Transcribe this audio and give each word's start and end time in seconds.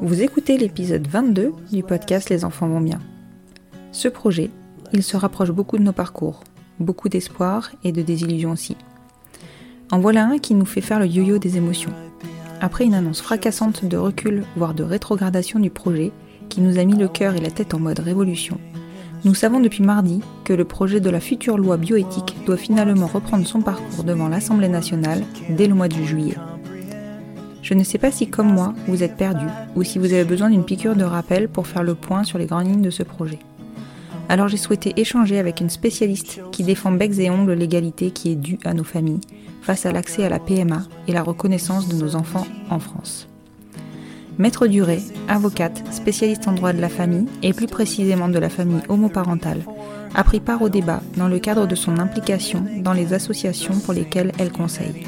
Vous 0.00 0.22
écoutez 0.22 0.58
l'épisode 0.58 1.08
22 1.08 1.52
du 1.72 1.82
podcast 1.82 2.30
Les 2.30 2.44
enfants 2.44 2.68
vont 2.68 2.80
bien. 2.80 3.00
Ce 3.90 4.06
projet, 4.06 4.48
il 4.92 5.02
se 5.02 5.16
rapproche 5.16 5.50
beaucoup 5.50 5.76
de 5.76 5.82
nos 5.82 5.92
parcours, 5.92 6.44
beaucoup 6.78 7.08
d'espoir 7.08 7.72
et 7.82 7.90
de 7.90 8.02
désillusion 8.02 8.52
aussi. 8.52 8.76
En 9.90 9.98
voilà 9.98 10.24
un 10.24 10.38
qui 10.38 10.54
nous 10.54 10.66
fait 10.66 10.80
faire 10.80 11.00
le 11.00 11.06
yo-yo 11.06 11.38
des 11.38 11.56
émotions. 11.56 11.92
Après 12.60 12.84
une 12.84 12.94
annonce 12.94 13.20
fracassante 13.20 13.84
de 13.84 13.96
recul, 13.96 14.44
voire 14.54 14.72
de 14.72 14.84
rétrogradation 14.84 15.58
du 15.58 15.70
projet, 15.70 16.12
qui 16.48 16.60
nous 16.60 16.78
a 16.78 16.84
mis 16.84 16.96
le 16.96 17.08
cœur 17.08 17.34
et 17.34 17.40
la 17.40 17.50
tête 17.50 17.74
en 17.74 17.80
mode 17.80 17.98
révolution, 17.98 18.60
nous 19.24 19.34
savons 19.34 19.58
depuis 19.58 19.82
mardi 19.82 20.20
que 20.44 20.52
le 20.52 20.64
projet 20.64 21.00
de 21.00 21.10
la 21.10 21.18
future 21.18 21.58
loi 21.58 21.76
bioéthique 21.76 22.36
doit 22.46 22.56
finalement 22.56 23.08
reprendre 23.08 23.48
son 23.48 23.62
parcours 23.62 24.04
devant 24.04 24.28
l'Assemblée 24.28 24.68
nationale 24.68 25.24
dès 25.50 25.66
le 25.66 25.74
mois 25.74 25.88
de 25.88 26.00
juillet. 26.04 26.36
Je 27.68 27.74
ne 27.74 27.84
sais 27.84 27.98
pas 27.98 28.10
si 28.10 28.28
comme 28.28 28.50
moi 28.50 28.72
vous 28.86 29.02
êtes 29.02 29.18
perdu 29.18 29.44
ou 29.76 29.82
si 29.82 29.98
vous 29.98 30.14
avez 30.14 30.24
besoin 30.24 30.48
d'une 30.48 30.64
piqûre 30.64 30.96
de 30.96 31.04
rappel 31.04 31.50
pour 31.50 31.66
faire 31.66 31.82
le 31.82 31.94
point 31.94 32.24
sur 32.24 32.38
les 32.38 32.46
grandes 32.46 32.66
lignes 32.66 32.80
de 32.80 32.88
ce 32.88 33.02
projet. 33.02 33.40
Alors 34.30 34.48
j'ai 34.48 34.56
souhaité 34.56 34.98
échanger 34.98 35.38
avec 35.38 35.60
une 35.60 35.68
spécialiste 35.68 36.40
qui 36.50 36.62
défend 36.62 36.92
becs 36.92 37.18
et 37.18 37.28
ongles 37.28 37.52
l'égalité 37.52 38.10
qui 38.10 38.32
est 38.32 38.36
due 38.36 38.58
à 38.64 38.72
nos 38.72 38.84
familles 38.84 39.20
face 39.60 39.84
à 39.84 39.92
l'accès 39.92 40.24
à 40.24 40.30
la 40.30 40.38
PMA 40.38 40.84
et 41.08 41.12
la 41.12 41.22
reconnaissance 41.22 41.88
de 41.88 42.02
nos 42.02 42.16
enfants 42.16 42.46
en 42.70 42.78
France. 42.78 43.28
Maître 44.38 44.66
Duré, 44.66 45.02
avocate, 45.28 45.82
spécialiste 45.92 46.48
en 46.48 46.52
droit 46.52 46.72
de 46.72 46.80
la 46.80 46.88
famille 46.88 47.26
et 47.42 47.52
plus 47.52 47.66
précisément 47.66 48.30
de 48.30 48.38
la 48.38 48.48
famille 48.48 48.80
homoparentale, 48.88 49.60
a 50.14 50.24
pris 50.24 50.40
part 50.40 50.62
au 50.62 50.70
débat 50.70 51.02
dans 51.18 51.28
le 51.28 51.38
cadre 51.38 51.66
de 51.66 51.74
son 51.74 51.98
implication 51.98 52.64
dans 52.78 52.94
les 52.94 53.12
associations 53.12 53.78
pour 53.78 53.92
lesquelles 53.92 54.32
elle 54.38 54.52
conseille. 54.52 55.04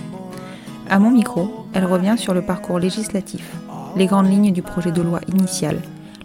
À 0.93 0.99
mon 0.99 1.13
micro, 1.13 1.67
elle 1.73 1.85
revient 1.85 2.17
sur 2.19 2.35
le 2.35 2.43
parcours 2.43 2.81
législatif, 2.81 3.49
les 3.95 4.07
grandes 4.07 4.29
lignes 4.29 4.53
du 4.53 4.61
projet 4.61 4.91
de 4.91 5.01
loi 5.01 5.21
initial, 5.29 5.79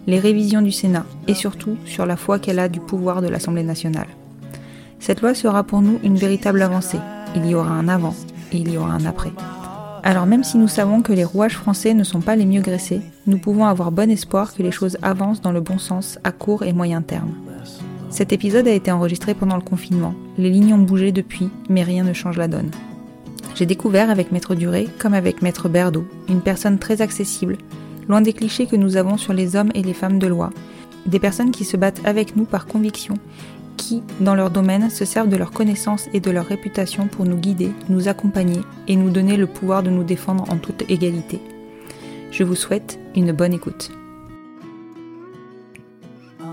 les 0.08 0.18
révisions 0.18 0.60
du 0.60 0.72
Sénat 0.72 1.06
et 1.28 1.34
surtout 1.34 1.76
sur 1.84 2.04
la 2.04 2.16
foi 2.16 2.40
qu'elle 2.40 2.58
a 2.58 2.68
du 2.68 2.80
pouvoir 2.80 3.22
de 3.22 3.28
l'Assemblée 3.28 3.62
nationale. 3.62 4.08
Cette 4.98 5.22
loi 5.22 5.34
sera 5.36 5.62
pour 5.62 5.82
nous 5.82 6.00
une 6.02 6.16
véritable 6.16 6.60
avancée. 6.62 6.98
Il 7.36 7.46
y 7.46 7.54
aura 7.54 7.70
un 7.70 7.86
avant 7.86 8.16
et 8.50 8.56
il 8.56 8.72
y 8.72 8.76
aura 8.76 8.90
un 8.90 9.06
après. 9.06 9.30
Alors 10.02 10.26
même 10.26 10.42
si 10.42 10.58
nous 10.58 10.66
savons 10.66 11.00
que 11.00 11.12
les 11.12 11.22
rouages 11.22 11.56
français 11.56 11.94
ne 11.94 12.02
sont 12.02 12.20
pas 12.20 12.34
les 12.34 12.44
mieux 12.44 12.60
graissés, 12.60 13.02
nous 13.28 13.38
pouvons 13.38 13.66
avoir 13.66 13.92
bon 13.92 14.10
espoir 14.10 14.52
que 14.52 14.64
les 14.64 14.72
choses 14.72 14.98
avancent 15.00 15.42
dans 15.42 15.52
le 15.52 15.60
bon 15.60 15.78
sens 15.78 16.18
à 16.24 16.32
court 16.32 16.64
et 16.64 16.72
moyen 16.72 17.02
terme. 17.02 17.34
Cet 18.10 18.32
épisode 18.32 18.66
a 18.66 18.72
été 18.72 18.90
enregistré 18.90 19.34
pendant 19.34 19.56
le 19.56 19.62
confinement. 19.62 20.14
Les 20.38 20.50
lignes 20.50 20.74
ont 20.74 20.78
bougé 20.78 21.12
depuis, 21.12 21.50
mais 21.68 21.84
rien 21.84 22.02
ne 22.02 22.12
change 22.12 22.36
la 22.36 22.48
donne. 22.48 22.72
J'ai 23.56 23.64
découvert 23.64 24.10
avec 24.10 24.32
Maître 24.32 24.54
Duré, 24.54 24.86
comme 24.98 25.14
avec 25.14 25.40
Maître 25.40 25.70
Berdo, 25.70 26.06
une 26.28 26.42
personne 26.42 26.78
très 26.78 27.00
accessible, 27.00 27.56
loin 28.06 28.20
des 28.20 28.34
clichés 28.34 28.66
que 28.66 28.76
nous 28.76 28.98
avons 28.98 29.16
sur 29.16 29.32
les 29.32 29.56
hommes 29.56 29.70
et 29.74 29.82
les 29.82 29.94
femmes 29.94 30.18
de 30.18 30.26
loi, 30.26 30.50
des 31.06 31.18
personnes 31.18 31.52
qui 31.52 31.64
se 31.64 31.78
battent 31.78 32.02
avec 32.04 32.36
nous 32.36 32.44
par 32.44 32.66
conviction, 32.66 33.14
qui, 33.78 34.02
dans 34.20 34.34
leur 34.34 34.50
domaine, 34.50 34.90
se 34.90 35.06
servent 35.06 35.30
de 35.30 35.38
leur 35.38 35.52
connaissance 35.52 36.06
et 36.12 36.20
de 36.20 36.30
leur 36.30 36.44
réputation 36.44 37.06
pour 37.06 37.24
nous 37.24 37.38
guider, 37.38 37.70
nous 37.88 38.08
accompagner 38.08 38.60
et 38.88 38.96
nous 38.96 39.08
donner 39.08 39.38
le 39.38 39.46
pouvoir 39.46 39.82
de 39.82 39.90
nous 39.90 40.04
défendre 40.04 40.44
en 40.52 40.58
toute 40.58 40.90
égalité. 40.90 41.40
Je 42.30 42.44
vous 42.44 42.56
souhaite 42.56 42.98
une 43.14 43.32
bonne 43.32 43.54
écoute. 43.54 43.90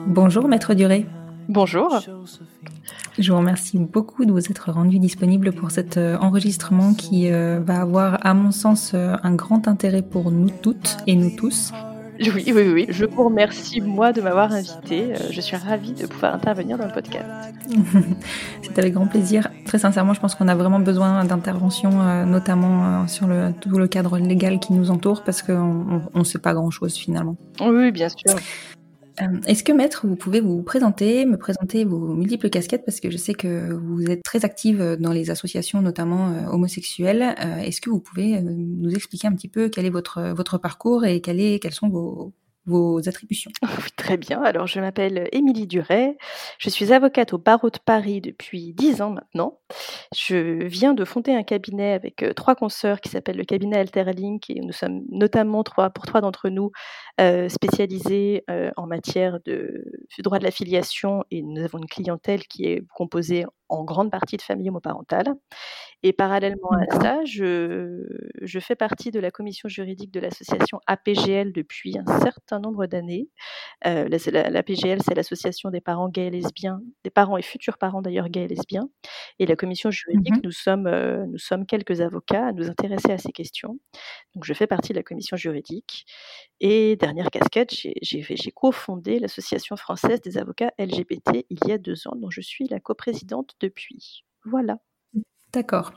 Bonjour 0.08 0.48
Maître 0.48 0.74
Duré. 0.74 1.06
Bonjour. 1.50 2.00
Je 3.20 3.32
vous 3.32 3.38
remercie 3.38 3.78
beaucoup 3.78 4.26
de 4.26 4.32
vous 4.32 4.50
être 4.50 4.72
rendu 4.72 4.98
disponible 4.98 5.52
pour 5.52 5.70
cet 5.70 5.98
euh, 5.98 6.18
enregistrement 6.18 6.96
qui 6.96 7.32
euh, 7.32 7.60
va 7.64 7.82
avoir, 7.82 8.26
à 8.26 8.34
mon 8.34 8.52
sens, 8.52 8.92
euh, 8.96 9.16
un 9.22 9.36
grand 9.36 9.68
intérêt 9.68 10.02
pour 10.02 10.32
nous 10.32 10.50
toutes 10.50 10.98
et 11.06 11.16
nous 11.16 11.30
tous. 11.30 11.72
Oui, 12.20 12.52
oui, 12.56 12.70
oui. 12.74 12.86
Je 12.90 13.06
vous 13.06 13.26
remercie, 13.26 13.82
moi, 13.82 14.14
de 14.14 14.22
m'avoir 14.22 14.52
invité. 14.52 15.14
Je 15.32 15.42
suis 15.42 15.58
ravie 15.58 15.94
de 15.94 16.08
pouvoir 16.08 16.34
intervenir 16.34 16.78
dans 16.78 16.86
le 16.86 16.94
podcast. 16.94 17.54
C'est 18.62 18.80
avec 18.80 18.94
grand 18.94 19.08
plaisir. 19.08 19.50
Très 19.66 19.80
sincèrement, 19.80 20.14
je 20.14 20.20
pense 20.20 20.34
qu'on 20.36 20.48
a 20.48 20.56
vraiment 20.56 20.80
besoin 20.80 21.26
d'intervention, 21.26 22.26
notamment 22.26 23.08
sur 23.08 23.28
le, 23.28 23.52
tout 23.60 23.78
le 23.78 23.88
cadre 23.88 24.20
légal 24.20 24.60
qui 24.60 24.74
nous 24.74 24.92
entoure, 24.92 25.24
parce 25.24 25.42
qu'on 25.42 26.02
ne 26.14 26.24
sait 26.24 26.40
pas 26.40 26.54
grand-chose 26.54 26.96
finalement. 26.96 27.36
Oui, 27.60 27.92
bien 27.92 28.10
sûr. 28.10 28.36
Euh, 29.22 29.42
Est-ce 29.46 29.64
que 29.64 29.72
maître, 29.72 30.08
vous 30.08 30.16
pouvez 30.16 30.40
vous 30.42 30.64
présenter, 30.64 31.26
me 31.26 31.38
présenter 31.38 31.86
vos 31.86 32.16
multiples 32.16 32.50
casquettes? 32.50 32.86
Parce 32.86 33.00
que 33.00 33.10
je 33.10 33.18
sais 33.18 33.34
que 33.34 33.74
vous 33.74 34.06
êtes 34.06 34.24
très 34.24 34.46
active 34.46 34.98
dans 35.00 35.12
les 35.12 35.30
associations, 35.30 35.82
notamment 35.82 36.30
euh, 36.30 36.48
homosexuelles. 36.48 37.36
Euh, 37.40 37.58
Est-ce 37.58 37.82
que 37.82 37.90
vous 37.90 38.00
pouvez 38.00 38.38
euh, 38.38 38.42
nous 38.42 38.94
expliquer 38.94 39.28
un 39.28 39.34
petit 39.34 39.50
peu 39.50 39.70
quel 39.70 39.86
est 39.86 39.90
votre 39.90 40.34
votre 40.36 40.58
parcours 40.58 41.06
et 41.06 41.22
quel 41.22 41.40
est, 41.40 41.60
quelles 41.62 41.74
sont 41.74 41.90
vos 41.90 42.34
vos 42.66 43.08
attributions? 43.10 43.52
Très 43.98 44.18
bien. 44.18 44.42
Alors, 44.42 44.68
je 44.68 44.80
m'appelle 44.80 45.28
Émilie 45.32 45.68
Duret. 45.68 46.18
Je 46.58 46.70
suis 46.70 46.94
avocate 46.94 47.34
au 47.34 47.38
barreau 47.38 47.70
de 47.70 47.80
Paris 47.84 48.22
depuis 48.22 48.74
dix 48.74 49.02
ans 49.02 49.12
maintenant. 49.12 49.60
Je 50.16 50.64
viens 50.66 50.94
de 50.94 51.04
fonder 51.06 51.34
un 51.34 51.44
cabinet 51.44 51.94
avec 51.94 52.24
euh, 52.24 52.34
trois 52.34 52.56
consoeurs 52.56 53.02
qui 53.02 53.10
s'appelle 53.10 53.38
le 53.38 53.44
cabinet 53.44 53.78
Alterlink 53.78 54.50
et 54.50 54.62
nous 54.62 54.72
sommes 54.72 55.02
notamment 55.10 55.64
trois, 55.64 55.90
pour 55.90 56.06
trois 56.06 56.22
d'entre 56.22 56.50
nous 56.50 56.72
euh, 57.22 57.48
spécialisés 57.48 58.44
euh, 58.50 58.72
en 58.76 58.88
matière 58.88 59.38
de, 59.46 59.84
droit 60.20 60.40
de 60.40 60.44
la 60.44 60.52
filiation 60.52 61.24
et 61.30 61.44
nous 61.44 61.64
avons 61.64 61.78
une 61.78 61.88
clientèle 61.88 62.48
qui 62.48 62.66
est 62.66 62.82
composée 62.96 63.46
en 63.70 63.84
grande 63.84 64.12
partie 64.12 64.38
de 64.38 64.42
famille 64.42 64.70
homoparentale. 64.70 65.34
Et 66.04 66.12
parallèlement 66.12 66.72
à 66.72 67.02
ça, 67.02 67.24
je, 67.26 68.04
je, 68.42 68.60
fais 68.60 68.76
partie 68.76 69.10
de 69.10 69.20
la 69.20 69.32
commission 69.32 69.70
juridique 69.70 70.12
de 70.12 70.20
l'association 70.20 70.80
APGL 70.86 71.54
depuis 71.54 71.98
un 71.98 72.20
certain 72.20 72.60
nombre 72.60 72.88
d'années. 72.88 73.30
Euh, 73.88 74.10
L'APGL, 74.10 75.02
c'est 75.02 75.16
l'association 75.16 75.70
des 75.70 75.80
parents 75.80 76.10
gays 76.10 76.28
et 76.28 76.30
lesbiens, 76.30 76.82
des 77.04 77.10
parents 77.10 77.38
et 77.38 77.42
futurs 77.42 77.78
parents 77.78 78.02
d'ailleurs 78.02 78.28
gays 78.28 78.44
et 78.44 78.48
lesbiens. 78.50 78.90
Et 79.40 79.46
la 79.46 79.56
commission 79.56 79.92
juridique, 79.92 80.36
mmh 80.36 80.42
nous, 80.44 80.52
sommes, 80.52 80.88
euh, 80.88 81.26
nous 81.28 81.38
sommes 81.38 81.66
quelques 81.66 82.02
avocats 82.02 82.48
à 82.48 82.52
nous 82.52 82.70
intéresser 82.70 83.12
à 83.12 83.18
ces 83.18 83.32
questions. 83.32 83.80
Donc 84.36 84.44
je 84.44 84.54
fais 84.54 84.68
partie 84.68 84.92
de 84.92 84.98
la 84.98 85.04
commission 85.04 85.38
juridique. 85.38 86.06
Et 86.60 86.98
dernière 87.06 87.30
casquette, 87.30 87.72
j'ai 87.74 88.52
cofondé 88.52 89.20
l'association 89.20 89.76
française 89.76 90.22
des 90.22 90.38
avocats 90.38 90.72
LGBT 90.80 91.46
il 91.50 91.60
y 91.68 91.72
a 91.72 91.78
deux 91.78 92.08
ans, 92.08 92.16
dont 92.16 92.30
je 92.30 92.42
suis 92.42 92.68
la 92.68 92.80
coprésidente 92.80 93.56
depuis. 93.60 94.24
Voilà. 94.46 94.78
D'accord. 95.52 95.94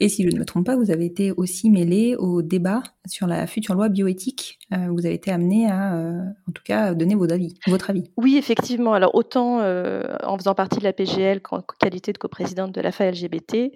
Et 0.00 0.08
si 0.08 0.24
je 0.24 0.34
ne 0.34 0.40
me 0.40 0.44
trompe 0.44 0.66
pas, 0.66 0.76
vous 0.76 0.90
avez 0.90 1.06
été 1.06 1.30
aussi 1.32 1.70
mêlé 1.70 2.16
au 2.16 2.42
débat 2.42 2.82
sur 3.06 3.26
la 3.26 3.46
future 3.46 3.74
loi 3.74 3.88
bioéthique. 3.88 4.58
Euh, 4.72 4.88
vous 4.90 5.06
avez 5.06 5.14
été 5.14 5.30
amené 5.30 5.70
à, 5.70 5.94
euh, 5.94 6.20
en 6.48 6.52
tout 6.52 6.62
cas, 6.64 6.94
donner 6.94 7.14
vos 7.14 7.30
avis, 7.30 7.54
votre 7.68 7.90
avis. 7.90 8.10
Oui, 8.16 8.36
effectivement. 8.36 8.94
Alors 8.94 9.14
autant 9.14 9.60
euh, 9.60 10.02
en 10.24 10.36
faisant 10.36 10.54
partie 10.54 10.78
de 10.78 10.84
la 10.84 10.92
PGL 10.92 11.40
en 11.50 11.62
qualité 11.78 12.12
de 12.12 12.18
coprésidente 12.18 12.72
de 12.72 12.80
la 12.80 12.90
FA 12.90 13.10
LGBT, 13.10 13.72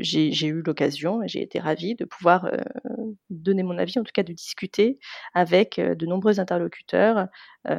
j'ai 0.00 0.46
eu 0.46 0.62
l'occasion 0.62 1.22
et 1.22 1.28
j'ai 1.28 1.42
été 1.42 1.58
ravie 1.58 1.94
de 1.94 2.04
pouvoir 2.04 2.50
donner 3.30 3.62
mon 3.62 3.78
avis, 3.78 3.98
en 3.98 4.02
tout 4.02 4.12
cas 4.12 4.22
de 4.22 4.32
discuter 4.32 4.98
avec 5.34 5.80
de 5.80 6.06
nombreux 6.06 6.40
interlocuteurs, 6.40 7.28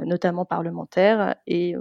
notamment 0.06 0.46
parlementaires 0.46 1.36
et 1.46 1.76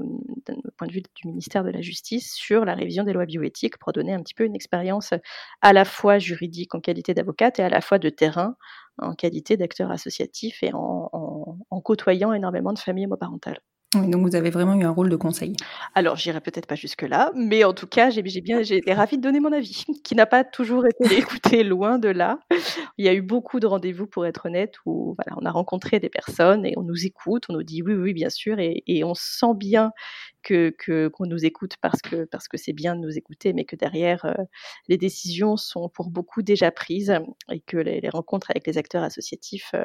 d'un 0.47 0.55
point 0.77 0.87
de 0.87 0.93
vue 0.93 1.03
du 1.03 1.29
ministère 1.29 1.65
de 1.65 1.71
la 1.71 1.81
Justice 1.81 2.33
sur 2.35 2.65
la 2.65 2.75
révision 2.75 3.05
des 3.05 3.13
lois 3.13 3.27
bioéthiques 3.27 3.79
pour 3.79 3.93
donner 3.93 4.13
un 4.13 4.23
petit 4.23 4.35
peu 4.35 4.45
une 4.45 4.55
expérience 4.55 5.13
à 5.62 5.73
la 5.73 5.85
fois 5.85 6.19
juridique 6.19 6.75
en 6.75 6.81
qualité 6.81 7.15
d'avocate 7.15 7.59
et 7.59 7.62
à 7.62 7.69
la 7.69 7.81
fois 7.81 7.99
de 7.99 8.09
terrain 8.11 8.56
en 8.99 9.15
qualité 9.15 9.56
d'acteur 9.56 9.91
associatif 9.91 10.62
et 10.62 10.71
en, 10.75 11.59
côtoyant 11.85 12.32
énormément 12.32 12.73
de 12.73 12.79
familles 12.79 13.06
homoparentales. 13.06 13.61
Donc 13.93 14.23
vous 14.25 14.37
avez 14.37 14.51
vraiment 14.51 14.75
eu 14.75 14.85
un 14.85 14.91
rôle 14.91 15.11
de 15.11 15.17
conseil. 15.17 15.57
Alors 15.95 16.15
j'irai 16.15 16.41
peut-être 16.41 16.67
pas 16.67 16.77
jusque 16.77 17.03
là, 17.03 17.33
mais 17.35 17.65
en 17.65 17.73
tout 17.73 17.89
cas 17.89 18.11
j'ai 18.11 18.23
bien 18.23 18.63
j'ai 18.63 18.77
été 18.77 18.93
ravie 18.93 19.17
de 19.17 19.23
donner 19.23 19.41
mon 19.41 19.53
avis, 19.53 19.85
qui 20.05 20.15
n'a 20.15 20.27
pas 20.27 20.45
toujours 20.45 20.87
été 20.87 21.15
écouté 21.19 21.65
loin 21.65 21.99
de 21.99 22.09
là. 22.09 22.39
Il 22.99 23.05
y 23.05 23.09
a 23.09 23.15
eu 23.15 23.23
beaucoup 23.23 23.59
de 23.59 23.67
rendez-vous 23.67 24.07
pour 24.07 24.27
être 24.27 24.47
honnête 24.47 24.75
où 24.87 25.17
voilà 25.19 25.37
on 25.41 25.45
a 25.45 25.51
rencontré 25.51 25.99
des 25.99 26.09
personnes 26.09 26.65
et 26.65 26.75
on 26.77 26.83
nous 26.83 27.05
écoute, 27.05 27.47
on 27.49 27.55
nous 27.55 27.65
dit 27.65 27.83
oui 27.83 27.95
oui 27.95 28.15
bien 28.15 28.31
sûr 28.31 28.61
et, 28.61 28.85
et 28.87 29.03
on 29.03 29.15
sent 29.15 29.55
bien 29.57 29.91
que 30.43 30.73
qu'on 31.09 31.27
nous 31.27 31.45
écoute 31.45 31.75
parce 31.81 32.01
que 32.01 32.25
parce 32.25 32.49
que 32.49 32.57
c'est 32.57 32.73
bien 32.73 32.95
de 32.95 33.01
nous 33.01 33.19
écouter, 33.19 33.53
mais 33.53 33.65
que 33.65 33.77
derrière 33.77 34.25
euh, 34.25 34.35
les 34.89 34.99
décisions 34.99 35.57
sont 35.57 35.89
pour 35.89 36.11
beaucoup 36.11 36.43
déjà 36.43 36.71
prises 36.71 37.13
et 37.51 37.61
que 37.61 37.77
les, 37.77 38.09
rencontres 38.09 38.51
avec 38.51 38.67
les 38.67 38.79
acteurs 38.79 39.03
associatifs 39.03 39.73
euh, 39.75 39.85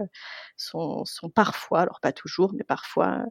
sont, 0.58 1.06
sont 1.06 1.30
parfois, 1.30 1.82
alors 1.82 2.00
pas 2.02 2.14
toujours, 2.14 2.54
mais 2.54 2.64
parfois 2.64 3.26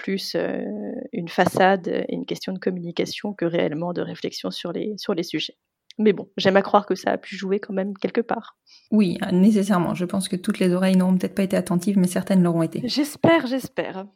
plus 0.00 0.34
euh, 0.34 0.64
une 1.12 1.28
façade 1.28 1.88
et 1.88 2.14
une 2.14 2.26
question 2.26 2.52
de 2.52 2.58
communication 2.58 3.32
que 3.32 3.44
réellement 3.44 3.92
de 3.92 4.00
réflexion 4.00 4.50
sur 4.50 4.72
les 4.72 4.94
sur 4.96 5.14
les 5.14 5.22
sujets. 5.22 5.56
Mais 5.98 6.12
bon, 6.14 6.28
j'aime 6.38 6.56
à 6.56 6.62
croire 6.62 6.86
que 6.86 6.94
ça 6.94 7.10
a 7.10 7.18
pu 7.18 7.36
jouer 7.36 7.60
quand 7.60 7.74
même 7.74 7.92
quelque 7.98 8.22
part. 8.22 8.56
Oui, 8.90 9.18
nécessairement. 9.32 9.94
Je 9.94 10.06
pense 10.06 10.28
que 10.28 10.36
toutes 10.36 10.58
les 10.58 10.72
oreilles 10.72 10.96
n'auront 10.96 11.16
peut-être 11.16 11.34
pas 11.34 11.42
été 11.42 11.56
attentives, 11.56 11.98
mais 11.98 12.06
certaines 12.06 12.42
l'auront 12.42 12.62
été. 12.62 12.80
J'espère, 12.84 13.46
j'espère. 13.46 14.06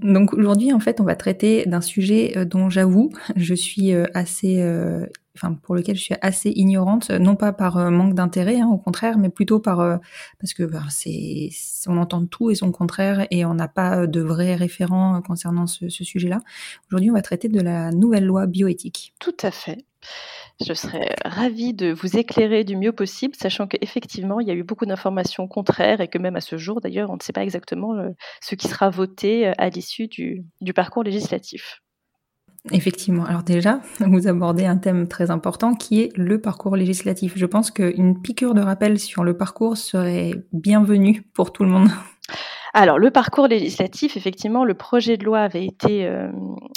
Donc 0.00 0.32
aujourd'hui, 0.34 0.72
en 0.72 0.80
fait, 0.80 1.00
on 1.00 1.04
va 1.04 1.16
traiter 1.16 1.64
d'un 1.66 1.80
sujet 1.80 2.36
euh, 2.36 2.44
dont 2.44 2.70
j'avoue, 2.70 3.10
je 3.36 3.54
suis 3.54 3.92
euh, 3.92 4.06
assez, 4.14 4.60
euh, 4.60 5.06
enfin 5.36 5.54
pour 5.54 5.74
lequel 5.74 5.96
je 5.96 6.02
suis 6.02 6.14
assez 6.20 6.50
ignorante, 6.50 7.10
non 7.10 7.36
pas 7.36 7.52
par 7.52 7.90
manque 7.90 8.14
d'intérêt, 8.14 8.60
hein, 8.60 8.68
au 8.68 8.78
contraire, 8.78 9.18
mais 9.18 9.28
plutôt 9.28 9.60
par 9.60 10.00
parce 10.38 10.54
que 10.54 10.62
ben, 10.62 10.84
c'est, 10.90 11.50
on 11.86 11.98
entend 11.98 12.26
tout 12.26 12.50
et 12.50 12.54
son 12.54 12.72
contraire 12.72 13.26
et 13.30 13.44
on 13.44 13.54
n'a 13.54 13.68
pas 13.68 14.06
de 14.06 14.20
vrais 14.20 14.54
référents 14.54 15.20
concernant 15.22 15.66
ce, 15.66 15.88
ce 15.88 16.04
sujet-là. 16.04 16.40
Aujourd'hui, 16.90 17.10
on 17.10 17.14
va 17.14 17.22
traiter 17.22 17.48
de 17.48 17.60
la 17.60 17.90
nouvelle 17.90 18.24
loi 18.24 18.46
bioéthique. 18.46 19.14
Tout 19.18 19.36
à 19.42 19.50
fait. 19.50 19.84
Je 20.64 20.72
serais 20.72 21.16
ravie 21.24 21.74
de 21.74 21.92
vous 21.92 22.16
éclairer 22.16 22.62
du 22.62 22.76
mieux 22.76 22.92
possible, 22.92 23.34
sachant 23.34 23.66
qu'effectivement, 23.66 24.38
il 24.38 24.46
y 24.46 24.52
a 24.52 24.54
eu 24.54 24.62
beaucoup 24.62 24.86
d'informations 24.86 25.48
contraires 25.48 26.00
et 26.00 26.06
que 26.06 26.18
même 26.18 26.36
à 26.36 26.40
ce 26.40 26.56
jour, 26.58 26.80
d'ailleurs, 26.80 27.10
on 27.10 27.16
ne 27.16 27.22
sait 27.22 27.32
pas 27.32 27.42
exactement 27.42 27.94
euh, 27.94 28.10
ce 28.40 28.54
qui 28.54 28.68
sera 28.68 28.88
voté 28.88 29.48
euh, 29.48 29.52
à 29.58 29.68
l'issue 29.68 30.06
du, 30.06 30.44
parcours 30.74 31.02
législatif. 31.02 31.80
Effectivement. 32.70 33.24
Alors 33.24 33.42
déjà, 33.42 33.80
vous 34.00 34.28
abordez 34.28 34.64
un 34.64 34.76
thème 34.76 35.08
très 35.08 35.32
important 35.32 35.74
qui 35.74 36.00
est 36.00 36.16
le 36.16 36.40
parcours 36.40 36.76
législatif. 36.76 37.32
Je 37.36 37.46
pense 37.46 37.72
qu'une 37.72 38.22
piqûre 38.22 38.54
de 38.54 38.60
rappel 38.60 39.00
sur 39.00 39.24
le 39.24 39.36
parcours 39.36 39.76
serait 39.76 40.44
bienvenue 40.52 41.22
pour 41.34 41.52
tout 41.52 41.64
le 41.64 41.70
monde. 41.70 41.88
Alors, 42.76 42.98
le 42.98 43.12
parcours 43.12 43.46
législatif, 43.46 44.16
effectivement, 44.16 44.64
le 44.64 44.74
projet 44.74 45.16
de 45.16 45.24
loi 45.24 45.38
avait 45.42 45.64
été, 45.64 46.06
euh, 46.06 46.32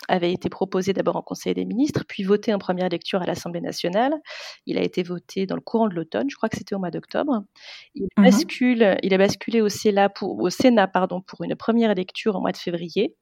avait 0.08 0.32
été 0.32 0.48
proposé 0.48 0.94
d'abord 0.94 1.16
en 1.16 1.24
Conseil 1.24 1.56
des 1.56 1.66
ministres, 1.66 2.04
puis 2.08 2.22
voté 2.22 2.54
en 2.54 2.60
première 2.60 2.88
lecture 2.88 3.24
à 3.24 3.26
l'Assemblée 3.26 3.62
nationale. 3.62 4.14
Il 4.68 4.78
a 4.78 4.84
été 4.84 5.02
voté 5.02 5.48
dans 5.48 5.56
le 5.56 5.62
courant 5.62 5.88
de 5.88 5.96
l'automne, 5.96 6.30
je 6.30 6.36
crois 6.36 6.50
que 6.50 6.58
c'était 6.58 6.76
au 6.76 6.78
mois 6.78 6.92
d'octobre. 6.92 7.42
Il, 7.96 8.04
mmh 8.16 8.24
bascule, 8.24 8.98
il 9.02 9.12
a 9.12 9.18
basculé 9.18 9.60
au 9.60 9.70
Sénat, 9.70 10.10
pour, 10.10 10.38
au 10.40 10.52
Sénat 10.52 10.86
pardon, 10.88 11.20
pour 11.20 11.42
une 11.44 11.56
première 11.56 11.96
lecture 11.96 12.36
au 12.36 12.42
mois 12.42 12.52
de 12.52 12.58
février, 12.58 13.16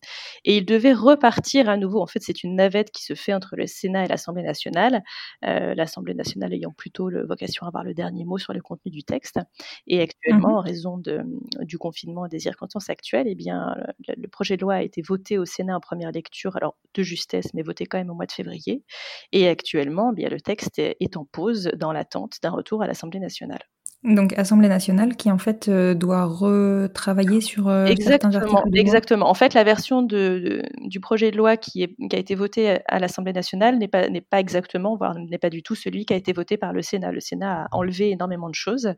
et 0.44 0.58
il 0.58 0.66
devait 0.66 0.92
repartir 0.92 1.70
à 1.70 1.78
nouveau. 1.78 2.02
En 2.02 2.08
fait, 2.08 2.20
c'est 2.24 2.44
une 2.44 2.58
navette 2.58 2.92
qui 2.92 3.06
se 3.06 3.14
fait 3.14 3.34
entre 3.34 3.56
le 3.56 3.68
Sénat 3.68 4.04
et 4.04 4.08
l'Assemblée 4.10 4.44
nationale, 4.44 5.02
euh, 5.46 5.76
l'Assemblée 5.76 6.14
nationale 6.14 6.54
ayant 6.54 6.74
plutôt 6.74 7.08
le, 7.08 7.26
vocation 7.26 7.66
à 7.66 7.70
avoir 7.70 7.86
le 7.86 7.94
dernier 7.94 8.26
mot 8.26 8.38
sur 8.38 8.52
le 8.52 8.60
contenu 8.60 8.92
du 8.92 9.06
texte. 9.06 9.40
Et 9.88 10.02
actuellement, 10.02 10.50
mmh 10.50 10.56
en 10.56 10.60
raison 10.60 10.98
de, 10.98 11.22
du 11.62 11.78
confinement 11.78 12.26
et 12.26 12.30
des 12.30 12.40
circonstances 12.40 12.65
actuelle, 12.90 13.28
eh 13.28 13.36
bien, 13.36 13.76
le, 14.08 14.28
projet 14.28 14.58
de 14.58 14.62
loi 14.62 14.76
a 14.76 14.82
été 14.82 15.02
voté 15.02 15.38
au 15.38 15.46
Sénat 15.46 15.76
en 15.76 15.80
première 15.80 16.12
lecture, 16.12 16.56
alors 16.58 16.76
de 16.94 17.04
justesse, 17.04 17.54
mais 17.54 17.62
voté 17.62 17.86
quand 17.86 17.98
même 17.98 18.10
au 18.10 18.16
mois 18.16 18.26
de 18.26 18.32
février. 18.32 18.84
Et 19.32 19.48
actuellement, 19.48 20.12
eh 20.12 20.16
bien, 20.16 20.30
le 20.30 20.42
texte 20.42 20.80
est 20.80 21.18
en 21.18 21.26
pause 21.26 21.72
dans 21.76 21.92
l'attente 21.92 22.38
d'un 22.42 22.52
retour 22.52 22.82
à 22.82 22.88
l'Assemblée 22.88 23.20
nationale. 23.20 23.64
Donc 24.06 24.38
Assemblée 24.38 24.68
nationale 24.68 25.16
qui 25.16 25.32
en 25.32 25.40
fait 25.40 25.68
euh, 25.68 25.96
doit 25.96 26.26
retravailler 26.26 27.42
sur 27.42 27.68
euh, 27.68 27.86
exactement, 27.86 28.64
exactement. 28.76 29.28
En 29.28 29.34
fait, 29.34 29.56
la 29.56 29.64
version 29.64 30.04
de, 30.04 30.62
du 30.82 31.00
projet 31.00 31.32
de 31.32 31.38
loi 31.38 31.58
qui, 31.58 31.82
est, 31.82 31.96
qui 32.10 32.16
a 32.16 32.20
été 32.20 32.36
voté 32.36 32.78
à 32.88 33.00
l'Assemblée 33.00 33.34
nationale 33.34 33.80
n'est 33.80 33.88
pas, 33.88 34.08
n'est 34.08 34.22
pas 34.22 34.40
exactement, 34.40 34.96
voire 34.96 35.16
n'est 35.16 35.40
pas 35.40 35.50
du 35.50 35.64
tout 35.64 35.74
celui 35.74 36.06
qui 36.06 36.14
a 36.14 36.18
été 36.18 36.34
voté 36.34 36.56
par 36.56 36.72
le 36.72 36.84
Sénat. 36.84 37.12
Le 37.12 37.20
Sénat 37.20 37.64
a 37.64 37.68
enlevé 37.72 38.12
énormément 38.12 38.48
de 38.48 38.54
choses. 38.54 38.94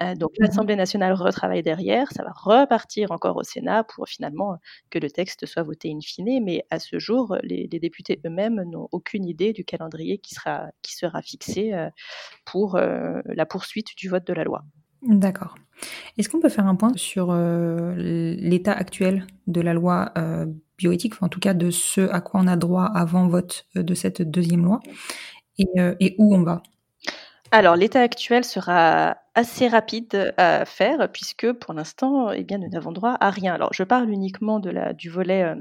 Euh, 0.00 0.14
donc 0.14 0.30
mmh 0.38 0.44
l'Assemblée 0.44 0.76
nationale 0.76 1.14
retravaille 1.14 1.62
derrière. 1.62 2.12
Ça 2.12 2.22
va 2.22 2.30
repartir 2.36 3.10
encore 3.10 3.36
au 3.36 3.42
Sénat 3.42 3.82
pour 3.82 4.06
finalement 4.06 4.58
que 4.90 5.00
le 5.00 5.10
texte 5.10 5.46
soit 5.46 5.64
voté 5.64 5.90
in 5.90 5.98
fine. 6.00 6.44
Mais 6.44 6.64
à 6.70 6.78
ce 6.78 7.00
jour, 7.00 7.36
les, 7.42 7.68
les 7.72 7.80
députés 7.80 8.20
eux-mêmes 8.24 8.62
n'ont 8.70 8.88
aucune 8.92 9.24
idée 9.24 9.52
du 9.52 9.64
calendrier 9.64 10.18
qui 10.18 10.34
sera, 10.34 10.66
qui 10.82 10.94
sera 10.94 11.22
fixé 11.22 11.72
pour 12.44 12.78
la 12.78 13.46
poursuite 13.46 13.88
du 13.96 14.08
vote 14.08 14.26
de 14.26 14.32
la 14.32 14.43
loi. 14.44 14.62
D'accord. 15.02 15.54
Est-ce 16.16 16.28
qu'on 16.28 16.40
peut 16.40 16.48
faire 16.48 16.66
un 16.66 16.76
point 16.76 16.92
sur 16.96 17.28
euh, 17.30 17.94
l'état 17.96 18.72
actuel 18.72 19.26
de 19.46 19.60
la 19.60 19.74
loi 19.74 20.12
euh, 20.16 20.46
bioéthique, 20.78 21.22
en 21.22 21.28
tout 21.28 21.40
cas 21.40 21.54
de 21.54 21.70
ce 21.70 22.00
à 22.10 22.20
quoi 22.20 22.40
on 22.42 22.46
a 22.46 22.56
droit 22.56 22.84
avant 22.84 23.28
vote 23.28 23.66
euh, 23.76 23.82
de 23.82 23.94
cette 23.94 24.22
deuxième 24.22 24.64
loi, 24.64 24.80
et, 25.58 26.16
où 26.18 26.34
on 26.34 26.42
va? 26.42 26.62
Alors, 27.50 27.76
l'état 27.76 28.00
actuel 28.00 28.44
sera 28.44 29.16
assez 29.36 29.68
rapide 29.68 30.34
à 30.36 30.64
faire 30.64 31.08
puisque 31.12 31.52
pour 31.52 31.74
l'instant, 31.74 32.32
eh 32.32 32.42
bien, 32.42 32.58
nous 32.58 32.68
n'avons 32.68 32.90
droit 32.90 33.16
à 33.20 33.30
rien. 33.30 33.54
Alors, 33.54 33.72
je 33.72 33.84
parle 33.84 34.10
uniquement 34.10 34.58
de 34.58 34.70
la, 34.70 34.92
du 34.92 35.10
volet 35.10 35.54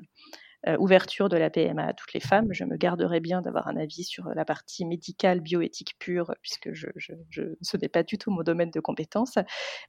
euh, 0.68 0.78
ouverture 0.78 1.28
de 1.28 1.36
la 1.36 1.50
PMA 1.50 1.86
à 1.86 1.94
toutes 1.94 2.14
les 2.14 2.22
femmes. 2.22 2.48
Je 2.52 2.64
me 2.64 2.78
garderai 2.78 3.20
bien 3.20 3.42
d'avoir 3.42 3.68
un 3.68 3.76
avis 3.76 4.06
sur 4.06 4.30
la 4.34 4.46
partie 4.46 4.86
médicale, 4.86 5.42
bioéthique 5.42 6.00
pure, 6.00 6.34
puisque 6.42 6.72
je, 6.72 6.88
ce 7.62 7.78
n'est 7.78 7.90
pas 7.90 8.04
du 8.04 8.18
tout 8.18 8.32
mon 8.32 8.44
domaine 8.44 8.72
de 8.72 8.80
compétence. 8.80 9.36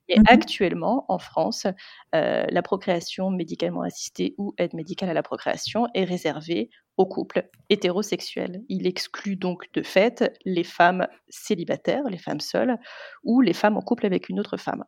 Mais 0.08 0.16
mmh 0.16 0.24
actuellement, 0.26 1.04
en 1.08 1.18
France, 1.18 1.66
euh, 2.14 2.44
la 2.48 2.62
procréation 2.62 3.30
médicalement 3.30 3.82
assistée 3.82 4.34
ou 4.36 4.52
aide 4.58 4.74
médicale 4.74 5.10
à 5.10 5.14
la 5.14 5.22
procréation 5.22 5.86
est 5.94 6.02
réservée 6.02 6.70
aux 6.96 7.06
couples 7.06 7.48
hétérosexuels. 7.70 8.62
Il 8.68 8.88
exclut 8.88 9.36
donc 9.36 9.72
de 9.74 9.82
fait 9.82 10.32
les 10.44 10.64
femmes 10.64 11.06
célibataires, 11.28 12.04
les 12.10 12.18
femmes 12.18 12.40
seules, 12.40 12.78
ou 13.22 13.40
les 13.40 13.52
femmes 13.52 13.76
en 13.76 13.80
couple 13.80 14.06
avec 14.06 14.28
une 14.28 14.40
autre 14.40 14.56
femme. 14.56 14.84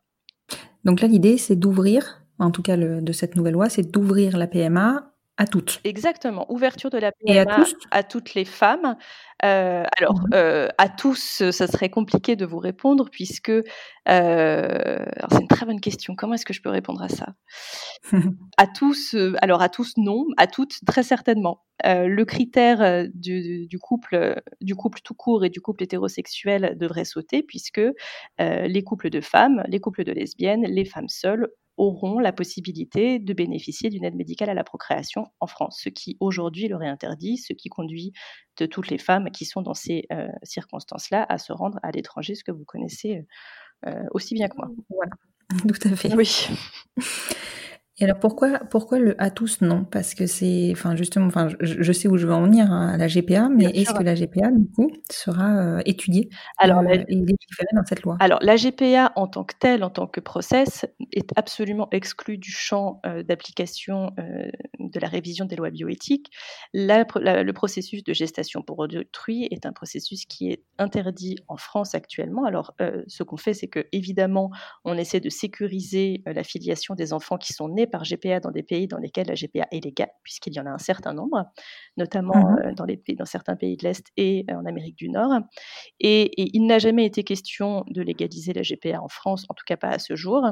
Donc 0.84 1.00
là, 1.00 1.06
l'idée, 1.06 1.38
c'est 1.38 1.56
d'ouvrir, 1.56 2.24
en 2.40 2.50
tout 2.50 2.62
cas 2.62 2.76
de 2.76 3.12
cette 3.12 3.36
nouvelle 3.36 3.54
loi, 3.54 3.68
c'est 3.68 3.88
d'ouvrir 3.88 4.36
la 4.36 4.48
PMA 4.48 5.12
à 5.36 5.46
toutes. 5.46 5.82
Exactement, 5.84 6.50
ouverture 6.52 6.90
de 6.90 6.98
la 6.98 7.12
Et 7.26 7.38
à 7.38 7.44
PMA 7.44 7.46
tous? 7.46 7.74
à 7.92 8.02
toutes 8.02 8.34
les 8.34 8.44
femmes. 8.44 8.96
Euh, 9.44 9.84
alors, 9.98 10.14
Mhm. 10.14 10.34
euh, 10.34 10.68
à 10.78 10.88
tous, 10.88 11.48
ça 11.52 11.66
serait 11.68 11.90
compliqué 11.90 12.34
de 12.34 12.44
vous 12.44 12.58
répondre 12.58 13.08
puisque, 13.10 13.50
euh, 13.50 13.62
c'est 14.08 15.40
une 15.40 15.48
très 15.48 15.64
bonne 15.64 15.80
question. 15.80 16.16
Comment 16.16 16.34
est-ce 16.34 16.44
que 16.44 16.52
je 16.52 16.60
peux 16.62 16.70
répondre 16.70 17.02
à 17.02 17.08
ça? 17.08 17.34
À 18.58 18.66
tous, 18.66 19.14
alors 19.42 19.60
à 19.60 19.68
tous 19.68 19.92
non, 19.98 20.24
à 20.38 20.46
toutes 20.46 20.78
très 20.86 21.02
certainement. 21.02 21.64
Le 21.84 22.24
critère 22.24 23.06
du, 23.12 23.66
du 23.66 23.78
couple, 23.78 24.40
du 24.62 24.74
couple 24.74 25.00
tout 25.04 25.12
court 25.14 25.44
et 25.44 25.50
du 25.50 25.60
couple 25.60 25.82
hétérosexuel 25.84 26.74
devrait 26.78 27.04
sauter 27.04 27.42
puisque 27.42 27.82
les 28.38 28.82
couples 28.82 29.10
de 29.10 29.20
femmes, 29.20 29.62
les 29.68 29.78
couples 29.80 30.04
de 30.04 30.12
lesbiennes, 30.12 30.64
les 30.66 30.86
femmes 30.86 31.08
seules 31.10 31.48
auront 31.76 32.18
la 32.18 32.32
possibilité 32.32 33.18
de 33.18 33.32
bénéficier 33.34 33.90
d'une 33.90 34.04
aide 34.04 34.14
médicale 34.14 34.50
à 34.50 34.54
la 34.54 34.64
procréation 34.64 35.26
en 35.40 35.46
France, 35.46 35.80
ce 35.82 35.88
qui 35.88 36.16
aujourd'hui 36.20 36.68
leur 36.68 36.82
est 36.82 36.88
interdit, 36.88 37.36
ce 37.38 37.52
qui 37.52 37.68
conduit 37.68 38.12
de 38.58 38.66
toutes 38.66 38.88
les 38.88 38.98
femmes 38.98 39.30
qui 39.30 39.44
sont 39.44 39.62
dans 39.62 39.74
ces 39.74 40.06
euh, 40.12 40.28
circonstances-là 40.42 41.26
à 41.28 41.38
se 41.38 41.52
rendre 41.52 41.78
à 41.82 41.90
l'étranger, 41.90 42.34
ce 42.34 42.44
que 42.44 42.52
vous 42.52 42.64
connaissez 42.64 43.26
euh, 43.86 44.04
aussi 44.12 44.34
bien 44.34 44.48
que 44.48 44.56
moi. 44.56 44.68
Voilà, 44.88 45.12
tout 45.68 45.88
à 45.88 45.96
fait. 45.96 46.14
Oui. 46.14 46.48
Et 47.98 48.04
alors 48.04 48.18
pourquoi, 48.20 48.58
pourquoi 48.70 48.98
le 48.98 49.20
à 49.22 49.30
tous 49.30 49.62
non? 49.62 49.84
Parce 49.84 50.14
que 50.14 50.26
c'est, 50.26 50.68
enfin 50.72 50.96
justement, 50.96 51.26
enfin 51.26 51.48
je, 51.60 51.82
je 51.82 51.92
sais 51.92 52.08
où 52.08 52.18
je 52.18 52.26
veux 52.26 52.34
en 52.34 52.42
venir 52.42 52.70
hein, 52.70 52.88
à 52.92 52.96
la 52.98 53.08
GPA, 53.08 53.48
mais 53.48 53.70
est-ce 53.70 53.94
que 53.94 54.02
la 54.02 54.14
GPA 54.14 54.50
du 54.50 54.66
coup 54.70 54.90
sera 55.10 55.56
euh, 55.56 55.80
étudiée 55.86 56.28
Alors, 56.58 56.80
euh, 56.80 56.82
la- 56.82 56.94
et 56.94 57.14
légiférée 57.14 57.68
dans 57.74 57.84
cette 57.86 58.02
loi? 58.02 58.16
Alors, 58.20 58.38
la 58.42 58.56
GPA 58.56 59.12
en 59.16 59.26
tant 59.26 59.44
que 59.44 59.54
telle, 59.58 59.82
en 59.82 59.88
tant 59.88 60.06
que 60.06 60.20
process, 60.20 60.84
est 61.12 61.30
absolument 61.36 61.88
exclue 61.90 62.36
du 62.36 62.50
champ 62.50 63.00
euh, 63.06 63.22
d'application 63.22 64.12
euh, 64.18 64.50
de 64.78 65.00
la 65.00 65.08
révision 65.08 65.46
des 65.46 65.56
lois 65.56 65.70
bioéthiques. 65.70 66.30
La- 66.74 67.06
la- 67.16 67.42
le 67.42 67.52
processus 67.54 68.04
de 68.04 68.12
gestation 68.12 68.60
pour 68.62 68.78
autrui 68.78 69.48
est 69.50 69.64
un 69.64 69.72
processus 69.72 70.26
qui 70.26 70.50
est 70.50 70.62
interdit 70.78 71.36
en 71.48 71.56
France 71.56 71.94
actuellement. 71.94 72.44
Alors, 72.44 72.74
euh, 72.82 73.02
ce 73.06 73.22
qu'on 73.22 73.38
fait, 73.38 73.54
c'est 73.54 73.68
que 73.68 73.86
évidemment, 73.92 74.50
on 74.84 74.98
essaie 74.98 75.20
de 75.20 75.30
sécuriser 75.30 76.22
euh, 76.28 76.32
la 76.34 76.44
filiation 76.44 76.94
des 76.94 77.12
enfants 77.12 77.38
qui 77.38 77.52
sont 77.54 77.68
nés 77.68 77.85
par 77.86 78.02
GPA 78.04 78.40
dans 78.40 78.50
des 78.50 78.62
pays 78.62 78.86
dans 78.86 78.98
lesquels 78.98 79.26
la 79.28 79.34
GPA 79.34 79.66
est 79.70 79.84
légale, 79.84 80.10
puisqu'il 80.22 80.52
y 80.54 80.60
en 80.60 80.66
a 80.66 80.70
un 80.70 80.78
certain 80.78 81.12
nombre, 81.14 81.44
notamment 81.96 82.34
Mhm. 82.36 82.58
euh, 82.66 82.72
dans, 82.74 82.84
les, 82.84 82.96
pays- 82.96 83.16
dans 83.16 83.24
certains 83.24 83.56
pays 83.56 83.76
de 83.76 83.84
l'Est 83.84 84.06
et 84.16 84.44
euh, 84.50 84.54
en 84.54 84.64
Amérique 84.66 84.96
du 84.96 85.08
Nord. 85.08 85.32
Et, 86.00 86.42
et 86.42 86.50
il 86.54 86.66
n'a 86.66 86.78
jamais 86.78 87.04
été 87.06 87.24
question 87.24 87.84
de 87.88 88.02
légaliser 88.02 88.52
la 88.52 88.62
GPA 88.62 89.00
en 89.02 89.08
France, 89.08 89.44
en 89.48 89.54
tout 89.54 89.64
cas 89.66 89.76
pas 89.76 89.88
à 89.88 89.98
ce 89.98 90.16
jour. 90.16 90.42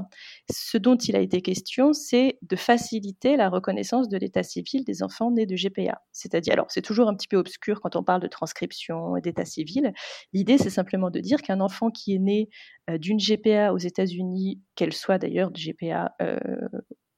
Ce 0.51 0.79
dont 0.79 0.97
il 0.97 1.17
a 1.17 1.21
été 1.21 1.43
question, 1.43 1.93
c'est 1.93 2.39
de 2.43 2.57
faciliter 2.57 3.37
la 3.37 3.49
reconnaissance 3.49 4.09
de 4.09 4.17
l'état 4.17 4.43
civil 4.43 4.85
des 4.85 5.03
enfants 5.03 5.31
nés 5.31 5.47
de 5.47 5.55
GPA. 5.57 6.01
C'est-à-dire, 6.13 6.53
alors 6.55 6.67
c'est 6.69 6.83
toujours 6.83 7.09
un 7.09 7.15
petit 7.15 7.29
peu 7.29 7.37
obscur 7.37 7.81
quand 7.81 7.97
on 7.97 8.03
parle 8.03 8.21
de 8.23 8.29
transcription 8.29 9.17
et 9.17 9.21
d'état 9.21 9.45
civil. 9.45 9.93
L'idée, 10.33 10.59
c'est 10.59 10.71
simplement 10.71 11.11
de 11.11 11.21
dire 11.21 11.43
qu'un 11.43 11.61
enfant 11.61 11.91
qui 11.91 12.15
est 12.15 12.19
né 12.19 12.49
euh, 12.91 12.99
d'une 12.99 13.19
GPA 13.19 13.73
aux 13.73 13.79
États-Unis, 13.79 14.61
qu'elle 14.75 14.93
soit 14.93 15.19
d'ailleurs 15.19 15.51
de 15.51 15.59
GPA 15.59 16.15
euh, 16.23 16.39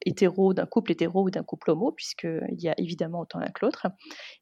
hétéro, 0.07 0.53
d'un 0.53 0.65
couple 0.65 0.93
hétéro 0.93 1.23
ou 1.25 1.31
d'un 1.31 1.43
couple 1.43 1.71
homo, 1.71 1.91
puisqu'il 1.91 2.59
y 2.61 2.69
a 2.69 2.75
évidemment 2.79 3.19
autant 3.21 3.39
l'un 3.39 3.49
que 3.49 3.65
l'autre, 3.65 3.87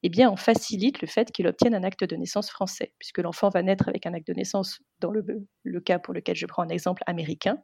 eh 0.04 0.10
bien, 0.10 0.32
on 0.32 0.36
facilite 0.38 1.02
le 1.02 1.08
fait 1.08 1.32
qu'il 1.32 1.48
obtienne 1.48 1.76
un 1.76 1.84
acte 1.84 2.04
de 2.04 2.16
naissance 2.16 2.50
français, 2.52 2.94
puisque 3.00 3.20
l'enfant 3.20 3.50
va 3.50 3.64
naître 3.64 3.88
avec 3.90 4.06
un 4.06 4.14
acte 4.14 4.28
de 4.28 4.34
naissance, 4.34 4.80
dans 5.00 5.12
le, 5.12 5.26
le 5.64 5.82
cas 5.82 6.00
pour 6.00 6.14
lequel 6.14 6.36
je 6.36 6.46
prends 6.46 6.64
un 6.64 6.70
exemple 6.70 7.04
américain, 7.08 7.58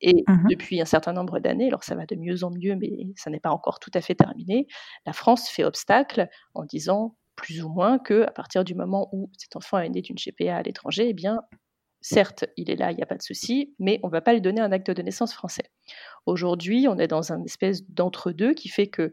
et 0.00 0.28
Mhm. 0.28 0.48
depuis 0.48 0.80
un 0.80 0.84
certain 0.84 1.12
nombre 1.12 1.38
d'années, 1.40 1.68
alors 1.68 1.84
ça 1.84 1.94
va 1.94 2.06
de 2.06 2.16
mieux 2.16 2.44
en 2.44 2.50
mieux, 2.50 2.76
mais 2.76 2.90
ça 3.16 3.30
n'est 3.30 3.40
pas 3.40 3.50
encore 3.50 3.78
tout 3.80 3.90
à 3.94 4.00
fait 4.00 4.14
terminé, 4.14 4.66
la 5.06 5.12
France 5.12 5.48
fait 5.48 5.64
obstacle 5.64 6.28
en 6.54 6.64
disant 6.64 7.16
plus 7.36 7.62
ou 7.64 7.68
moins 7.68 7.98
que 7.98 8.22
à 8.22 8.30
partir 8.30 8.64
du 8.64 8.74
moment 8.74 9.08
où 9.12 9.30
cet 9.38 9.56
enfant 9.56 9.78
est 9.78 9.88
né 9.88 10.02
d'une 10.02 10.16
GPA 10.18 10.56
à 10.58 10.62
l'étranger, 10.62 11.08
eh 11.10 11.14
bien, 11.14 11.40
certes, 12.06 12.44
il 12.58 12.70
est 12.70 12.76
là, 12.76 12.92
il 12.92 12.96
n'y 12.96 13.02
a 13.02 13.06
pas 13.06 13.16
de 13.16 13.22
souci, 13.22 13.74
mais 13.78 13.98
on 14.02 14.08
ne 14.08 14.12
va 14.12 14.20
pas 14.20 14.34
lui 14.34 14.42
donner 14.42 14.60
un 14.60 14.72
acte 14.72 14.90
de 14.90 15.00
naissance 15.00 15.32
français. 15.32 15.70
Aujourd'hui, 16.26 16.86
on 16.86 16.98
est 16.98 17.08
dans 17.08 17.32
un 17.32 17.42
espèce 17.44 17.88
d'entre-deux 17.88 18.52
qui 18.52 18.68
fait 18.68 18.88
que 18.88 19.12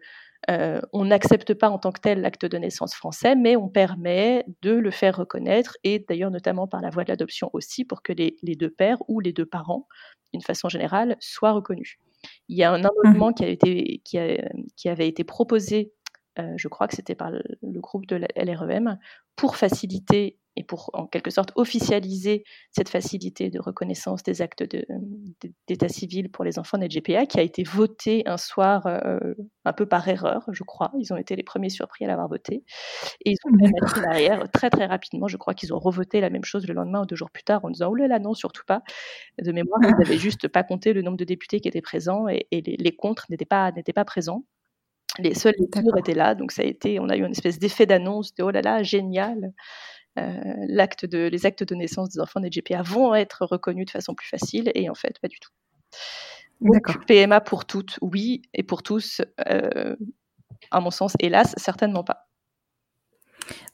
euh, 0.50 0.82
on 0.92 1.06
n'accepte 1.06 1.54
pas 1.54 1.70
en 1.70 1.78
tant 1.78 1.92
que 1.94 2.02
tel 2.02 2.20
l'acte 2.20 2.46
de 2.46 2.58
naissance 2.58 2.94
français, 2.94 3.36
mais 3.36 3.56
on 3.56 3.70
permet 3.70 4.46
de 4.62 4.72
le 4.72 4.92
faire 4.92 5.16
reconnaître, 5.16 5.78
et 5.86 6.00
d'ailleurs 6.00 6.32
notamment 6.32 6.68
par 6.68 6.82
la 6.82 6.90
voie 6.90 7.06
de 7.06 7.10
l'adoption 7.10 7.50
aussi, 7.54 7.86
pour 7.86 8.02
que 8.02 8.12
les, 8.12 8.36
les 8.44 8.56
deux 8.56 8.70
pères 8.72 8.98
ou 9.08 9.22
les 9.22 9.32
deux 9.32 9.46
parents, 9.46 9.88
d'une 10.34 10.42
façon 10.42 10.68
générale, 10.68 11.16
soient 11.22 11.54
reconnus. 11.54 11.98
Il 12.50 12.58
y 12.58 12.64
a 12.64 12.72
un 12.74 12.84
amendement 12.84 13.32
qui, 13.32 13.46
a 13.46 13.48
été, 13.48 14.02
qui, 14.04 14.18
a- 14.18 14.50
qui 14.76 14.90
avait 14.90 15.08
été 15.08 15.24
proposé, 15.24 15.94
euh, 16.40 16.54
je 16.58 16.68
crois 16.68 16.88
que 16.90 16.96
c'était 16.96 17.16
par 17.16 17.32
le, 17.32 17.42
le 17.62 17.80
groupe 17.80 18.06
de 18.06 18.18
la 18.18 18.28
LREM, 18.36 18.98
pour 19.38 19.56
faciliter 19.56 20.38
et 20.56 20.64
pour 20.64 20.90
en 20.94 21.08
quelque 21.08 21.32
sorte 21.32 21.52
officialiser 21.56 22.44
cette 22.72 22.90
facilité 22.90 23.50
de 23.50 23.60
reconnaissance 23.60 24.24
des 24.24 24.42
actes 24.42 24.64
de- 24.64 24.86
d'état 25.68 25.88
civil 25.88 26.30
pour 26.30 26.44
les 26.44 26.60
enfants 26.60 26.78
nés 26.78 26.88
de 26.88 26.94
GPA, 26.94 27.26
qui 27.26 27.40
a 27.40 27.42
été 27.44 27.64
voté 27.64 28.24
un 28.26 28.38
soir 28.38 28.86
euh, 28.88 29.34
un 29.66 29.74
peu 29.74 29.86
par 29.86 30.08
erreur, 30.08 30.44
je 30.52 30.64
crois. 30.64 30.92
Ils 31.00 31.14
ont 31.14 31.18
été 31.18 31.36
les 31.36 31.44
premiers 31.44 31.70
surpris 31.70 32.06
à 32.06 32.08
l'avoir 32.08 32.28
voté. 32.28 32.64
Et 33.26 33.32
ils 33.32 33.38
ont 33.46 33.58
fait 33.58 33.72
machine 33.82 34.06
arrière 34.06 34.52
très 34.52 34.70
très 34.70 34.86
rapidement. 34.86 35.28
Je 35.28 35.38
crois 35.38 35.54
qu'ils 35.54 35.74
ont 35.74 35.80
revoté 35.80 36.22
la 36.22 36.30
même 36.30 36.44
chose 36.44 36.68
le 36.68 36.74
lendemain 36.74 37.02
ou 37.04 37.06
deux 37.06 37.16
jours 37.16 37.32
plus 37.32 37.44
tard 37.44 37.64
en 37.66 37.70
disant 37.70 37.90
Oh 37.92 37.96
là 37.96 38.08
là, 38.08 38.20
non, 38.20 38.34
surtout 38.34 38.64
pas. 38.66 38.82
De 39.42 39.52
mémoire, 39.52 39.80
ils 39.84 39.96
n'avaient 39.98 40.18
juste 40.18 40.48
pas 40.48 40.64
compté 40.64 40.94
le 40.94 41.02
nombre 41.02 41.18
de 41.18 41.26
députés 41.26 41.60
qui 41.62 41.68
étaient 41.68 41.82
présents 41.82 42.28
et, 42.28 42.48
et 42.52 42.62
les, 42.62 42.78
les 42.78 42.96
contre 42.96 43.26
n'étaient 43.30 43.46
pas, 43.46 43.72
pas 43.72 44.06
présents. 44.06 44.46
Les 45.20 45.34
seuls 45.34 45.54
les 45.60 45.68
étaient 46.00 46.14
là, 46.14 46.36
donc 46.36 46.54
ça 46.54 46.62
a 46.62 46.66
été, 46.66 47.00
on 47.00 47.10
a 47.10 47.18
eu 47.18 47.26
une 47.26 47.32
espèce 47.32 47.60
d'effet 47.60 47.86
d'annonce 47.86 48.34
de 48.36 48.44
oh 48.44 48.50
là 48.52 48.62
là, 48.62 48.82
génial. 48.82 49.52
Euh, 50.20 50.36
l'acte 50.68 51.06
de, 51.06 51.28
les 51.28 51.46
actes 51.46 51.64
de 51.64 51.74
naissance 51.74 52.10
des 52.10 52.20
enfants 52.20 52.42
des 52.42 52.50
GPA 52.50 52.82
vont 52.82 53.16
être 53.16 53.46
reconnus 53.46 53.86
de 53.86 53.92
façon 53.92 54.14
plus 54.14 54.28
facile 54.28 54.70
et 54.76 54.90
en 54.90 54.96
fait 54.96 55.20
pas 55.20 55.30
du 55.30 55.40
tout. 55.40 55.52
Donc. 56.60 57.06
PMA 57.08 57.42
pour 57.42 57.66
toutes, 57.66 57.98
oui, 58.02 58.42
et 58.54 58.64
pour 58.64 58.84
tous, 58.84 59.22
euh, 59.48 59.96
à 60.70 60.80
mon 60.80 60.92
sens, 60.92 61.14
hélas, 61.20 61.54
certainement 61.58 62.04
pas. 62.04 62.28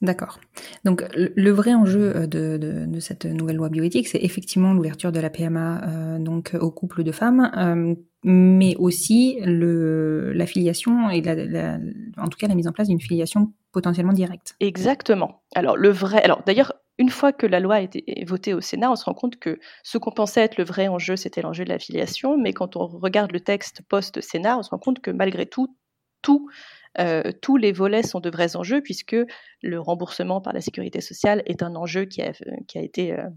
D'accord. 0.01 0.39
Donc 0.85 1.03
le 1.15 1.51
vrai 1.51 1.73
enjeu 1.73 2.15
euh, 2.15 2.27
de, 2.27 2.57
de, 2.57 2.99
cette 2.99 3.25
nouvelle 3.25 3.55
loi 3.57 3.69
bioéthique, 3.69 4.07
c'est 4.07 4.23
effectivement 4.23 4.73
l'ouverture 4.73 5.11
de 5.11 5.19
la 5.19 5.29
PMA 5.29 5.81
euh, 5.83 6.19
donc 6.19 6.55
aux 6.59 6.71
couples 6.71 7.03
de 7.03 7.11
femmes, 7.11 7.51
euh, 7.57 7.95
mais 8.23 8.75
aussi 8.77 9.37
le, 9.43 10.33
la 10.33 10.45
filiation 10.45 11.09
et 11.09 11.21
la, 11.21 11.35
la- 11.35 11.79
en 12.17 12.27
tout 12.27 12.37
cas 12.37 12.47
la 12.47 12.55
mise 12.55 12.67
en 12.67 12.71
place 12.71 12.87
d'une 12.87 13.01
filiation 13.01 13.53
potentiellement 13.71 14.13
directe. 14.13 14.55
Exactement. 14.59 15.43
Alors 15.55 15.77
le 15.77 15.89
vrai, 15.89 16.21
alors 16.23 16.43
d'ailleurs, 16.45 16.73
une 16.97 17.09
fois 17.09 17.31
que 17.31 17.45
la 17.45 17.59
loi 17.59 17.75
a 17.75 17.81
été 17.81 18.03
votée 18.27 18.53
au 18.53 18.61
Sénat, 18.61 18.91
on 18.91 18.95
se 18.95 19.05
rend 19.05 19.13
compte 19.13 19.37
que 19.37 19.59
ce 19.83 19.97
qu'on 19.97 20.11
pensait 20.11 20.41
être 20.41 20.57
le 20.57 20.63
vrai 20.63 20.87
enjeu, 20.87 21.15
c'était 21.15 21.41
l'enjeu 21.41 21.63
de 21.63 21.69
l'affiliation, 21.69 22.37
mais 22.37 22.53
quand 22.53 22.75
on 22.75 22.87
regarde 22.87 23.31
le 23.31 23.39
texte 23.39 23.81
post-Sénat, 23.87 24.57
on 24.57 24.63
se 24.63 24.69
rend 24.71 24.79
compte 24.79 24.99
que 24.99 25.11
malgré 25.11 25.45
tout, 25.45 25.75
tout 26.23 26.49
euh, 26.99 27.31
tous 27.41 27.57
les 27.57 27.71
volets 27.71 28.03
sont 28.03 28.19
de 28.19 28.29
vrais 28.29 28.55
enjeux 28.55 28.81
puisque 28.81 29.15
le 29.61 29.79
remboursement 29.79 30.41
par 30.41 30.53
la 30.53 30.61
sécurité 30.61 31.01
sociale 31.01 31.43
est 31.45 31.63
un 31.63 31.75
enjeu 31.75 32.05
qui 32.05 32.21
a, 32.21 32.31
qui 32.67 32.77
a 32.77 32.81
été 32.81 33.13
euh, 33.13 33.29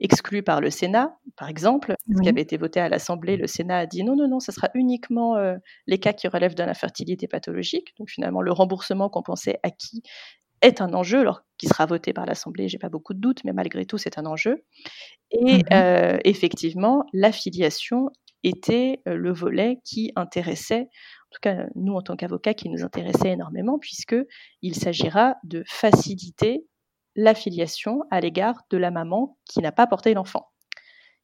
exclu 0.00 0.42
par 0.42 0.60
le 0.60 0.70
Sénat, 0.70 1.16
par 1.36 1.48
exemple, 1.48 1.94
ce 2.16 2.22
qui 2.22 2.28
avait 2.28 2.42
été 2.42 2.56
voté 2.58 2.80
à 2.80 2.88
l'Assemblée. 2.88 3.36
Le 3.36 3.46
Sénat 3.46 3.78
a 3.78 3.86
dit 3.86 4.04
non, 4.04 4.16
non, 4.16 4.28
non, 4.28 4.40
ce 4.40 4.52
sera 4.52 4.68
uniquement 4.74 5.36
euh, 5.36 5.56
les 5.86 5.98
cas 5.98 6.12
qui 6.12 6.28
relèvent 6.28 6.54
de 6.54 6.64
l'infertilité 6.64 7.28
pathologique. 7.28 7.94
Donc 7.98 8.10
finalement, 8.10 8.42
le 8.42 8.52
remboursement 8.52 9.08
qu'on 9.08 9.22
pensait 9.22 9.58
acquis 9.62 10.02
est 10.62 10.80
un 10.80 10.92
enjeu, 10.94 11.20
alors 11.20 11.42
qui 11.58 11.66
sera 11.68 11.86
voté 11.86 12.12
par 12.12 12.26
l'Assemblée, 12.26 12.68
j'ai 12.68 12.78
pas 12.78 12.88
beaucoup 12.88 13.14
de 13.14 13.20
doutes, 13.20 13.44
mais 13.44 13.52
malgré 13.52 13.86
tout, 13.86 13.98
c'est 13.98 14.18
un 14.18 14.26
enjeu. 14.26 14.64
Et 15.30 15.64
Mhm. 15.70 16.20
effectivement, 16.24 17.04
l'affiliation 17.12 18.10
était 18.44 19.00
le 19.06 19.32
volet 19.32 19.80
qui 19.84 20.12
intéressait, 20.16 20.88
en 21.30 21.34
tout 21.34 21.40
cas 21.42 21.66
nous 21.76 21.94
en 21.94 22.02
tant 22.02 22.16
qu'avocats, 22.16 22.54
qui 22.54 22.68
nous 22.70 22.84
intéressait 22.84 23.32
énormément, 23.32 23.78
puisque 23.78 24.16
il 24.62 24.74
s'agira 24.74 25.36
de 25.44 25.64
faciliter 25.68 26.66
l'affiliation 27.16 28.02
à 28.10 28.20
l'égard 28.20 28.62
de 28.70 28.76
la 28.78 28.90
maman 28.90 29.38
qui 29.46 29.60
n'a 29.60 29.72
pas 29.72 29.86
porté 29.86 30.14
l'enfant. 30.14 30.48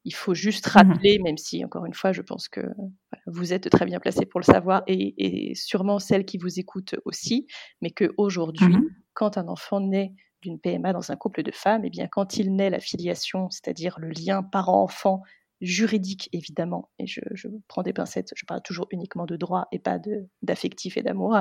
Il 0.05 0.15
faut 0.15 0.35
juste 0.35 0.67
Mhm. 0.67 0.73
rappeler, 0.73 1.19
même 1.25 1.39
si 1.39 1.65
encore 1.65 1.87
une 1.87 1.95
fois, 1.95 2.13
je 2.13 2.23
pense 2.23 2.49
que 2.49 2.61
vous 3.27 3.53
êtes 3.53 3.71
très 3.71 3.85
bien 3.87 4.01
placé 4.01 4.27
pour 4.27 4.41
le 4.41 4.45
savoir 4.47 4.83
et, 4.89 5.51
et 5.51 5.55
sûrement 5.55 5.99
celles 6.01 6.25
qui 6.25 6.39
vous 6.39 6.59
écoutent 6.59 6.97
aussi, 7.05 7.47
mais 7.83 7.91
qu'aujourd'hui, 7.93 8.67
Mhm. 8.69 8.89
quand 9.15 9.39
un 9.39 9.49
enfant 9.49 9.81
naît 9.81 10.15
d'une 10.43 10.59
PMA 10.59 10.93
dans 10.93 11.13
un 11.13 11.17
couple 11.17 11.45
de 11.45 11.53
femmes, 11.53 11.85
et 11.85 11.91
bien 11.91 12.09
quand 12.09 12.37
il 12.39 12.57
naît 12.57 12.71
la 12.71 12.81
filiation, 12.81 13.49
c'est-à-dire 13.51 13.97
le 14.01 14.09
lien 14.11 14.43
parent-enfant 14.43 15.23
juridique 15.63 16.29
évidemment, 16.33 16.91
et 16.99 17.07
je, 17.07 17.21
je 17.33 17.49
prends 17.69 17.83
des 17.83 17.93
pincettes, 17.93 18.33
je 18.37 18.45
parle 18.45 18.63
toujours 18.63 18.87
uniquement 18.91 19.27
de 19.27 19.37
droit 19.37 19.69
et 19.73 19.79
pas 19.79 19.99
d'affectif 20.43 20.97
et 20.97 21.03
d'amour, 21.03 21.39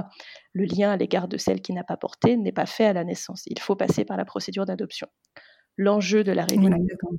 le 0.54 0.66
lien 0.66 0.92
à 0.92 0.98
l'égard 0.98 1.28
de 1.28 1.38
celle 1.38 1.62
qui 1.62 1.74
n'a 1.74 1.84
pas 1.84 1.98
porté 1.98 2.38
n'est 2.38 2.52
pas 2.52 2.68
fait 2.68 2.86
à 2.86 2.94
la 2.94 3.04
naissance. 3.04 3.44
Il 3.48 3.60
faut 3.60 3.76
passer 3.76 4.06
par 4.06 4.18
la 4.18 4.26
procédure 4.26 4.66
d'adoption. 4.66 5.08
L'enjeu 5.78 6.24
de 6.24 6.32
la 6.32 6.46
révision 6.46 6.70
Voilà, 6.70 6.84
exactement. 6.84 7.12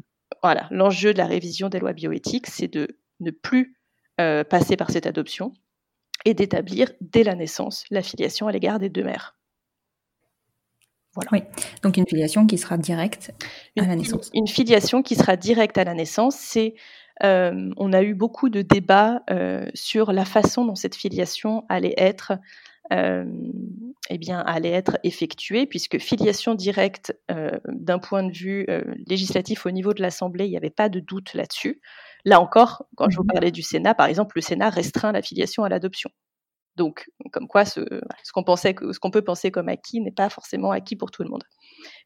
voilà, 0.43 0.69
l'enjeu 0.71 1.13
de 1.13 1.19
la 1.19 1.27
révision 1.27 1.69
des 1.69 1.81
lois 1.81 1.93
bioéthiques, 1.93 2.47
c'est 2.47 2.69
de 2.69 3.01
ne 3.21 3.31
plus 3.31 3.77
euh, 4.21 4.45
passer 4.45 4.77
par 4.77 4.91
cette 4.91 5.07
adoption 5.07 5.53
et 6.25 6.35
d'établir 6.35 6.93
dès 7.01 7.25
la 7.25 7.35
naissance 7.35 7.85
la 7.91 8.03
filiation 8.03 8.47
à 8.47 8.53
l'égard 8.53 8.79
des 8.79 8.89
deux 8.89 9.05
mères. 9.05 9.37
Voilà. 11.15 11.29
Oui, 11.33 11.43
donc 11.83 11.97
une 11.99 12.07
filiation 12.07 12.47
qui 12.47 12.57
sera 12.57 12.79
directe 12.79 13.33
à 13.79 13.85
la 13.85 13.97
naissance. 13.97 14.31
Une 14.33 14.49
filiation 14.49 15.03
qui 15.03 15.15
sera 15.15 15.37
directe 15.37 15.77
à 15.77 15.85
la 15.85 15.95
naissance, 15.95 16.37
c'est 16.37 16.75
euh, 17.23 17.71
on 17.77 17.93
a 17.93 18.03
eu 18.03 18.15
beaucoup 18.15 18.49
de 18.49 18.63
débats 18.63 19.23
euh, 19.31 19.67
sur 19.75 20.13
la 20.13 20.25
façon 20.25 20.65
dont 20.65 20.75
cette 20.75 20.97
filiation 20.97 21.65
allait 21.69 21.95
être, 21.97 22.33
euh, 22.93 23.25
eh 24.11 24.19
bien, 24.19 24.41
allait 24.41 24.71
être 24.71 24.99
effectuée, 25.05 25.67
puisque 25.67 25.99
filiation 25.99 26.55
directe, 26.55 27.15
d'un 27.69 27.99
point 27.99 28.23
de 28.23 28.33
vue 28.33 28.67
législatif 29.07 29.67
au 29.67 29.71
niveau 29.71 29.95
de 29.95 30.03
l'Assemblée, 30.03 30.47
il 30.47 30.51
n'y 30.51 30.57
avait 30.57 30.71
pas 30.71 30.89
de 30.89 31.01
doute 31.01 31.35
là-dessus. 31.35 31.81
Là 32.25 32.41
encore, 32.41 32.87
quand 32.97 33.11
je 33.11 33.17
vous 33.17 33.25
mmh 33.25 33.33
parlais 33.33 33.51
du 33.51 33.63
Sénat, 33.63 33.95
par 33.95 34.07
exemple, 34.07 34.33
le 34.37 34.43
Sénat 34.43 34.71
restreint 34.71 35.13
la 35.13 35.23
filiation 35.23 35.65
à 35.65 35.69
l'adoption. 35.69 36.11
Donc, 36.77 37.11
comme 37.33 37.49
quoi, 37.49 37.65
ce, 37.65 37.81
qu'on 38.33 38.45
pensait, 38.45 38.75
ce 38.93 38.99
qu'on 38.99 39.11
peut 39.11 39.23
penser 39.23 39.51
comme 39.51 39.69
acquis 39.69 40.01
n'est 40.01 40.13
pas 40.13 40.31
forcément 40.31 40.71
acquis 40.71 40.97
pour 40.97 41.11
tout 41.11 41.23
le 41.23 41.29
monde. 41.29 41.45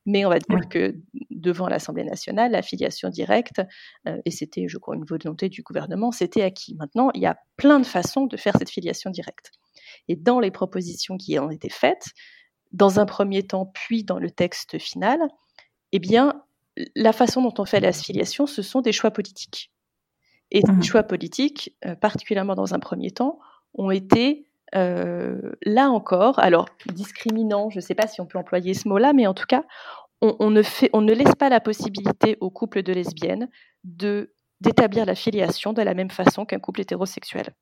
Mais 0.07 0.25
on 0.25 0.29
va 0.29 0.39
dire 0.39 0.69
que 0.69 0.97
devant 1.31 1.69
l'Assemblée 1.69 2.05
nationale, 2.05 2.53
la 2.53 2.63
filiation 2.63 3.09
directe, 3.09 3.63
euh, 4.09 4.19
et 4.25 4.31
c'était, 4.31 4.67
je 4.69 4.79
crois, 4.79 4.97
une 4.97 5.05
volonté 5.05 5.49
du 5.49 5.63
gouvernement, 5.63 6.11
c'était 6.11 6.43
acquis. 6.43 6.75
Maintenant, 6.77 7.11
il 7.15 7.23
y 7.23 7.27
a 7.27 7.37
plein 7.57 7.79
de 7.79 7.87
façons 7.87 8.27
de 8.27 8.37
faire 8.37 8.57
cette 8.59 8.71
filiation 8.71 9.11
directe. 9.11 9.53
Et 10.09 10.17
dans 10.17 10.41
les 10.41 10.51
propositions 10.51 11.17
qui 11.17 11.39
ont 11.39 11.51
été 11.51 11.69
faites, 11.69 12.07
dans 12.73 12.99
un 12.99 13.07
premier 13.07 13.47
temps, 13.47 13.67
puis 13.67 14.05
dans 14.05 14.19
le 14.19 14.31
texte 14.31 14.79
final, 14.79 15.21
eh 15.93 15.99
bien, 15.99 16.43
la 16.95 17.13
façon 17.13 17.41
dont 17.43 17.55
on 17.59 17.65
fait 17.65 17.81
la 17.81 17.93
filiation, 17.93 18.47
ce 18.47 18.63
sont 18.63 18.81
des 18.81 18.93
choix 18.93 19.11
politiques. 19.11 19.73
Et 20.51 20.61
ces 20.61 20.73
mmh. 20.73 20.83
choix 20.83 21.03
politiques, 21.03 21.77
euh, 21.85 21.97
particulièrement 21.97 22.55
dans 22.55 22.75
un 22.75 22.79
premier 22.79 23.11
temps, 23.11 23.39
ont 23.75 23.91
été 23.91 24.46
euh, 24.75 25.53
là 25.65 25.91
encore, 25.91 26.39
alors 26.39 26.67
discriminant, 26.93 27.71
je 27.71 27.77
ne 27.77 27.81
sais 27.81 27.95
pas 27.95 28.07
si 28.07 28.21
on 28.21 28.27
peut 28.27 28.39
employer 28.39 28.75
ce 28.75 28.89
mot-là, 28.89 29.13
mais 29.13 29.27
en 29.27 29.35
tout 29.35 29.47
cas, 29.47 29.65
on, 30.23 30.51
ne 30.51 30.63
fait, 30.63 30.91
on 30.93 31.03
ne 31.03 31.13
laisse 31.13 31.35
pas 31.39 31.49
la 31.49 31.61
possibilité 31.61 32.37
aux 32.41 32.51
couples 32.51 32.83
de 32.83 32.93
lesbiennes 32.93 33.49
de 33.85 34.33
d'établir 34.63 35.05
la 35.05 35.15
filiation 35.15 35.75
de 35.75 35.83
la 35.83 35.93
même 35.93 36.11
façon 36.11 36.47
qu'un 36.47 36.59
couple 36.59 36.81
hétérosexuel. 36.81 37.53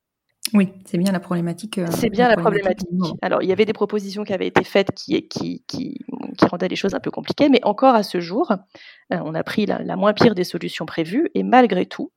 Oui, 0.53 0.71
c'est 0.85 0.97
bien 0.97 1.11
la 1.11 1.19
problématique. 1.19 1.77
Euh, 1.77 1.87
c'est 1.89 2.09
bien 2.09 2.29
la 2.29 2.37
problématique. 2.37 2.87
Alors, 3.21 3.41
il 3.41 3.49
y 3.49 3.51
avait 3.51 3.65
des 3.65 3.73
propositions 3.73 4.23
qui 4.23 4.31
avaient 4.31 4.47
été 4.47 4.63
faites 4.63 4.91
qui, 4.93 5.27
qui, 5.27 5.63
qui, 5.67 6.05
qui, 6.37 6.45
rendaient 6.45 6.69
les 6.69 6.77
choses 6.77 6.93
un 6.93 7.01
peu 7.01 7.11
compliquées, 7.11 7.49
mais 7.49 7.59
encore 7.63 7.95
à 7.95 8.03
ce 8.03 8.21
jour, 8.21 8.51
euh, 8.51 9.17
on 9.25 9.33
a 9.33 9.43
pris 9.43 9.65
la, 9.65 9.79
la, 9.83 9.97
moins 9.97 10.13
pire 10.13 10.35
des 10.35 10.45
solutions 10.45 10.85
prévues, 10.85 11.29
et 11.33 11.43
malgré 11.43 11.85
tout, 11.85 12.13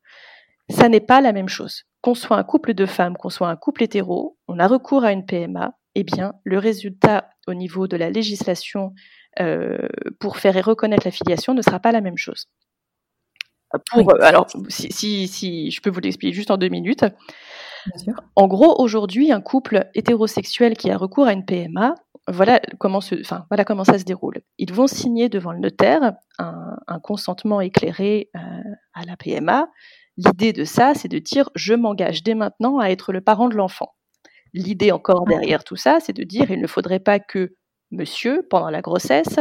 ça 0.69 0.89
n'est 0.89 1.01
pas 1.01 1.21
la 1.21 1.33
même 1.33 1.49
chose. 1.49 1.85
Qu'on 2.01 2.15
soit 2.15 2.37
un 2.37 2.45
couple 2.45 2.75
de 2.75 2.87
femmes, 2.87 3.17
qu'on 3.17 3.31
soit 3.31 3.49
un 3.49 3.57
couple 3.57 3.83
hétéro, 3.83 4.39
on 4.47 4.59
a 4.59 4.67
recours 4.67 5.05
à 5.05 5.13
une 5.13 5.27
PMA, 5.27 5.73
eh 5.95 6.05
bien, 6.05 6.35
le 6.45 6.59
résultat 6.59 7.31
au 7.47 7.55
niveau 7.55 7.89
de 7.89 7.97
la 7.97 8.11
législation 8.11 8.93
euh, 9.41 9.89
pour 10.21 10.37
faire 10.37 10.57
et 10.57 10.61
reconnaître 10.61 11.07
la 11.07 11.11
filiation 11.11 11.55
ne 11.55 11.63
sera 11.63 11.81
pas 11.81 11.93
la 11.93 12.01
même 12.01 12.17
chose. 12.17 12.47
Pour, 13.91 14.15
euh, 14.15 14.19
alors, 14.23 14.47
si, 14.69 14.91
si, 14.91 15.29
si, 15.29 15.71
je 15.71 15.81
peux 15.81 15.91
vous 15.91 16.01
l'expliquer 16.01 16.33
juste 16.33 16.51
en 16.51 16.57
deux 16.57 16.69
minutes. 16.69 17.05
En 18.37 18.47
gros, 18.49 18.81
aujourd'hui, 18.83 19.33
un 19.33 19.41
couple 19.41 19.89
hétérosexuel 19.95 20.77
qui 20.77 20.91
a 20.91 20.97
recours 20.97 21.27
à 21.27 21.33
une 21.33 21.45
PMA, 21.45 21.95
voilà 22.29 22.61
comment, 22.79 23.01
se, 23.01 23.15
enfin, 23.21 23.47
voilà 23.51 23.65
comment 23.65 23.85
ça 23.85 23.99
se 23.99 24.05
déroule. 24.05 24.41
Ils 24.59 24.73
vont 24.73 24.87
signer 24.87 25.29
devant 25.29 25.53
le 25.53 25.59
notaire 25.59 26.15
un, 26.39 26.77
un 26.87 27.01
consentement 27.01 27.61
éclairé 27.61 28.31
euh, 28.37 28.39
à 28.95 29.05
la 29.05 29.17
PMA 29.17 29.69
L'idée 30.19 30.53
de 30.53 30.65
ça, 30.65 30.95
c'est 30.95 31.09
de 31.09 31.19
dire 31.19 31.49
je 31.55 31.75
m'engage 31.75 32.23
dès 32.25 32.35
maintenant 32.35 32.79
à 32.79 32.89
être 32.89 33.13
le 33.13 33.21
parent 33.21 33.49
de 33.49 33.55
l'enfant. 33.55 33.95
L'idée 34.53 34.91
encore 34.91 35.25
ah. 35.27 35.31
derrière 35.31 35.63
tout 35.63 35.77
ça, 35.77 35.99
c'est 36.01 36.13
de 36.13 36.25
dire 36.25 36.51
il 36.51 36.61
ne 36.61 36.67
faudrait 36.67 36.99
pas 36.99 37.21
que 37.21 37.55
monsieur, 37.93 38.47
pendant 38.51 38.69
la 38.69 38.81
grossesse, 38.81 39.39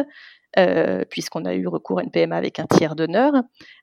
euh, 0.58 1.04
puisqu'on 1.10 1.46
a 1.46 1.56
eu 1.56 1.68
recours 1.68 2.00
à 2.00 2.04
une 2.04 2.12
PMA 2.12 2.36
avec 2.36 2.60
un 2.60 2.68
tiers 2.68 2.96
d'honneur, 2.96 3.34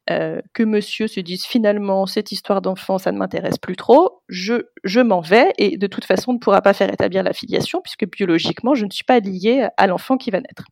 euh, 0.09 0.41
que 0.55 0.63
monsieur 0.63 1.09
se 1.09 1.21
dise 1.21 1.45
finalement 1.45 2.07
cette 2.07 2.33
histoire 2.33 2.63
d'enfant, 2.63 2.99
ça 2.99 3.13
ne 3.13 3.19
m'intéresse 3.19 3.59
plus 3.59 3.77
trop, 3.77 4.23
je, 4.29 4.63
je 4.85 5.01
m'en 5.01 5.21
vais 5.21 5.53
et 5.59 5.77
de 5.77 5.87
toute 5.87 6.05
façon 6.05 6.31
on 6.31 6.35
ne 6.35 6.39
pourra 6.39 6.63
pas 6.63 6.73
faire 6.73 6.93
établir 6.93 7.23
la 7.23 7.33
filiation 7.33 7.81
puisque 7.83 8.11
biologiquement 8.11 8.75
je 8.75 8.87
ne 8.87 8.91
suis 8.91 9.05
pas 9.05 9.21
liée 9.21 9.69
à 9.77 9.87
l'enfant 9.87 10.17
qui 10.17 10.31
va 10.31 10.41
naître. 10.41 10.65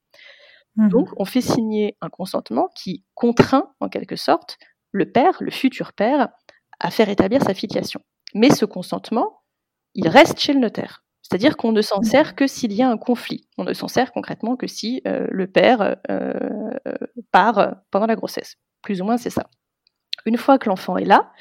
Mmh 0.76 0.88
Donc 0.88 1.09
on 1.19 1.25
fait 1.25 1.43
signer 1.43 1.97
un 2.00 2.09
consentement 2.09 2.69
qui 2.75 3.05
contraint 3.14 3.71
en 3.81 3.88
quelque 3.88 4.17
sorte 4.17 4.57
le 4.92 5.11
père, 5.11 5.37
le 5.40 5.50
futur 5.50 5.92
père, 5.92 6.28
à 6.80 6.90
faire 6.90 7.08
établir 7.08 7.42
sa 7.42 7.54
filiation. 7.54 8.00
Mais 8.34 8.50
ce 8.50 8.64
consentement, 8.64 9.42
il 9.94 10.08
reste 10.08 10.38
chez 10.38 10.52
le 10.52 10.61
notaire. 10.61 11.04
C'est-à-dire 11.22 11.56
qu'on 11.56 11.72
ne 11.72 11.82
s'en 11.82 12.02
sert 12.02 12.34
que 12.34 12.47
s'il 12.47 12.73
y 12.73 12.82
a 12.82 12.88
un 12.88 12.99
conflit. 12.99 13.49
On 13.56 13.64
ne 13.64 13.73
s'en 13.73 13.88
sert 13.88 14.12
concrètement 14.12 14.56
que 14.56 14.67
si 14.67 15.00
euh, 15.06 15.26
le 15.30 15.47
père 15.47 15.97
euh, 16.10 16.32
part 17.30 17.76
pendant 17.90 18.06
la 18.06 18.17
grossesse. 18.17 18.56
Plus 18.82 19.00
ou 19.00 19.04
moins, 19.04 19.17
c'est 19.17 19.30
ça. 19.30 19.49
Une 20.26 20.36
fois 20.36 20.58
que 20.58 20.69
l'enfant 20.69 20.97
est 20.97 21.04
là, 21.04 21.32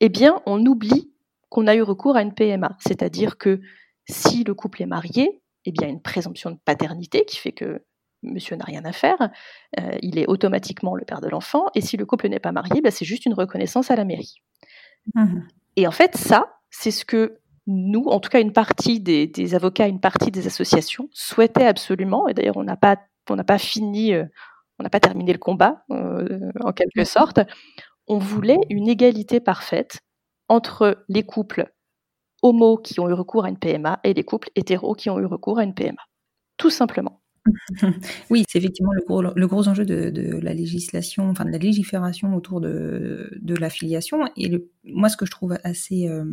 eh 0.00 0.08
bien, 0.08 0.40
on 0.46 0.64
oublie 0.64 1.12
qu'on 1.48 1.66
a 1.66 1.74
eu 1.74 1.82
recours 1.82 2.16
à 2.16 2.22
une 2.22 2.34
PMA. 2.34 2.76
C'est-à-dire 2.80 3.38
que 3.38 3.60
si 4.08 4.44
le 4.44 4.54
couple 4.54 4.82
est 4.82 4.86
marié, 4.86 5.42
eh 5.64 5.72
bien, 5.72 5.88
une 5.88 6.02
présomption 6.02 6.50
de 6.50 6.58
paternité 6.64 7.24
qui 7.24 7.36
fait 7.36 7.52
que 7.52 7.84
monsieur 8.22 8.56
n'a 8.56 8.64
rien 8.64 8.84
à 8.84 8.92
faire, 8.92 9.30
euh, 9.78 9.96
il 10.02 10.18
est 10.18 10.26
automatiquement 10.26 10.94
le 10.94 11.04
père 11.04 11.20
de 11.20 11.28
l'enfant, 11.28 11.66
et 11.74 11.80
si 11.80 11.96
le 11.96 12.06
couple 12.06 12.28
n'est 12.28 12.40
pas 12.40 12.52
marié, 12.52 12.80
bah, 12.80 12.90
c'est 12.90 13.04
juste 13.04 13.26
une 13.26 13.34
reconnaissance 13.34 13.90
à 13.90 13.96
la 13.96 14.04
mairie. 14.04 14.42
Mmh. 15.14 15.40
Et 15.76 15.86
en 15.86 15.90
fait, 15.90 16.16
ça, 16.16 16.58
c'est 16.70 16.90
ce 16.90 17.04
que 17.04 17.38
nous, 17.66 18.04
en 18.04 18.20
tout 18.20 18.30
cas 18.30 18.40
une 18.40 18.52
partie 18.52 19.00
des, 19.00 19.54
avocats, 19.54 19.88
une 19.88 20.00
partie 20.00 20.30
des 20.30 20.46
associations 20.46 21.08
souhaitaient 21.12 21.66
absolument, 21.66 22.28
et 22.28 22.34
d'ailleurs 22.34 22.56
on 22.56 22.64
n'a 22.64 22.76
pas, 22.76 22.96
on 23.28 23.36
pas 23.38 23.58
fini, 23.58 24.14
euh, 24.14 24.24
on 24.78 24.82
n'a 24.82 24.90
pas 24.90 25.00
terminé 25.00 25.32
le 25.32 25.38
combat, 25.38 25.84
euh, 25.90 26.50
en 26.60 26.72
quelque 26.72 27.00
mmh. 27.00 27.06
sorte, 27.06 27.40
on 28.06 28.18
voulait 28.18 28.60
une 28.70 28.88
égalité 28.88 29.40
parfaite 29.40 30.00
entre 30.48 31.04
les 31.08 31.24
couples 31.24 31.72
homo 32.42 32.76
qui 32.76 33.00
ont 33.00 33.08
eu 33.08 33.12
recours 33.12 33.44
à 33.44 33.48
une 33.48 33.58
PMA 33.58 34.00
et 34.04 34.14
les 34.14 34.24
couples 34.24 34.50
hétéros 34.54 34.94
qui 34.94 35.10
ont 35.10 35.18
eu 35.18 35.26
recours 35.26 35.58
à 35.58 35.64
une 35.64 35.74
PMA. 35.74 36.02
Tout 36.56 36.70
simplement. 36.70 37.20
Oui, 38.30 38.44
c'est 38.48 38.58
effectivement 38.58 38.92
le 38.92 39.46
gros, 39.46 39.68
enjeu 39.68 39.84
de, 39.84 40.38
la 40.42 40.54
législation, 40.54 41.28
enfin 41.28 41.44
de 41.44 41.50
la 41.50 41.58
légifération 41.58 42.34
autour 42.34 42.60
de, 42.60 43.30
de 43.40 43.54
l'affiliation. 43.54 44.28
Et 44.36 44.50
moi, 44.84 45.08
ce 45.08 45.16
que 45.16 45.26
je 45.26 45.30
trouve 45.30 45.56
assez 45.64 46.08
euh, 46.08 46.24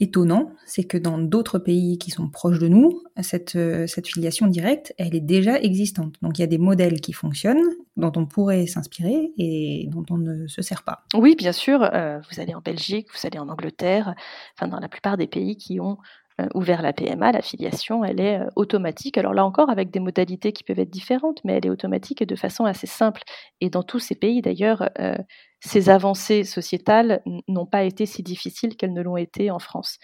étonnant, 0.00 0.52
c'est 0.66 0.84
que 0.84 0.98
dans 0.98 1.18
d'autres 1.18 1.58
pays 1.58 1.98
qui 1.98 2.10
sont 2.10 2.28
proches 2.28 2.58
de 2.58 2.68
nous, 2.68 3.02
cette, 3.22 3.54
euh, 3.54 3.86
cette 3.86 4.08
filiation 4.08 4.46
directe, 4.46 4.92
elle 4.98 5.14
est 5.14 5.20
déjà 5.20 5.60
existante. 5.60 6.16
Donc 6.20 6.38
il 6.38 6.40
y 6.40 6.44
a 6.44 6.48
des 6.48 6.58
modèles 6.58 7.00
qui 7.00 7.12
fonctionnent, 7.12 7.62
dont 7.96 8.12
on 8.16 8.26
pourrait 8.26 8.66
s'inspirer 8.66 9.32
et 9.38 9.88
dont 9.90 10.04
on 10.10 10.18
ne 10.18 10.46
se 10.48 10.62
sert 10.62 10.82
pas. 10.82 11.04
Oui, 11.14 11.36
bien 11.36 11.52
sûr. 11.52 11.82
Euh, 11.82 12.18
vous 12.30 12.40
allez 12.40 12.54
en 12.54 12.60
Belgique, 12.60 13.08
vous 13.12 13.26
allez 13.26 13.38
en 13.38 13.48
Angleterre, 13.48 14.14
enfin 14.56 14.68
dans 14.68 14.80
la 14.80 14.88
plupart 14.88 15.16
des 15.16 15.28
pays 15.28 15.56
qui 15.56 15.80
ont 15.80 15.98
euh, 16.40 16.48
ouvert 16.52 16.82
la 16.82 16.92
PMA, 16.92 17.30
la 17.30 17.42
filiation, 17.42 18.04
elle 18.04 18.18
est 18.20 18.40
euh, 18.40 18.48
automatique. 18.56 19.16
Alors 19.18 19.34
là 19.34 19.44
encore, 19.44 19.70
avec 19.70 19.92
des 19.92 20.00
modalités 20.00 20.52
qui 20.52 20.64
peuvent 20.64 20.80
être 20.80 20.90
différentes, 20.90 21.40
mais 21.44 21.52
elle 21.52 21.66
est 21.66 21.70
automatique 21.70 22.22
et 22.22 22.26
de 22.26 22.34
façon 22.34 22.64
assez 22.64 22.88
simple. 22.88 23.22
Et 23.60 23.70
dans 23.70 23.84
tous 23.84 24.00
ces 24.00 24.16
pays, 24.16 24.42
d'ailleurs, 24.42 24.88
euh, 24.98 25.16
ces 25.60 25.90
avancées 25.90 26.42
sociétales 26.42 27.22
n'ont 27.46 27.66
pas 27.66 27.84
été 27.84 28.04
si 28.04 28.24
difficiles 28.24 28.76
qu'elles 28.76 28.92
ne 28.92 29.02
l'ont 29.02 29.16
été 29.16 29.52
en 29.52 29.60
France. 29.60 30.00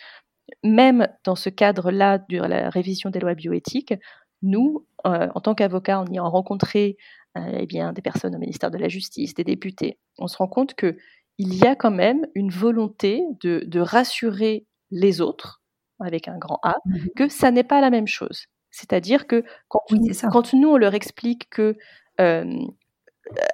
Même 0.62 1.08
dans 1.24 1.34
ce 1.34 1.50
cadre-là 1.50 2.18
de 2.18 2.38
la 2.38 2.70
révision 2.70 3.10
des 3.10 3.18
lois 3.18 3.34
bioéthiques, 3.34 3.94
nous, 4.42 4.86
en 5.04 5.40
tant 5.40 5.54
qu'avocats, 5.54 6.00
en 6.00 6.06
y 6.06 6.18
a 6.18 6.22
rencontré 6.22 6.96
eh 7.36 7.66
bien, 7.66 7.92
des 7.92 8.02
personnes 8.02 8.34
au 8.34 8.38
ministère 8.38 8.70
de 8.70 8.78
la 8.78 8.88
Justice, 8.88 9.34
des 9.34 9.44
députés. 9.44 9.98
On 10.18 10.28
se 10.28 10.36
rend 10.38 10.48
compte 10.48 10.74
qu'il 10.74 10.96
y 11.38 11.66
a 11.66 11.76
quand 11.76 11.90
même 11.90 12.26
une 12.34 12.50
volonté 12.50 13.22
de 13.42 13.80
rassurer 13.80 14.66
les 14.90 15.20
autres 15.20 15.59
avec 16.04 16.28
un 16.28 16.38
grand 16.38 16.60
A, 16.62 16.76
mmh 16.84 16.98
que 17.16 17.28
ça 17.28 17.50
n'est 17.50 17.64
pas 17.64 17.80
la 17.80 17.90
même 17.90 18.06
chose. 18.06 18.46
C'est-à-dire 18.70 19.26
que 19.26 19.44
quand, 19.68 19.82
quand, 20.30 20.52
nous, 20.54 20.68
on 20.68 20.76
leur 20.76 20.94
explique 20.94 21.50
que 21.50 21.76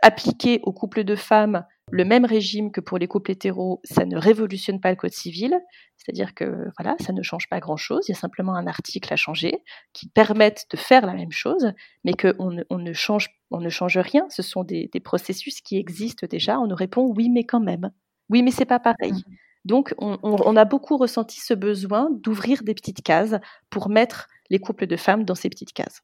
appliquer 0.02 0.60
aux 0.62 0.72
couples 0.72 1.04
de 1.04 1.16
femmes 1.16 1.64
le 1.92 2.04
même 2.04 2.24
régime 2.24 2.72
que 2.72 2.80
pour 2.80 2.98
les 2.98 3.06
couples 3.06 3.30
hétéros, 3.30 3.80
ça 3.84 4.04
ne 4.04 4.16
révolutionne 4.16 4.80
pas 4.80 4.90
le 4.90 4.96
code 4.96 5.12
civil, 5.12 5.56
c'est-à-dire 5.96 6.34
que 6.34 6.68
voilà, 6.78 6.96
ça 6.98 7.12
ne 7.12 7.22
change 7.22 7.48
pas 7.48 7.60
grand-chose, 7.60 8.06
il 8.08 8.12
y 8.12 8.14
a 8.14 8.18
simplement 8.18 8.56
un 8.56 8.66
article 8.66 9.12
à 9.12 9.16
changer 9.16 9.62
qui 9.92 10.08
permette 10.08 10.66
de 10.70 10.76
faire 10.76 11.06
la 11.06 11.14
même 11.14 11.30
chose, 11.30 11.72
mais 12.04 12.14
qu'on 12.14 12.50
ne, 12.50 12.64
on 12.70 12.78
ne, 12.78 12.92
change, 12.92 13.28
on 13.52 13.60
ne 13.60 13.68
change 13.68 13.98
rien, 13.98 14.26
ce 14.30 14.42
sont 14.42 14.64
des, 14.64 14.90
des, 14.92 15.00
processus 15.00 15.60
qui 15.60 15.76
existent 15.76 16.26
déjà, 16.28 16.58
on 16.58 16.66
nous 16.66 16.74
répond 16.74 17.12
oui 17.16 17.28
mais 17.28 17.44
quand 17.44 17.60
même, 17.60 17.92
oui 18.30 18.42
mais 18.42 18.50
c'est 18.50 18.64
pas 18.64 18.80
pareil. 18.80 19.12
Mmh. 19.12 19.36
Donc, 19.66 19.94
on, 19.98 20.56
a 20.56 20.64
beaucoup 20.64 20.96
ressenti 20.96 21.40
ce 21.40 21.52
besoin 21.52 22.08
d'ouvrir 22.12 22.62
des 22.62 22.72
petites 22.72 23.02
cases 23.02 23.34
pour 23.68 23.88
mettre 23.88 24.28
les 24.48 24.60
couples 24.60 24.86
de 24.86 24.96
femmes 24.96 25.24
dans 25.24 25.34
ces 25.34 25.50
petites 25.50 25.72
cases. 25.72 26.02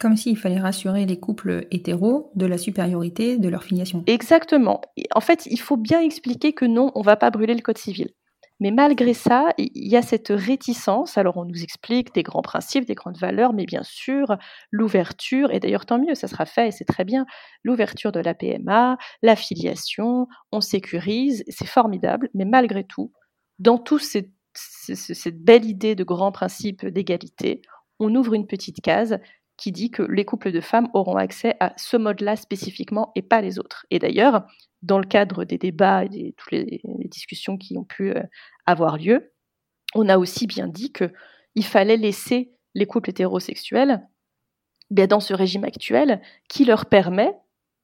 Comme 0.00 0.16
s'il 0.16 0.38
fallait 0.38 0.58
rassurer 0.58 1.04
les 1.04 1.20
couples 1.20 1.66
hétéros 1.70 2.32
de 2.34 2.46
la 2.46 2.56
supériorité 2.56 3.36
de 3.36 3.48
leur 3.50 3.62
filiation. 3.62 4.04
Exactement. 4.06 4.80
En 5.14 5.20
fait, 5.20 5.44
il 5.46 5.60
faut 5.60 5.76
bien 5.76 6.00
expliquer 6.00 6.54
que 6.54 6.64
non, 6.64 6.92
on 6.94 7.00
ne 7.00 7.04
va 7.04 7.16
pas 7.16 7.30
brûler 7.30 7.54
le 7.54 7.60
code 7.60 7.76
civil. 7.76 8.08
Mais 8.62 8.70
malgré 8.70 9.12
ça, 9.12 9.52
il 9.58 9.88
y 9.88 9.96
a 9.96 10.02
cette 10.02 10.28
réticence. 10.28 11.18
Alors 11.18 11.36
on 11.36 11.44
nous 11.44 11.64
explique 11.64 12.14
des 12.14 12.22
grands 12.22 12.42
principes, 12.42 12.84
des 12.86 12.94
grandes 12.94 13.18
valeurs, 13.18 13.52
mais 13.52 13.66
bien 13.66 13.82
sûr, 13.82 14.36
l'ouverture, 14.70 15.50
et 15.50 15.58
d'ailleurs 15.58 15.84
tant 15.84 15.98
mieux, 15.98 16.14
ça 16.14 16.28
sera 16.28 16.46
fait 16.46 16.68
et 16.68 16.70
c'est 16.70 16.84
très 16.84 17.04
bien, 17.04 17.26
l'ouverture 17.64 18.12
de 18.12 18.20
la 18.20 18.34
PMA, 18.34 18.98
l'affiliation, 19.20 20.28
on 20.52 20.60
sécurise, 20.60 21.42
c'est 21.48 21.66
formidable, 21.66 22.30
mais 22.34 22.44
malgré 22.44 22.84
tout, 22.84 23.10
dans 23.58 23.78
toute 23.78 24.02
cette, 24.02 24.30
cette 24.54 25.42
belle 25.42 25.64
idée 25.64 25.96
de 25.96 26.04
grands 26.04 26.30
principes 26.30 26.86
d'égalité, 26.86 27.62
on 27.98 28.14
ouvre 28.14 28.34
une 28.34 28.46
petite 28.46 28.80
case 28.80 29.18
qui 29.56 29.72
dit 29.72 29.90
que 29.90 30.04
les 30.04 30.24
couples 30.24 30.52
de 30.52 30.60
femmes 30.60 30.88
auront 30.94 31.16
accès 31.16 31.56
à 31.58 31.72
ce 31.76 31.96
mode-là 31.96 32.36
spécifiquement 32.36 33.10
et 33.16 33.22
pas 33.22 33.40
les 33.40 33.58
autres. 33.58 33.86
Et 33.90 33.98
d'ailleurs, 33.98 34.46
dans 34.82 34.98
le 34.98 35.06
cadre 35.06 35.44
des 35.44 35.58
débats 35.58 36.04
et 36.04 36.08
de 36.08 36.32
toutes 36.36 36.52
les, 36.52 36.80
discussions 37.04 37.56
qui 37.56 37.76
ont 37.76 37.84
pu 37.84 38.10
euh, 38.10 38.22
avoir 38.66 38.98
lieu, 38.98 39.32
on 39.94 40.08
a 40.08 40.18
aussi 40.18 40.46
bien 40.46 40.68
dit 40.68 40.92
qu'il 40.92 41.64
fallait 41.64 41.96
laisser 41.96 42.52
les 42.74 42.86
couples 42.86 43.10
hétérosexuels 43.10 44.06
bien, 44.90 45.06
dans 45.06 45.20
ce 45.20 45.34
régime 45.34 45.64
actuel 45.64 46.20
qui 46.48 46.64
leur 46.64 46.86
permet, 46.86 47.34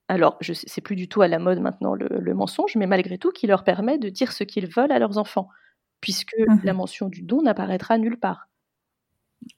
alors 0.08 0.36
je 0.40 0.52
c'est 0.52 0.80
plus 0.80 0.96
du 0.96 1.08
tout 1.08 1.22
à 1.22 1.28
la 1.28 1.38
mode 1.38 1.60
maintenant 1.60 1.94
le, 1.94 2.34
mensonge, 2.34 2.76
mais 2.76 2.86
malgré 2.86 3.18
tout 3.18 3.30
qui 3.30 3.46
leur 3.46 3.64
permet 3.64 3.98
de 3.98 4.08
dire 4.08 4.32
ce 4.32 4.44
qu'ils 4.44 4.66
veulent 4.66 4.92
à 4.92 4.98
leurs 4.98 5.18
enfants, 5.18 5.48
puisque 6.00 6.34
mmh 6.38 6.60
la 6.64 6.72
mention 6.72 7.08
du 7.08 7.22
don 7.22 7.42
n'apparaîtra 7.42 7.98
nulle 7.98 8.18
part. 8.18 8.48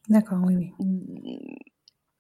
D'accord, 0.09 0.41
oui, 0.45 0.73
oui. 0.79 1.59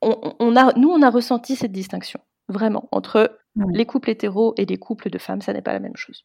On, 0.03 0.57
a, 0.57 0.73
nous, 0.79 0.89
on 0.89 1.03
a 1.03 1.11
ressenti 1.11 1.57
cette 1.57 1.73
distinction, 1.73 2.21
vraiment, 2.49 2.89
entre 2.91 3.39
les 3.75 3.85
couples 3.85 4.09
hétéros 4.09 4.55
et 4.57 4.65
les 4.65 4.79
couples 4.79 5.11
de 5.11 5.19
femmes, 5.19 5.43
ça 5.43 5.53
n'est 5.53 5.61
pas 5.61 5.75
la 5.75 5.81
même 5.81 5.97
chose. 5.97 6.25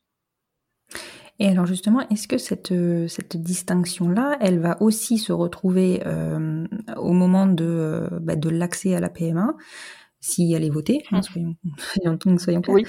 Et 1.40 1.48
alors 1.48 1.66
justement, 1.66 2.08
est-ce 2.10 2.28
que 2.28 2.38
cette, 2.38 2.72
euh, 2.72 3.08
cette 3.08 3.36
distinction-là, 3.38 4.38
elle 4.40 4.60
va 4.60 4.82
aussi 4.82 5.18
se 5.18 5.34
retrouver 5.34 6.02
euh, 6.06 6.66
au 6.98 7.12
moment 7.12 7.46
de, 7.46 7.66
euh, 7.66 8.08
bah, 8.22 8.36
de 8.36 8.50
l'accès 8.50 8.96
à 8.96 9.00
la 9.00 9.10
PMA 9.10 9.54
si 10.22 10.54
elle 10.54 10.64
est 10.64 10.72
votée, 10.72 11.04
hein, 11.12 11.22
soyons, 11.22 11.56
soyons, 12.40 12.62
clairs, 12.62 12.74
oui. 12.74 12.84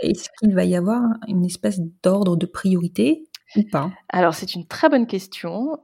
est-ce 0.00 0.30
qu'il 0.38 0.54
va 0.54 0.64
y 0.64 0.74
avoir 0.74 1.02
une 1.28 1.44
espèce 1.44 1.78
d'ordre 2.02 2.34
de 2.34 2.46
priorité 2.46 3.24
ou 3.56 3.62
pas? 3.70 3.92
Alors 4.08 4.32
c'est 4.32 4.54
une 4.54 4.66
très 4.66 4.88
bonne 4.88 5.06
question. 5.06 5.76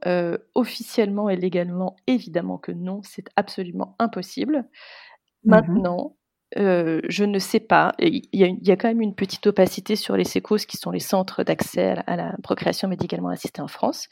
officiellement 0.55 1.29
et 1.29 1.35
légalement, 1.35 1.95
évidemment 2.07 2.57
que 2.57 2.71
non, 2.71 3.01
c'est 3.03 3.27
absolument 3.35 3.95
impossible. 3.99 4.67
Mmh 5.43 6.17
Maintenant, 6.55 6.99
je 7.07 7.23
ne 7.25 7.39
sais 7.39 7.59
pas. 7.59 7.93
Il 7.99 8.27
y, 8.33 8.71
a, 8.71 8.75
quand 8.75 8.87
même 8.87 9.01
une 9.01 9.15
petite 9.15 9.45
opacité 9.47 9.95
sur 9.95 10.15
les 10.15 10.23
SECOS, 10.23 10.65
qui 10.67 10.77
sont 10.77 10.91
les 10.91 10.99
centres 10.99 11.43
d'accès 11.43 11.95
à, 12.07 12.15
la 12.15 12.35
procréation 12.43 12.87
médicalement 12.87 13.29
assistée 13.29 13.61
en 13.61 13.67
France. 13.67 14.07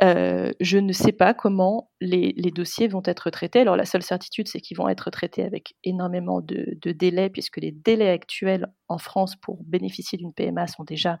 je 0.00 0.78
ne 0.78 0.92
sais 0.92 1.12
pas 1.12 1.34
comment 1.34 1.90
les, 2.00 2.32
dossiers 2.54 2.88
vont 2.88 3.02
être 3.04 3.30
traités. 3.30 3.60
Alors 3.60 3.76
la 3.76 3.84
seule 3.84 4.02
certitude, 4.02 4.48
c'est 4.48 4.60
qu'ils 4.60 4.76
vont 4.76 4.88
être 4.88 5.10
traités 5.10 5.44
avec 5.44 5.74
énormément 5.84 6.40
de, 6.40 6.92
délais, 6.92 7.30
puisque 7.30 7.58
les 7.58 7.72
délais 7.72 8.10
actuels 8.10 8.66
en 8.88 8.98
France 8.98 9.36
pour 9.36 9.62
bénéficier 9.64 10.18
d'une 10.18 10.32
PMA 10.32 10.66
sont 10.66 10.84
déjà 10.84 11.18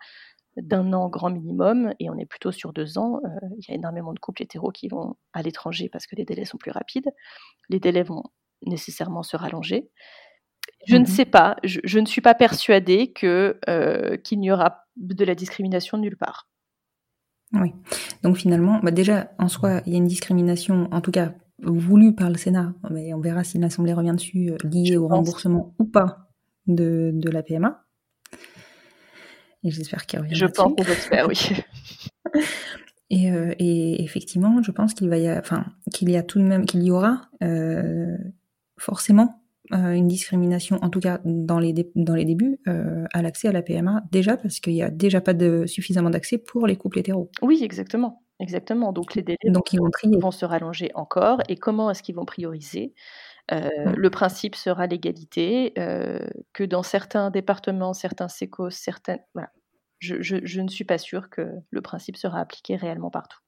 d'un 0.58 0.92
an 0.92 1.08
grand 1.08 1.30
minimum, 1.30 1.94
et 1.98 2.10
on 2.10 2.18
est 2.18 2.26
plutôt 2.26 2.52
sur 2.52 2.74
deux 2.74 2.98
ans. 2.98 3.20
Il 3.58 3.64
y 3.68 3.72
a 3.72 3.74
énormément 3.74 4.12
de 4.12 4.18
couples 4.18 4.42
hétéros 4.42 4.70
qui 4.70 4.88
vont 4.88 5.16
à 5.32 5.42
l'étranger 5.42 5.88
parce 5.88 6.06
que 6.06 6.14
les 6.14 6.26
délais 6.26 6.44
sont 6.44 6.58
plus 6.58 6.70
rapides. 6.70 7.10
Les 7.70 7.80
délais 7.80 8.02
vont 8.02 8.22
nécessairement 8.66 9.22
se 9.22 9.36
rallonger. 9.36 9.88
Je 10.86 10.96
ne 10.96 11.02
mmh 11.02 11.06
sais 11.06 11.24
pas. 11.24 11.56
Je, 11.64 11.98
ne 11.98 12.06
suis 12.06 12.20
pas 12.20 12.34
persuadée 12.34 13.12
que 13.12 13.58
euh, 13.68 14.16
qu'il 14.16 14.40
n'y 14.40 14.50
aura 14.50 14.84
de 14.96 15.24
la 15.24 15.34
discrimination 15.34 15.98
nulle 15.98 16.16
part. 16.16 16.48
Oui. 17.52 17.72
Donc 18.22 18.36
finalement, 18.36 18.80
bah 18.82 18.90
déjà 18.90 19.30
en 19.38 19.48
soi, 19.48 19.82
il 19.86 19.92
y 19.92 19.94
a 19.94 19.98
une 19.98 20.06
discrimination, 20.06 20.88
en 20.90 21.00
tout 21.00 21.10
cas 21.10 21.34
voulue 21.62 22.14
par 22.14 22.30
le 22.30 22.36
Sénat. 22.36 22.74
Mais 22.90 23.14
on 23.14 23.20
verra 23.20 23.44
si 23.44 23.58
l'Assemblée 23.58 23.92
revient 23.92 24.14
dessus, 24.14 24.50
euh, 24.50 24.56
liée 24.64 24.96
au 24.96 25.06
remboursement 25.08 25.74
ou 25.78 25.84
pas 25.84 26.28
de, 26.66 27.10
de, 27.14 27.30
la 27.30 27.42
PMA. 27.42 27.84
Et 29.62 29.70
j'espère 29.70 30.06
qu'il 30.06 30.18
revient. 30.18 30.34
Je 30.34 30.46
pense 30.46 30.72
qu'on 30.74 30.84
faire, 30.84 31.28
oui. 31.28 31.38
Et, 33.14 33.30
euh, 33.30 33.54
et, 33.58 34.02
effectivement, 34.02 34.62
je 34.62 34.70
pense 34.70 34.94
qu'il 34.94 35.10
va 35.10 35.18
y, 35.18 35.30
enfin, 35.30 35.66
qu'il 35.92 36.10
y 36.10 36.16
a 36.16 36.22
tout 36.22 36.38
de 36.38 36.44
même, 36.44 36.64
qu'il 36.64 36.82
y 36.82 36.90
aura 36.90 37.28
forcément 38.78 39.24
euh, 39.24 39.41
une 39.72 40.08
discrimination, 40.08 40.78
en 40.82 40.90
tout 40.90 41.00
cas 41.00 41.20
dans 41.24 41.58
les, 41.58 41.72
dans 41.94 42.14
les 42.14 42.24
débuts, 42.24 42.60
euh, 42.68 43.04
à 43.12 43.22
l'accès 43.22 43.48
à 43.48 43.52
la 43.52 43.62
PMA, 43.62 44.02
déjà 44.10 44.36
parce 44.36 44.60
qu'il 44.60 44.74
n'y 44.74 44.82
a 44.82 44.90
déjà 44.90 45.20
pas 45.20 45.34
de, 45.34 45.66
suffisamment 45.66 46.10
d'accès 46.10 46.38
pour 46.38 46.66
les 46.66 46.76
couples 46.76 46.98
hétéros. 46.98 47.30
Oui, 47.42 47.60
exactement. 47.62 48.22
Exactement. 48.40 48.92
Donc 48.92 49.14
les 49.14 49.22
délais 49.22 49.38
Donc, 49.44 49.72
ils 49.72 49.78
vont, 49.78 49.90
vont, 50.20 50.30
se 50.30 50.44
rallonger 50.44 50.90
encore. 50.94 51.40
Et 51.48 51.56
comment 51.56 51.90
est-ce 51.90 52.02
qu'ils 52.02 52.16
vont 52.16 52.24
prioriser? 52.24 52.92
Euh, 53.52 53.68
Le 53.96 54.10
principe 54.10 54.56
sera 54.56 54.86
l'égalité, 54.86 55.72
que 56.52 56.64
dans 56.64 56.82
certains 56.82 57.30
départements, 57.30 57.94
certains 57.94 58.28
sécos, 58.28 58.70
certaines... 58.70 59.20
Voilà. 59.34 59.50
Je, 60.00 60.20
je, 60.20 60.38
je 60.42 60.60
ne 60.60 60.68
suis 60.68 60.84
pas 60.84 60.98
sûre 60.98 61.30
que 61.30 61.48
le 61.70 61.80
principe 61.80 62.16
sera 62.16 62.40
appliqué 62.40 62.74
réellement 62.74 63.10
partout. 63.10 63.38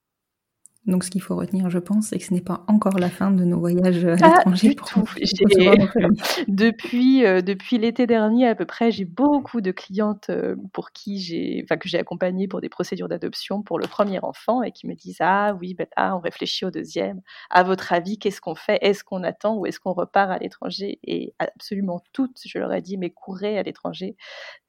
Donc, 0.87 1.03
ce 1.03 1.11
qu'il 1.11 1.23
faut 1.23 1.35
retenir, 1.35 1.71
je 1.71 1.79
pense, 1.79 2.09
c'est 2.09 2.19
que 2.19 2.25
ce 2.25 2.35
n'est 2.35 2.43
pas 2.43 2.63
encore 2.69 2.99
la 2.99 3.09
fin 3.09 3.31
de 3.31 3.43
nos 3.45 3.59
voyages 3.59 4.05
à 4.05 4.17
l'étranger. 4.17 4.77
depuis 6.49 7.25
euh, 7.25 7.41
depuis 7.41 7.79
l'été 7.79 8.07
dernier 8.07 8.49
à 8.49 8.55
peu 8.55 8.67
près, 8.67 8.91
j'ai 8.91 9.07
beaucoup 9.07 9.63
de 9.63 9.71
clientes 9.71 10.29
euh, 10.29 10.57
pour 10.73 10.93
qui 10.93 11.21
j'ai, 11.21 11.63
enfin 11.65 11.79
que 11.79 11.89
j'ai 11.89 11.99
accompagnées 11.99 12.49
pour 12.49 12.61
des 12.61 12.69
procédures 12.69 13.09
d'adoption 13.09 13.63
pour 13.63 13.79
le 13.79 13.87
premier 13.87 14.19
enfant 14.23 14.63
et 14.63 14.73
qui 14.73 14.87
me 14.87 14.95
disent 14.95 15.19
ah 15.21 15.57
oui, 15.59 15.73
ben, 15.73 15.87
ah, 15.97 16.17
on 16.17 16.21
réfléchit 16.21 16.67
au 16.67 16.71
deuxième. 16.71 17.23
À 17.49 17.63
votre 17.63 17.93
avis, 17.95 18.19
qu'est-ce 18.19 18.43
qu'on 18.43 18.55
fait? 18.55 18.79
Est-ce 18.83 19.05
qu'on 19.05 19.23
attend 19.23 19.57
ou 19.57 19.65
est-ce 19.65 19.81
qu'on 19.81 19.95
repart 19.95 20.31
à 20.31 20.39
l'étranger? 20.39 20.99
Et 21.05 21.33
absolument 21.39 22.03
toutes, 22.13 22.41
je 22.45 22.59
leur 22.59 22.73
ai 22.73 22.83
dit, 22.83 22.99
mais 22.99 23.09
courez 23.11 23.59
à 23.59 23.63
l'étranger 23.63 24.17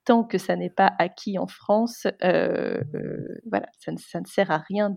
tant 0.06 0.24
que 0.24 0.38
ça 0.38 0.56
n'est 0.56 0.70
pas 0.70 0.94
acquis 1.00 1.38
en 1.38 1.48
France, 1.48 2.08
euh, 2.24 2.80
euh, 2.94 3.42
voilà, 3.50 3.68
ça 3.80 3.92
ne, 3.92 4.26
sert 4.26 4.52
à 4.52 4.60
rien 4.60 4.96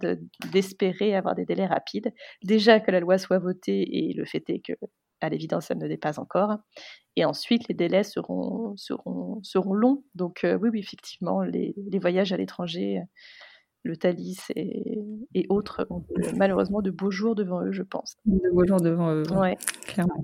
d'espérer 0.53 1.16
avoir 1.16 1.35
des 1.35 1.47
délais 1.47 1.66
rapides. 1.66 2.12
Déjà 2.44 2.79
que 2.79 2.90
la 2.90 3.01
loi 3.01 3.18
soit 3.18 3.38
votée, 3.38 3.85
et 3.90 4.12
le 4.12 4.25
fait 4.25 4.49
est 4.51 4.61
que, 4.61 4.75
à 5.21 5.31
l'évidence, 5.31 5.71
elle 5.71 5.79
ne 5.79 5.87
l'est 5.87 5.97
pas 5.97 6.21
encore. 6.21 6.59
Et 7.16 7.25
ensuite, 7.25 7.68
les 7.68 7.75
délais 7.75 8.05
seront, 8.05 8.77
seront, 8.77 9.40
seront 9.42 9.73
longs. 9.73 10.05
Donc, 10.14 10.44
euh, 10.44 10.57
oui, 10.61 10.68
oui, 10.73 10.79
effectivement, 10.79 11.42
les, 11.42 11.75
voyages 12.01 12.33
à 12.33 12.37
l'étranger, 12.37 13.01
le 13.83 13.97
Thalys 13.97 14.38
et, 14.55 15.47
autres 15.49 15.87
ont 15.90 16.05
malheureusement 16.37 16.83
de 16.83 16.90
beaux 16.90 17.11
jours 17.11 17.35
devant 17.35 17.62
eux, 17.62 17.73
je 17.73 17.83
pense. 17.83 18.16
De 18.27 18.51
beaux 18.53 18.66
jours 18.66 18.81
devant 18.81 19.12
eux, 19.12 19.25
ouais. 19.33 19.57
clairement. 19.87 20.23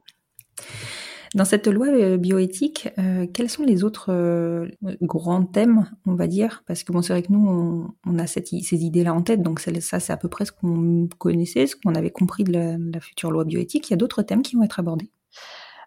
Dans 1.34 1.44
cette 1.44 1.66
loi 1.66 1.88
euh, 1.88 2.16
bioéthique, 2.16 2.90
euh, 2.98 3.26
quels 3.26 3.50
sont 3.50 3.64
les 3.64 3.82
autres 3.82 4.12
euh, 4.12 4.68
grands 5.02 5.44
thèmes, 5.44 5.90
on 6.06 6.14
va 6.14 6.28
dire? 6.28 6.62
Parce 6.66 6.84
que 6.84 6.92
bon, 6.92 7.02
c'est 7.02 7.12
vrai 7.12 7.22
que 7.22 7.32
nous, 7.32 7.92
on, 8.06 8.18
a 8.20 8.26
cette, 8.28 8.46
ces 8.46 8.84
idées-là 8.84 9.12
en 9.12 9.22
tête, 9.22 9.42
donc 9.42 9.58
ça, 9.58 9.98
c'est 9.98 10.12
à 10.12 10.16
peu 10.16 10.28
près 10.28 10.44
ce 10.44 10.52
qu'on 10.52 11.08
connaissait, 11.18 11.66
ce 11.66 11.74
qu'on 11.74 11.96
avait 11.96 12.12
compris 12.12 12.44
de 12.44 12.52
la, 12.52 13.00
future 13.00 13.32
loi 13.32 13.44
bioéthique. 13.44 13.90
Il 13.90 13.92
y 13.92 13.94
a 13.94 13.96
d'autres 13.96 14.22
thèmes 14.22 14.42
qui 14.42 14.54
vont 14.54 14.62
être 14.62 14.78
abordés 14.78 15.10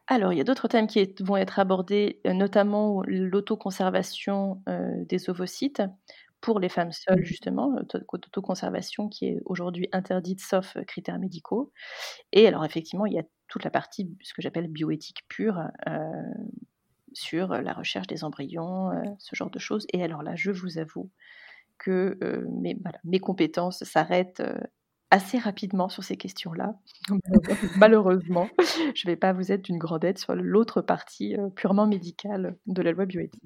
alors, 0.09 0.31
il 0.31 0.37
y 0.37 0.39
a 0.39 0.45
d'autres 0.45 0.69
thèmes 0.69 0.87
qui 0.87 1.05
vont 1.19 1.35
être 1.35 1.59
abordés, 1.59 2.21
notamment 2.23 3.03
l'autoconservation 3.05 4.61
des 5.05 5.29
ovocytes 5.29 5.81
pour 6.39 6.61
les 6.61 6.69
femmes 6.69 6.93
seules, 6.93 7.19
mmh. 7.19 7.25
justement, 7.25 7.73
d'autoconservation 7.73 9.09
qui 9.09 9.25
est 9.25 9.41
aujourd'hui 9.43 9.89
interdite 9.91 10.39
sauf 10.39 10.77
critères 10.87 11.19
médicaux. 11.19 11.73
Et 12.31 12.47
alors, 12.47 12.63
effectivement, 12.63 13.05
il 13.05 13.15
y 13.15 13.19
a 13.19 13.23
toute 13.47 13.63
la 13.63 13.71
partie, 13.71 14.15
ce 14.21 14.33
que 14.33 14.41
j'appelle 14.41 14.67
bioéthique 14.67 15.25
pure, 15.27 15.69
euh, 15.87 16.01
sur 17.13 17.47
la 17.47 17.73
recherche 17.73 18.07
des 18.07 18.23
embryons, 18.23 18.91
euh, 18.91 19.03
ce 19.17 19.35
genre 19.35 19.49
de 19.49 19.59
choses. 19.59 19.87
Et 19.93 20.03
alors 20.03 20.23
là, 20.23 20.35
je 20.35 20.51
vous 20.51 20.77
avoue 20.77 21.09
que 21.77 22.17
euh, 22.23 22.45
mes, 22.61 22.77
mes, 23.03 23.19
compétences 23.19 23.83
s'arrêtent 23.83 24.43
assez 25.09 25.37
rapidement 25.37 25.87
sur 25.87 26.03
ces 26.03 26.17
questions-là. 26.17 26.75
Malheureusement, 27.77 28.49
je 28.93 29.07
ne 29.07 29.11
vais 29.11 29.15
pas 29.15 29.31
vous 29.31 29.51
être 29.51 29.63
d'une 29.63 29.77
grande 29.77 30.03
aide 30.03 30.17
sur 30.17 30.35
l'autre 30.35 30.81
partie 30.81 31.37
purement 31.55 31.87
médicale 31.87 32.57
de 32.65 32.81
la 32.81 32.91
loi 32.91 33.05
bioéthique. 33.05 33.41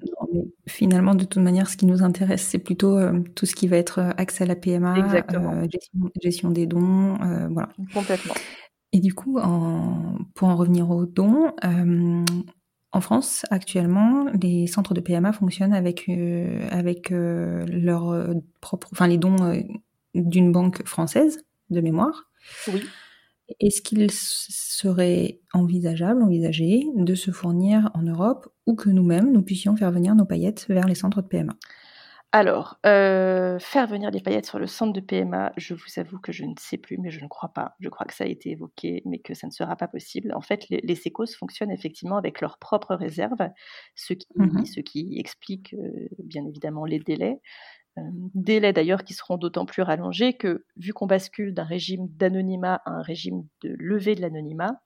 finalement, 0.66 1.14
de 1.14 1.24
toute 1.24 1.42
manière, 1.42 1.68
ce 1.68 1.76
qui 1.76 1.86
nous 1.86 2.02
intéresse, 2.02 2.42
c'est 2.42 2.58
plutôt 2.58 2.98
tout 3.36 3.46
ce 3.46 3.54
qui 3.54 3.68
va 3.68 3.76
être 3.76 4.00
accès 4.16 4.42
à 4.42 4.46
la 4.48 4.56
PMA, 4.56 5.08
gestion, 5.68 6.10
gestion, 6.20 6.50
des 6.50 6.66
dons, 6.66 7.16
voilà. 7.50 7.68
Complètement. 7.94 8.34
Et 8.92 9.00
du 9.00 9.14
coup, 9.14 9.38
en, 9.38 10.18
pour 10.34 10.48
en 10.48 10.56
revenir 10.56 10.90
aux 10.90 11.06
dons, 11.06 11.52
euh, 11.64 12.24
en 12.92 13.00
France, 13.00 13.46
actuellement, 13.50 14.26
les 14.40 14.66
centres 14.66 14.92
de 14.92 15.00
PMA 15.00 15.32
fonctionnent 15.32 15.72
avec, 15.72 16.08
euh, 16.08 16.68
avec 16.70 17.10
euh, 17.10 17.64
leur 17.66 18.34
propre, 18.60 18.88
enfin 18.92 19.06
les 19.06 19.16
dons 19.16 19.62
d'une 20.14 20.52
banque 20.52 20.86
française 20.86 21.42
de 21.70 21.80
mémoire. 21.80 22.28
Oui. 22.68 22.82
Est-ce 23.60 23.82
qu'il 23.82 24.10
serait 24.10 25.40
envisageable, 25.52 26.22
envisagé, 26.22 26.86
de 26.94 27.14
se 27.14 27.30
fournir 27.30 27.90
en 27.94 28.02
Europe 28.02 28.48
ou 28.66 28.74
que 28.74 28.90
nous-mêmes, 28.90 29.32
nous 29.32 29.42
puissions 29.42 29.76
faire 29.76 29.90
venir 29.90 30.14
nos 30.14 30.24
paillettes 30.24 30.66
vers 30.68 30.86
les 30.86 30.94
centres 30.94 31.22
de 31.22 31.28
PMA 31.28 31.54
Alors, 32.34 32.78
euh, 32.86 33.58
faire 33.58 33.86
venir 33.86 34.10
des 34.10 34.20
paillettes 34.22 34.46
sur 34.46 34.58
le 34.58 34.66
centre 34.66 34.94
de 34.94 35.00
PMA, 35.00 35.52
je 35.58 35.74
vous 35.74 35.98
avoue 35.98 36.18
que 36.18 36.32
je 36.32 36.44
ne 36.46 36.54
sais 36.58 36.78
plus, 36.78 36.96
mais 36.96 37.10
je 37.10 37.20
ne 37.20 37.28
crois 37.28 37.50
pas. 37.50 37.74
Je 37.78 37.90
crois 37.90 38.06
que 38.06 38.14
ça 38.14 38.24
a 38.24 38.26
été 38.26 38.50
évoqué, 38.52 39.02
mais 39.04 39.18
que 39.18 39.34
ça 39.34 39.46
ne 39.46 39.52
sera 39.52 39.76
pas 39.76 39.86
possible. 39.86 40.32
En 40.34 40.40
fait, 40.40 40.66
les, 40.70 40.80
les 40.82 40.94
sécos 40.94 41.26
fonctionnent 41.38 41.70
effectivement 41.70 42.16
avec 42.16 42.40
leurs 42.40 42.56
propres 42.58 42.94
réserves, 42.94 43.50
ce 43.96 44.14
qui, 44.14 44.26
Mhm. 44.36 44.64
ce 44.64 44.80
qui 44.80 45.18
explique 45.18 45.74
euh, 45.74 46.08
bien 46.18 46.46
évidemment 46.46 46.86
les 46.86 47.00
délais. 47.00 47.38
Euh, 47.98 48.02
délais 48.34 48.72
d'ailleurs 48.72 49.04
qui 49.04 49.14
seront 49.14 49.38
d'autant 49.38 49.66
plus 49.66 49.82
rallongés 49.82 50.34
que, 50.34 50.64
vu 50.76 50.92
qu'on 50.94 51.06
bascule 51.08 51.54
d'un 51.54 51.64
régime 51.64 52.08
d'anonymat 52.10 52.82
à 52.86 52.92
un 52.92 53.02
régime 53.02 53.46
de 53.62 53.74
levée 53.78 54.14
de 54.16 54.22
l'anonymat, 54.22 54.80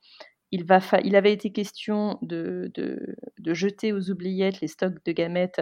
il, 0.52 0.64
va 0.64 0.80
fa- 0.80 1.00
il 1.02 1.16
avait 1.16 1.32
été 1.32 1.52
question 1.52 2.18
de, 2.22 2.70
de- 2.74 3.16
de 3.38 3.54
jeter 3.54 3.92
aux 3.92 4.10
oubliettes 4.10 4.60
les 4.60 4.68
stocks 4.68 5.04
de 5.04 5.12
gamètes 5.12 5.60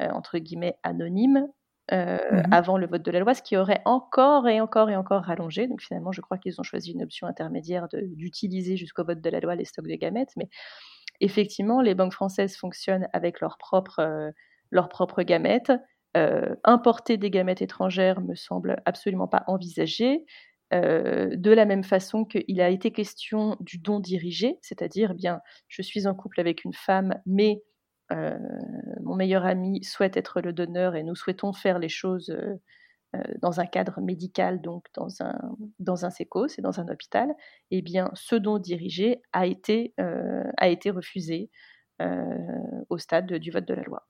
entre 0.00 0.38
guillemets 0.38 0.78
anonymes 0.82 1.48
euh, 1.92 2.18
Mhm. 2.30 2.42
avant 2.50 2.76
le 2.76 2.86
vote 2.86 3.02
de 3.02 3.10
la 3.10 3.20
loi, 3.20 3.34
ce 3.34 3.42
qui 3.42 3.56
aurait 3.56 3.80
encore 3.86 4.46
et 4.48 4.60
encore 4.60 4.90
et 4.90 4.96
encore 4.96 5.22
rallongé. 5.24 5.66
Donc 5.68 5.80
finalement, 5.80 6.12
je 6.12 6.20
crois 6.20 6.36
qu'ils 6.38 6.60
ont 6.60 6.64
choisi 6.64 6.92
une 6.92 7.02
option 7.02 7.26
intermédiaire 7.26 7.88
d'utiliser 7.92 8.76
jusqu'au 8.76 9.04
vote 9.04 9.20
de 9.22 9.30
la 9.30 9.40
loi 9.40 9.54
les 9.54 9.64
stocks 9.64 9.86
de 9.88 9.94
gamètes. 9.94 10.32
Mais 10.36 10.48
effectivement, 11.20 11.80
les 11.80 11.94
banques 11.94 12.12
françaises 12.14 12.56
fonctionnent 12.56 13.08
avec 13.12 13.40
leurs 13.40 13.58
propres, 13.58 14.00
euh, 14.00 14.30
leurs 14.70 14.88
propres 14.88 15.22
gamètes. 15.22 15.72
Euh, 16.16 16.54
importer 16.64 17.16
des 17.16 17.30
gamètes 17.30 17.62
étrangères 17.62 18.20
me 18.22 18.34
semble 18.34 18.82
absolument 18.86 19.28
pas 19.28 19.44
envisagé. 19.46 20.24
Euh, 20.74 21.30
de 21.34 21.50
la 21.50 21.64
même 21.64 21.84
façon 21.84 22.24
qu'il 22.24 22.60
a 22.60 22.68
été 22.68 22.90
question 22.92 23.56
du 23.60 23.78
don 23.78 24.00
dirigé, 24.00 24.58
c'est-à-dire, 24.62 25.10
eh 25.12 25.14
bien, 25.14 25.40
je 25.68 25.80
suis 25.82 26.06
en 26.06 26.14
couple 26.14 26.40
avec 26.40 26.64
une 26.64 26.74
femme, 26.74 27.14
mais 27.24 27.52
euh, 27.54 27.67
mon 28.10 29.14
meilleur 29.14 29.44
ami 29.44 29.82
souhaite 29.84 30.16
être 30.16 30.40
le 30.40 30.52
donneur 30.52 30.96
et 30.96 31.02
nous 31.02 31.14
souhaitons 31.14 31.52
faire 31.52 31.78
les 31.78 31.88
choses 31.88 32.30
euh, 32.30 32.54
euh, 33.16 33.22
dans 33.40 33.58
un 33.58 33.66
cadre 33.66 34.00
médical, 34.00 34.60
donc 34.60 34.86
dans 34.94 35.22
un, 35.22 35.38
dans 35.78 36.04
un 36.04 36.10
sécos 36.10 36.58
et 36.58 36.62
dans 36.62 36.78
un 36.78 36.88
hôpital, 36.88 37.34
eh 37.70 37.80
bien, 37.80 38.10
ce 38.14 38.36
don 38.36 38.58
dirigé 38.58 39.22
a 39.32 39.46
été, 39.46 39.94
euh, 39.98 40.44
a 40.58 40.68
été 40.68 40.90
refusé 40.90 41.50
euh, 42.02 42.24
au 42.90 42.98
stade 42.98 43.32
du 43.32 43.50
vote 43.50 43.66
de 43.66 43.74
la 43.74 43.82
loi. 43.82 44.06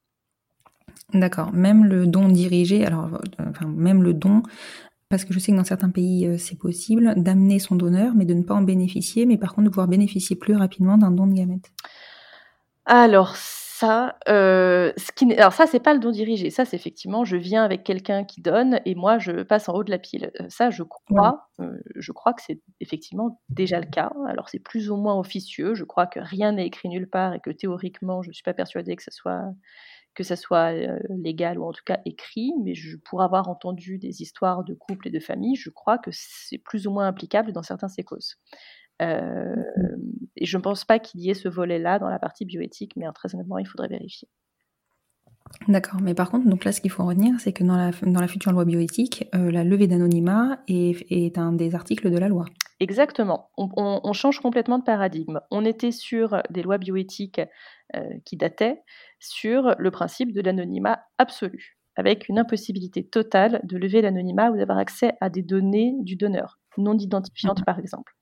D'accord. 1.14 1.52
Même 1.52 1.84
le 1.84 2.06
don 2.06 2.28
dirigé, 2.28 2.84
alors, 2.84 3.14
euh, 3.14 3.44
enfin, 3.48 3.66
même 3.66 4.02
le 4.02 4.14
don, 4.14 4.42
parce 5.08 5.24
que 5.24 5.32
je 5.32 5.38
sais 5.38 5.52
que 5.52 5.56
dans 5.56 5.64
certains 5.64 5.90
pays, 5.90 6.26
euh, 6.26 6.36
c'est 6.36 6.58
possible 6.58 7.14
d'amener 7.16 7.60
son 7.60 7.76
donneur, 7.76 8.14
mais 8.14 8.24
de 8.24 8.34
ne 8.34 8.42
pas 8.42 8.54
en 8.54 8.62
bénéficier, 8.62 9.26
mais 9.26 9.38
par 9.38 9.54
contre 9.54 9.66
de 9.66 9.70
pouvoir 9.70 9.88
bénéficier 9.88 10.36
plus 10.36 10.54
rapidement 10.54 10.98
d'un 10.98 11.10
don 11.10 11.26
de 11.26 11.34
gamètes. 11.34 11.70
Alors 12.84 13.36
ça, 13.78 14.18
euh, 14.28 14.92
ce 14.96 15.12
qui 15.12 15.26
n'est- 15.26 15.38
alors 15.38 15.52
ça 15.52 15.66
c'est 15.66 15.80
pas 15.80 15.94
le 15.94 16.00
don 16.00 16.10
dirigé. 16.10 16.50
Ça 16.50 16.64
c'est 16.64 16.76
effectivement, 16.76 17.24
je 17.24 17.36
viens 17.36 17.64
avec 17.64 17.84
quelqu'un 17.84 18.24
qui 18.24 18.40
donne 18.42 18.80
et 18.84 18.94
moi 18.94 19.18
je 19.18 19.42
passe 19.42 19.68
en 19.68 19.74
haut 19.74 19.84
de 19.84 19.90
la 19.90 19.98
pile. 19.98 20.30
Euh, 20.40 20.46
Ça 20.48 20.70
je 20.70 20.82
crois, 20.82 21.48
euh, 21.60 21.78
je 21.96 22.12
crois 22.12 22.34
que 22.34 22.42
c'est 22.42 22.60
effectivement 22.80 23.40
déjà 23.48 23.80
le 23.80 23.86
cas. 23.86 24.12
Alors 24.26 24.48
c'est 24.48 24.58
plus 24.58 24.90
ou 24.90 24.96
moins 24.96 25.16
officieux. 25.18 25.74
Je 25.74 25.84
crois 25.84 26.06
que 26.06 26.20
rien 26.20 26.52
n'est 26.52 26.66
écrit 26.66 26.88
nulle 26.88 27.08
part 27.08 27.34
et 27.34 27.40
que 27.40 27.50
théoriquement 27.50 28.22
je 28.22 28.28
ne 28.30 28.32
suis 28.34 28.42
pas 28.42 28.54
persuadée 28.54 28.96
que 28.96 29.02
ça 29.02 29.10
soit 29.12 29.44
que 30.14 30.24
ça 30.24 30.36
soit 30.36 30.72
euh, 30.74 30.98
légal 31.22 31.58
ou 31.58 31.64
en 31.66 31.72
tout 31.72 31.84
cas 31.86 32.00
écrit. 32.04 32.52
Mais 32.64 32.74
je, 32.74 32.96
pour 32.98 33.22
avoir 33.22 33.48
entendu 33.48 33.98
des 33.98 34.22
histoires 34.22 34.64
de 34.64 34.74
couples 34.74 35.08
et 35.08 35.10
de 35.12 35.20
familles, 35.20 35.56
je 35.56 35.70
crois 35.70 35.98
que 35.98 36.10
c'est 36.12 36.58
plus 36.58 36.86
ou 36.86 36.90
moins 36.92 37.06
applicable 37.08 37.52
dans 37.52 37.62
certains 37.62 37.88
sécos. 37.88 38.36
Euh, 39.02 39.54
et 40.36 40.46
je 40.46 40.56
ne 40.56 40.62
pense 40.62 40.84
pas 40.84 40.98
qu'il 40.98 41.20
y 41.20 41.30
ait 41.30 41.34
ce 41.34 41.48
volet-là 41.48 41.98
dans 41.98 42.08
la 42.08 42.18
partie 42.18 42.44
bioéthique, 42.44 42.94
mais 42.96 43.06
très 43.14 43.34
honnêtement, 43.34 43.58
il 43.58 43.66
faudrait 43.66 43.88
vérifier. 43.88 44.28
D'accord. 45.66 46.00
Mais 46.02 46.14
par 46.14 46.30
contre, 46.30 46.46
donc 46.48 46.64
là, 46.64 46.72
ce 46.72 46.80
qu'il 46.80 46.90
faut 46.90 47.04
retenir, 47.04 47.40
c'est 47.40 47.52
que 47.52 47.64
dans 47.64 47.76
la, 47.76 47.90
dans 48.02 48.20
la 48.20 48.28
future 48.28 48.52
loi 48.52 48.64
bioéthique, 48.64 49.28
euh, 49.34 49.50
la 49.50 49.64
levée 49.64 49.86
d'anonymat 49.86 50.58
est, 50.68 51.06
est 51.10 51.38
un 51.38 51.52
des 51.52 51.74
articles 51.74 52.10
de 52.10 52.18
la 52.18 52.28
loi. 52.28 52.44
Exactement. 52.80 53.50
On, 53.56 53.68
on- 53.76 54.00
on 54.04 54.12
change 54.12 54.40
complètement 54.40 54.78
de 54.78 54.84
paradigme. 54.84 55.40
On 55.50 55.64
était 55.64 55.90
sur 55.90 56.42
des 56.50 56.62
lois 56.62 56.78
bioéthiques 56.78 57.40
euh, 57.96 58.08
qui 58.24 58.36
dataient 58.36 58.82
sur 59.20 59.74
le 59.78 59.90
principe 59.90 60.32
de 60.32 60.40
l'anonymat 60.42 61.00
absolu, 61.16 61.78
avec 61.96 62.28
une 62.28 62.38
impossibilité 62.38 63.06
totale 63.08 63.60
de 63.64 63.78
lever 63.78 64.02
l'anonymat 64.02 64.50
ou 64.50 64.56
d'avoir 64.56 64.78
accès 64.78 65.14
à 65.20 65.30
des 65.30 65.42
données 65.42 65.94
du 66.00 66.16
donneur, 66.16 66.60
non 66.76 66.96
identifiantes 66.98 67.64
par 67.64 67.78
exemple. 67.78 68.17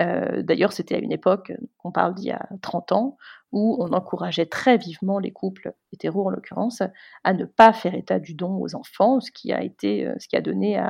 Euh, 0.00 0.42
D'ailleurs, 0.42 0.72
c'était 0.72 0.94
à 0.96 0.98
une 0.98 1.12
époque, 1.12 1.52
on 1.84 1.92
parle 1.92 2.14
d'il 2.14 2.26
y 2.26 2.30
a 2.32 2.48
30 2.62 2.92
ans, 2.92 3.16
où 3.52 3.76
on 3.80 3.92
encourageait 3.92 4.46
très 4.46 4.76
vivement 4.76 5.18
les 5.18 5.32
couples 5.32 5.74
hétéros 5.92 6.26
en 6.26 6.30
l'occurrence 6.30 6.82
à 7.24 7.32
ne 7.32 7.44
pas 7.44 7.72
faire 7.72 7.94
état 7.94 8.18
du 8.20 8.34
don 8.34 8.56
aux 8.60 8.74
enfants, 8.74 9.20
ce 9.20 9.30
qui 9.32 9.52
a 9.52 9.62
été, 9.62 10.06
euh, 10.06 10.14
ce 10.18 10.28
qui 10.28 10.36
a 10.36 10.40
donné 10.40 10.80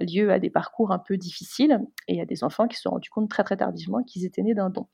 lieu 0.00 0.32
à 0.32 0.38
des 0.38 0.50
parcours 0.50 0.92
un 0.92 0.98
peu 0.98 1.16
difficiles 1.16 1.80
et 2.08 2.20
à 2.20 2.24
des 2.26 2.44
enfants 2.44 2.66
qui 2.68 2.76
se 2.76 2.82
sont 2.82 2.90
rendus 2.90 3.10
compte 3.10 3.30
très 3.30 3.44
très 3.44 3.56
tardivement 3.56 4.02
qu'ils 4.02 4.24
étaient 4.24 4.42
nés 4.42 4.54
d'un 4.54 4.70
don. 4.70 4.86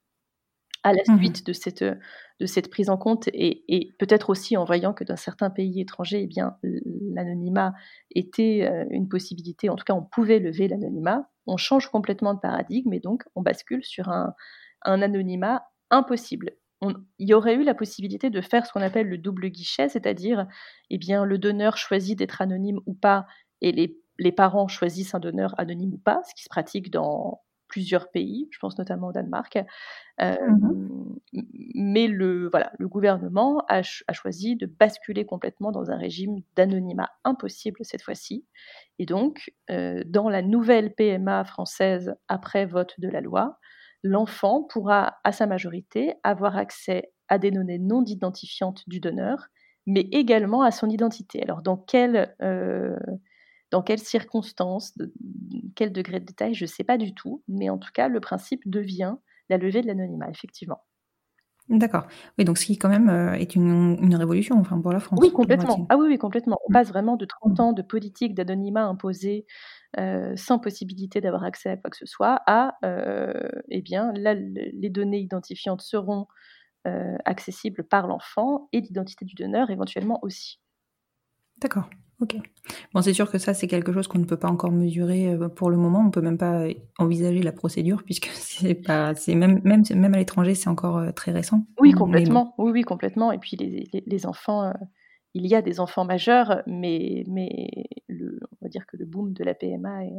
À 0.85 0.93
la 0.93 1.03
Mhm. 1.07 1.17
suite 1.17 1.47
de 1.47 1.53
cette, 1.53 1.85
de 1.85 2.47
cette 2.47 2.69
prise 2.71 2.91
en 2.91 2.97
compte 2.97 3.29
et, 3.29 3.65
et 3.69 3.93
peut-être 4.01 4.31
aussi 4.31 4.57
en 4.57 4.65
voyant 4.65 4.93
que 4.93 5.05
dans 5.05 5.17
certains 5.17 5.51
pays 5.51 5.81
étrangers, 5.81 6.23
eh 6.23 6.27
bien, 6.27 6.57
l'anonymat 6.63 7.73
était 8.15 8.69
euh, 8.69 8.85
une 8.91 9.09
possibilité, 9.09 9.69
en 9.69 9.77
tout 9.77 9.85
cas 9.85 9.95
on 9.95 10.03
pouvait 10.03 10.41
lever 10.41 10.67
l'anonymat, 10.69 11.29
on 11.47 11.57
change 11.57 11.89
complètement 11.89 12.35
de 12.35 12.41
paradigme 12.41 12.93
et 12.95 13.01
donc 13.01 13.23
on 13.37 13.43
bascule 13.43 13.85
sur 13.85 14.09
un, 14.09 14.35
un 14.85 15.03
anonymat 15.03 15.63
impossible. 15.91 16.51
On- 16.81 16.95
il 17.19 17.29
y 17.29 17.35
aurait 17.35 17.55
eu 17.55 17.63
la 17.63 17.75
possibilité 17.75 18.29
de 18.31 18.41
faire 18.41 18.67
ce 18.67 18.73
qu'on 18.73 18.83
appelle 18.83 19.09
le 19.09 19.19
double 19.19 19.49
guichet, 19.51 19.89
c'est-à-dire 19.89 20.47
eh 20.91 20.99
bien, 20.99 21.25
le 21.25 21.39
donneur 21.39 21.77
choisit 21.77 22.19
d'être 22.19 22.43
anonyme 22.43 22.81
ou 22.87 22.95
pas 22.95 23.27
et 23.61 23.71
les, 23.73 24.01
les 24.19 24.33
parents 24.33 24.67
choisissent 24.69 25.15
un 25.15 25.21
donneur 25.21 25.55
anonyme 25.59 25.95
ou 25.95 25.99
pas, 25.99 26.23
ce 26.29 26.35
qui 26.35 26.43
se 26.43 26.49
pratique 26.49 26.91
dans 26.91 27.41
plusieurs 27.73 28.11
pays, 28.13 28.49
je 28.53 28.59
pense 28.61 28.79
notamment 28.79 29.09
au 29.09 29.13
Danemark. 29.13 29.59
Euh, 30.21 30.37
m- 31.33 31.47
Mais 31.75 32.07
le, 32.09 32.49
voilà, 32.51 32.73
le 32.79 32.89
gouvernement 32.89 33.65
a, 33.69 33.83
ch- 33.83 34.05
a 34.09 34.13
choisi 34.13 34.57
de 34.57 34.67
basculer 34.67 35.25
complètement 35.27 35.73
dans 35.73 35.91
un 35.91 35.97
régime 35.97 36.41
d'anonymat 36.57 37.11
impossible 37.25 37.79
cette 37.83 38.03
fois-ci. 38.03 38.47
Et 38.99 39.07
donc, 39.07 39.53
euh, 39.71 40.03
dans 40.07 40.29
la 40.29 40.43
nouvelle 40.43 40.95
PMA 40.95 41.45
française 41.45 42.15
après 42.29 42.67
vote 42.67 42.95
de 42.99 43.09
la 43.09 43.21
loi, 43.21 43.59
l'enfant 44.03 44.65
pourra, 44.65 45.19
à 45.25 45.33
sa 45.33 45.47
majorité, 45.47 46.15
avoir 46.23 46.57
accès 46.57 47.13
à 47.29 47.39
des 47.39 47.51
données 47.51 47.79
non 47.79 48.05
identifiantes 48.05 48.83
du 48.89 49.01
donneur, 49.01 49.47
mais 49.87 50.03
également 50.13 50.63
à 50.63 50.71
son 50.71 50.89
identité. 50.89 51.43
Alors, 51.43 51.63
dans 51.63 51.77
quelle, 51.77 52.35
euh, 52.43 52.97
dans 53.73 53.83
quelles 53.83 53.99
circonstances, 54.01 54.97
de- 54.99 55.13
quel 55.75 55.93
degré 55.93 56.21
de 56.21 56.27
détail, 56.27 56.55
je 56.55 56.65
ne 56.65 56.69
sais 56.69 56.85
pas 56.85 56.99
du 56.99 57.15
tout, 57.15 57.43
mais 57.49 57.71
en 57.71 57.79
tout 57.79 57.91
cas, 57.93 58.09
le 58.09 58.21
principe 58.21 58.63
devient 58.67 59.17
la 59.49 59.59
levée 59.59 59.83
de 59.83 59.89
l'anonymat, 59.89 60.31
effectivement. 60.31 60.85
D'accord. 61.69 62.07
Oui, 62.39 62.45
donc 62.45 62.59
ce 62.59 62.67
qui 62.67 62.77
quand 62.77 62.89
même 62.89 63.09
euh, 63.09 63.35
est 63.35 63.55
une, 63.55 63.97
une 64.03 64.15
révolution, 64.17 64.57
enfin 64.59 64.81
pour 64.81 64.93
la 64.93 65.01
France. 65.01 65.21
Oui, 65.23 65.31
complètement. 65.33 65.87
Ah 65.89 65.97
oui, 65.97 66.07
oui, 66.09 66.19
complètement. 66.19 66.59
On 66.67 66.71
Mm. 66.71 66.75
passe 66.75 66.89
vraiment 66.89 67.17
de 67.17 67.25
30 67.25 67.61
ans 67.61 67.73
de 67.73 67.83
politique 67.83 68.35
d'anonymat 68.35 68.85
imposée 68.85 69.47
euh, 69.99 70.35
sans 70.37 70.59
possibilité 70.59 71.21
d'avoir 71.21 71.45
accès 71.45 71.71
à 71.71 71.77
quoi 71.77 71.91
que 71.91 71.97
ce 71.97 72.07
soit 72.07 72.41
à, 72.47 72.77
euh, 72.85 73.33
eh 73.69 73.81
bien, 73.81 74.13
là, 74.15 74.35
le- 74.35 74.71
les 74.73 74.91
données 74.91 75.21
identifiantes 75.21 75.83
seront 75.83 76.27
accessibles 77.25 77.85
par 77.85 78.09
l'enfant 78.09 78.69
et 78.73 78.81
l'identité 78.81 79.25
du 79.25 79.35
donneur 79.37 79.71
éventuellement 79.71 80.19
aussi. 80.23 80.61
D'accord. 81.61 81.89
Ok. 82.23 82.37
Bon, 82.95 83.03
c'est 83.03 83.13
sûr 83.13 83.29
que 83.31 83.39
ça, 83.39 83.53
c'est 83.53 83.67
quelque 83.67 83.93
chose 83.93 84.07
qu'on 84.07 84.21
ne 84.21 84.25
peut 84.25 84.37
pas 84.39 84.49
encore 84.49 84.71
mesurer 84.71 85.29
euh, 85.35 85.49
pour 85.49 85.71
le 85.71 85.77
moment. 85.77 86.01
On 86.07 86.11
peut 86.13 86.21
même 86.21 86.39
pas 86.39 86.67
envisager 86.99 87.43
la 87.43 87.51
procédure 87.53 88.03
puisque 88.07 88.27
c'est 88.33 88.75
pas, 88.75 89.15
c'est 89.17 89.35
même, 89.35 89.61
même, 89.65 89.83
même 89.95 90.15
à 90.15 90.19
l'étranger, 90.19 90.55
c'est 90.55 90.69
encore 90.69 90.99
euh, 90.99 91.11
très 91.11 91.33
récent. 91.33 91.67
Oui, 91.81 91.91
Mais 91.91 91.99
complètement. 91.99 92.55
Oui, 92.59 92.71
oui, 92.71 92.83
complètement. 92.83 93.33
Et 93.33 93.39
puis 93.39 93.57
les, 93.57 93.89
les- 93.93 94.05
les 94.07 94.27
enfants, 94.27 94.63
euh, 94.69 94.73
il 95.35 95.47
y 95.47 95.55
a 95.57 95.63
des 95.63 95.81
enfants 95.81 96.05
majeurs, 96.05 96.63
mais, 96.67 97.25
mais 97.27 97.69
le, 98.09 98.39
on 98.53 98.57
va 98.67 98.69
dire 98.69 98.87
que 98.87 98.97
le 98.97 99.05
boom 99.05 99.33
de 99.33 99.43
la 99.43 99.55
PMA 99.55 100.05
est 100.05 100.13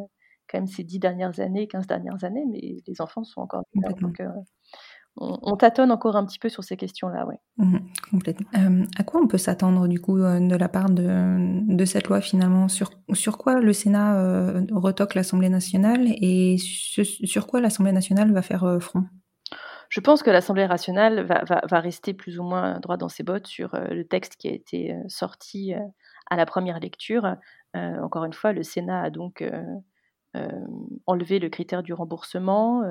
quand 0.50 0.58
même 0.58 0.68
ces 0.68 0.84
10 0.84 1.00
dernières 1.00 1.40
années, 1.40 1.68
15 1.68 1.88
dernières 1.88 2.22
années, 2.26 2.44
mais 2.52 2.78
les 2.86 3.00
enfants 3.00 3.24
sont 3.24 3.40
encore. 3.42 3.64
Complètement. 3.74 4.10
Donc, 4.10 4.20
euh, 4.20 4.28
on, 5.18 5.38
on 5.42 5.56
tâtonne 5.56 5.92
encore 5.92 6.16
un 6.16 6.26
petit 6.26 6.40
peu 6.40 6.50
sur 6.50 6.64
ces 6.64 6.76
questions-là, 6.78 7.26
ouais. 7.28 7.40
Mhm, 7.58 7.82
complètement. 8.12 8.48
Euh, 8.58 8.86
à 8.98 9.04
quoi 9.04 9.22
on 9.22 9.28
peut 9.28 9.38
s'attendre 9.38 9.88
du 9.88 10.00
coup 10.00 10.18
euh, 10.18 10.40
de 10.40 10.56
la 10.56 10.70
part 10.70 10.90
de, 10.90 11.76
de 11.76 11.86
cette 11.86 12.08
loi 12.08 12.20
finalement? 12.22 12.68
Sur, 12.68 12.90
sur 13.14 13.38
quoi 13.38 13.60
le 13.60 13.74
Sénat 13.74 14.20
euh, 14.20 14.66
retoque 14.72 15.16
l'Assemblée 15.16 15.50
nationale 15.50 16.08
et 16.08 16.58
sur, 16.58 17.06
sur 17.06 17.48
quoi 17.48 17.62
l'Assemblée 17.62 17.92
nationale 17.92 18.32
va 18.32 18.42
faire 18.42 18.64
euh, 18.64 18.80
front? 18.80 19.04
Je 19.90 20.00
pense 20.00 20.24
que 20.24 20.32
l'Assemblée 20.32 20.68
nationale 20.68 21.24
va, 21.24 21.44
va- 21.44 21.62
va 21.70 21.80
rester 21.80 22.16
plus 22.16 22.40
ou 22.40 22.44
moins 22.44 22.80
droit 22.80 22.98
dans 22.98 23.10
ses 23.10 23.22
bottes 23.22 23.46
sur 23.46 23.76
le 23.76 24.04
texte 24.04 24.38
qui 24.38 24.48
a 24.48 24.52
été 24.52 24.96
sorti 25.08 25.76
à 26.32 26.36
la 26.36 26.48
première 26.48 26.80
lecture. 26.80 27.36
Encore 27.76 28.26
une 28.26 28.34
fois, 28.34 28.54
le 28.54 28.64
Sénat 28.64 29.04
a 29.04 29.10
donc 29.12 29.44
enlever 31.06 31.40
le 31.40 31.50
critère 31.50 31.84
du 31.84 31.94
remboursement, 31.94 32.82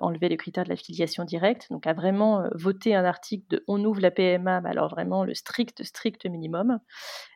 enlever 0.00 0.28
le 0.28 0.36
critère 0.36 0.64
de 0.64 0.68
la 0.68 0.76
filiation 0.76 1.24
directe, 1.24 1.68
donc 1.70 1.86
a 1.86 1.92
vraiment 1.92 2.44
voté 2.54 2.94
un 2.94 3.04
article 3.04 3.46
de 3.50 3.64
on 3.68 3.84
ouvre 3.84 4.00
la 4.00 4.10
PMA, 4.10 4.60
mais 4.60 4.68
alors 4.68 4.88
vraiment 4.88 5.24
le 5.24 5.34
strict, 5.34 5.82
strict 5.84 6.26
minimum. 6.26 6.78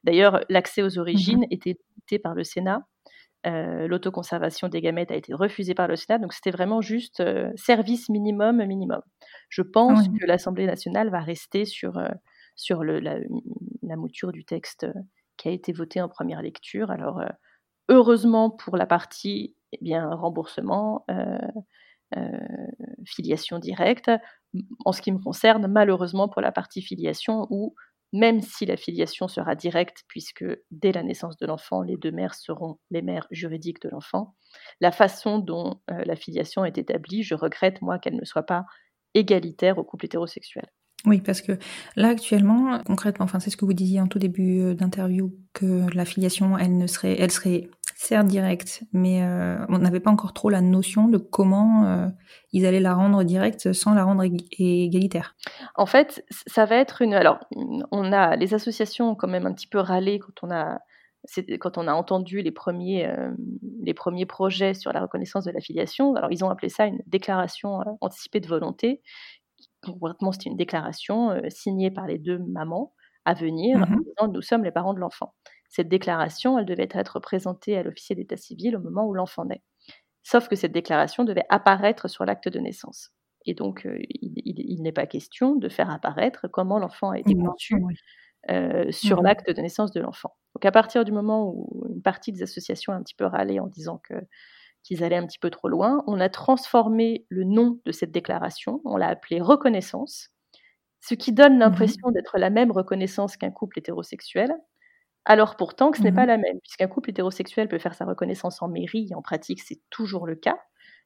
D'ailleurs, 0.04 0.40
l'accès 0.48 0.82
aux 0.82 0.98
origines 0.98 1.40
mmh 1.40 1.46
était 1.50 1.76
limité 1.88 2.18
par 2.18 2.34
le 2.34 2.44
Sénat. 2.44 2.86
L'autoconservation 3.44 4.68
des 4.68 4.80
gamètes 4.80 5.10
a 5.10 5.16
été 5.16 5.34
refusée 5.34 5.74
par 5.74 5.88
le 5.88 5.96
Sénat, 5.96 6.18
donc 6.18 6.32
c'était 6.32 6.50
vraiment 6.50 6.80
juste 6.80 7.22
service 7.56 8.08
minimum, 8.08 8.64
minimum. 8.64 9.02
Je 9.48 9.62
pense 9.62 10.08
que 10.08 10.26
l'Assemblée 10.26 10.66
nationale 10.66 11.10
va 11.10 11.20
rester 11.20 11.64
sur, 11.64 12.00
sur 12.56 12.82
le, 12.82 13.00
la, 13.00 13.18
la, 13.82 13.96
mouture 13.96 14.32
du 14.32 14.44
texte 14.44 14.86
qui 15.36 15.48
a 15.48 15.50
été 15.52 15.72
voté 15.72 16.00
en 16.00 16.08
première 16.08 16.42
lecture. 16.42 16.90
Alors, 16.90 17.20
heureusement 17.88 18.50
pour 18.50 18.76
la 18.76 18.86
partie 18.86 19.56
eh 19.72 19.78
bien, 19.80 20.08
remboursement, 20.14 21.04
euh, 21.10 21.38
euh, 22.16 22.38
filiation 23.06 23.58
directe. 23.58 24.10
En 24.84 24.92
ce 24.92 25.00
qui 25.00 25.12
me 25.12 25.18
concerne, 25.18 25.66
malheureusement 25.66 26.28
pour 26.28 26.42
la 26.42 26.52
partie 26.52 26.82
filiation, 26.82 27.46
où 27.50 27.74
même 28.12 28.42
si 28.42 28.66
la 28.66 28.76
filiation 28.76 29.26
sera 29.28 29.54
directe, 29.54 30.04
puisque 30.08 30.44
dès 30.70 30.92
la 30.92 31.02
naissance 31.02 31.38
de 31.38 31.46
l'enfant, 31.46 31.80
les 31.80 31.96
deux 31.96 32.10
mères 32.10 32.34
seront 32.34 32.78
les 32.90 33.00
mères 33.00 33.26
juridiques 33.30 33.80
de 33.80 33.88
l'enfant, 33.88 34.34
la 34.80 34.92
façon 34.92 35.38
dont 35.38 35.80
euh, 35.90 36.02
la 36.04 36.16
filiation 36.16 36.66
est 36.66 36.76
établie, 36.76 37.22
je 37.22 37.34
regrette, 37.34 37.80
moi, 37.80 37.98
qu'elle 37.98 38.16
ne 38.16 38.24
soit 38.26 38.42
pas 38.42 38.66
égalitaire 39.14 39.78
au 39.78 39.84
couple 39.84 40.06
hétérosexuel. 40.06 40.66
Oui, 41.04 41.20
parce 41.20 41.40
que 41.40 41.52
là 41.96 42.08
actuellement, 42.08 42.78
concrètement, 42.86 43.24
enfin 43.24 43.40
c'est 43.40 43.50
ce 43.50 43.56
que 43.56 43.64
vous 43.64 43.72
disiez 43.72 44.00
en 44.00 44.06
tout 44.06 44.20
début 44.20 44.60
euh, 44.60 44.74
d'interview, 44.74 45.32
que 45.52 45.92
la 45.94 46.04
filiation, 46.04 46.56
elle 46.56 46.76
ne 46.76 46.86
serait, 46.86 47.16
elle 47.18 47.32
serait 47.32 47.68
certes 47.96 48.28
directe, 48.28 48.84
mais 48.92 49.22
euh, 49.22 49.56
on 49.68 49.78
n'avait 49.78 50.00
pas 50.00 50.10
encore 50.10 50.32
trop 50.32 50.48
la 50.48 50.60
notion 50.60 51.08
de 51.08 51.18
comment 51.18 51.86
euh, 51.86 52.08
ils 52.52 52.66
allaient 52.66 52.80
la 52.80 52.94
rendre 52.94 53.24
directe 53.24 53.72
sans 53.72 53.94
la 53.94 54.04
rendre 54.04 54.22
égalitaire. 54.58 55.34
En 55.74 55.86
fait, 55.86 56.24
ça 56.46 56.66
va 56.66 56.76
être 56.76 57.02
une. 57.02 57.14
Alors, 57.14 57.38
on 57.90 58.12
a 58.12 58.36
les 58.36 58.54
associations 58.54 59.10
ont 59.10 59.14
quand 59.16 59.28
même 59.28 59.46
un 59.46 59.52
petit 59.52 59.66
peu 59.68 59.78
râlé 59.78 60.20
quand 60.20 60.46
on 60.46 60.50
a 60.52 60.78
quand 61.60 61.78
on 61.78 61.86
a 61.86 61.92
entendu 61.92 62.42
les 62.42 62.50
premiers, 62.50 63.08
les 63.80 63.94
premiers 63.94 64.26
projets 64.26 64.74
sur 64.74 64.92
la 64.92 65.00
reconnaissance 65.00 65.44
de 65.44 65.52
la 65.52 65.60
filiation, 65.60 66.16
alors 66.16 66.32
ils 66.32 66.44
ont 66.44 66.50
appelé 66.50 66.68
ça 66.68 66.86
une 66.86 67.00
déclaration 67.06 67.78
anticipée 68.00 68.40
de 68.40 68.48
volonté, 68.48 69.02
c'était 69.84 70.50
une 70.50 70.56
déclaration 70.56 71.30
euh, 71.30 71.40
signée 71.48 71.90
par 71.90 72.06
les 72.06 72.18
deux 72.18 72.38
mamans 72.38 72.92
à 73.24 73.34
venir 73.34 73.76
en 73.78 73.80
mmh 73.80 74.04
disant 74.04 74.32
nous 74.32 74.42
sommes 74.42 74.64
les 74.64 74.72
parents 74.72 74.94
de 74.94 75.00
l'enfant. 75.00 75.34
Cette 75.68 75.88
déclaration, 75.88 76.58
elle 76.58 76.66
devait 76.66 76.88
être 76.90 77.18
présentée 77.20 77.76
à 77.78 77.82
l'officier 77.82 78.14
d'état 78.14 78.36
civil 78.36 78.76
au 78.76 78.80
moment 78.80 79.06
où 79.06 79.14
l'enfant 79.14 79.44
naît. 79.44 79.62
Sauf 80.22 80.48
que 80.48 80.56
cette 80.56 80.72
déclaration 80.72 81.24
devait 81.24 81.46
apparaître 81.48 82.08
sur 82.08 82.24
l'acte 82.24 82.48
de 82.48 82.58
naissance. 82.58 83.10
Et 83.44 83.54
donc, 83.54 83.86
euh, 83.86 83.98
il, 84.08 84.82
n'est 84.82 84.92
pas 84.92 85.06
question 85.06 85.56
de 85.56 85.68
faire 85.68 85.90
apparaître 85.90 86.46
comment 86.48 86.78
l'enfant 86.78 87.10
a 87.10 87.18
été 87.18 87.34
conçu 87.34 87.74
euh, 88.50 88.90
sur 88.90 89.22
l'acte 89.22 89.50
de 89.50 89.60
naissance 89.60 89.90
de 89.92 90.00
l'enfant. 90.00 90.36
Donc, 90.54 90.64
à 90.64 90.70
partir 90.70 91.04
du 91.04 91.12
moment 91.12 91.48
où 91.48 91.86
une 91.88 92.02
partie 92.02 92.32
des 92.32 92.42
associations 92.42 92.92
a 92.92 92.96
un 92.96 93.02
petit 93.02 93.14
peu 93.14 93.24
râlé 93.24 93.58
en 93.58 93.66
disant 93.66 93.98
que 93.98 94.14
qu'ils 94.82 95.04
allaient 95.04 95.16
un 95.16 95.26
petit 95.26 95.38
peu 95.38 95.50
trop 95.50 95.68
loin. 95.68 96.02
On 96.06 96.20
a 96.20 96.28
transformé 96.28 97.26
le 97.28 97.44
nom 97.44 97.80
de 97.84 97.92
cette 97.92 98.10
déclaration, 98.10 98.80
on 98.84 98.96
l'a 98.96 99.08
appelé 99.08 99.40
reconnaissance, 99.40 100.30
ce 101.00 101.14
qui 101.14 101.32
donne 101.32 101.56
mmh 101.56 101.60
l'impression 101.60 102.10
d'être 102.10 102.38
la 102.38 102.50
même 102.50 102.70
reconnaissance 102.70 103.36
qu'un 103.36 103.50
couple 103.50 103.80
hétérosexuel, 103.80 104.54
alors 105.24 105.56
pourtant 105.56 105.90
que 105.90 105.98
ce 105.98 106.02
n'est 106.02 106.12
pas 106.12 106.24
mmh 106.24 106.28
la 106.28 106.38
même, 106.38 106.60
puisqu'un 106.60 106.88
couple 106.88 107.10
hétérosexuel 107.10 107.68
peut 107.68 107.78
faire 107.78 107.94
sa 107.94 108.04
reconnaissance 108.04 108.62
en 108.62 108.68
mairie, 108.68 109.08
et 109.10 109.14
en 109.14 109.22
pratique 109.22 109.60
c'est 109.60 109.80
toujours 109.90 110.26
le 110.26 110.36
cas. 110.36 110.58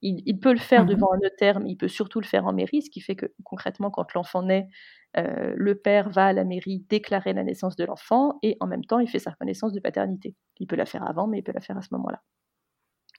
Il, 0.02 0.38
peut 0.38 0.52
le 0.52 0.58
faire 0.58 0.84
mmh 0.84 0.88
devant 0.88 1.12
un 1.14 1.18
notaire, 1.22 1.58
mais 1.58 1.70
il 1.70 1.76
peut 1.76 1.88
surtout 1.88 2.20
le 2.20 2.26
faire 2.26 2.46
en 2.46 2.52
mairie, 2.52 2.82
ce 2.82 2.90
qui 2.90 3.00
fait 3.00 3.16
que 3.16 3.26
concrètement, 3.44 3.90
quand 3.90 4.12
l'enfant 4.12 4.42
naît, 4.42 4.68
euh, 5.16 5.54
le 5.56 5.74
père 5.74 6.10
va 6.10 6.26
à 6.26 6.32
la 6.34 6.44
mairie 6.44 6.84
déclarer 6.90 7.32
la 7.32 7.42
naissance 7.42 7.76
de 7.76 7.84
l'enfant, 7.84 8.38
et 8.42 8.56
en 8.60 8.66
même 8.66 8.84
temps, 8.84 8.98
il 8.98 9.08
fait 9.08 9.18
sa 9.18 9.30
reconnaissance 9.30 9.72
de 9.72 9.80
paternité. 9.80 10.36
Il 10.58 10.66
peut 10.66 10.76
la 10.76 10.86
faire 10.86 11.08
avant, 11.08 11.26
mais 11.26 11.38
il 11.38 11.42
peut 11.42 11.52
la 11.52 11.62
faire 11.62 11.78
à 11.78 11.82
ce 11.82 11.88
moment-là. 11.92 12.20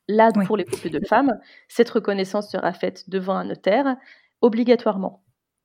Là, 0.07 0.31
pour 0.45 0.55
les 0.55 0.65
couples 0.65 0.89
de 0.89 1.05
femmes, 1.05 1.39
cette 1.67 1.89
reconnaissance 1.89 2.49
sera 2.49 2.73
faite 2.73 3.09
devant 3.09 3.35
un 3.35 3.45
notaire 3.45 3.97
obligatoirement. 4.41 5.23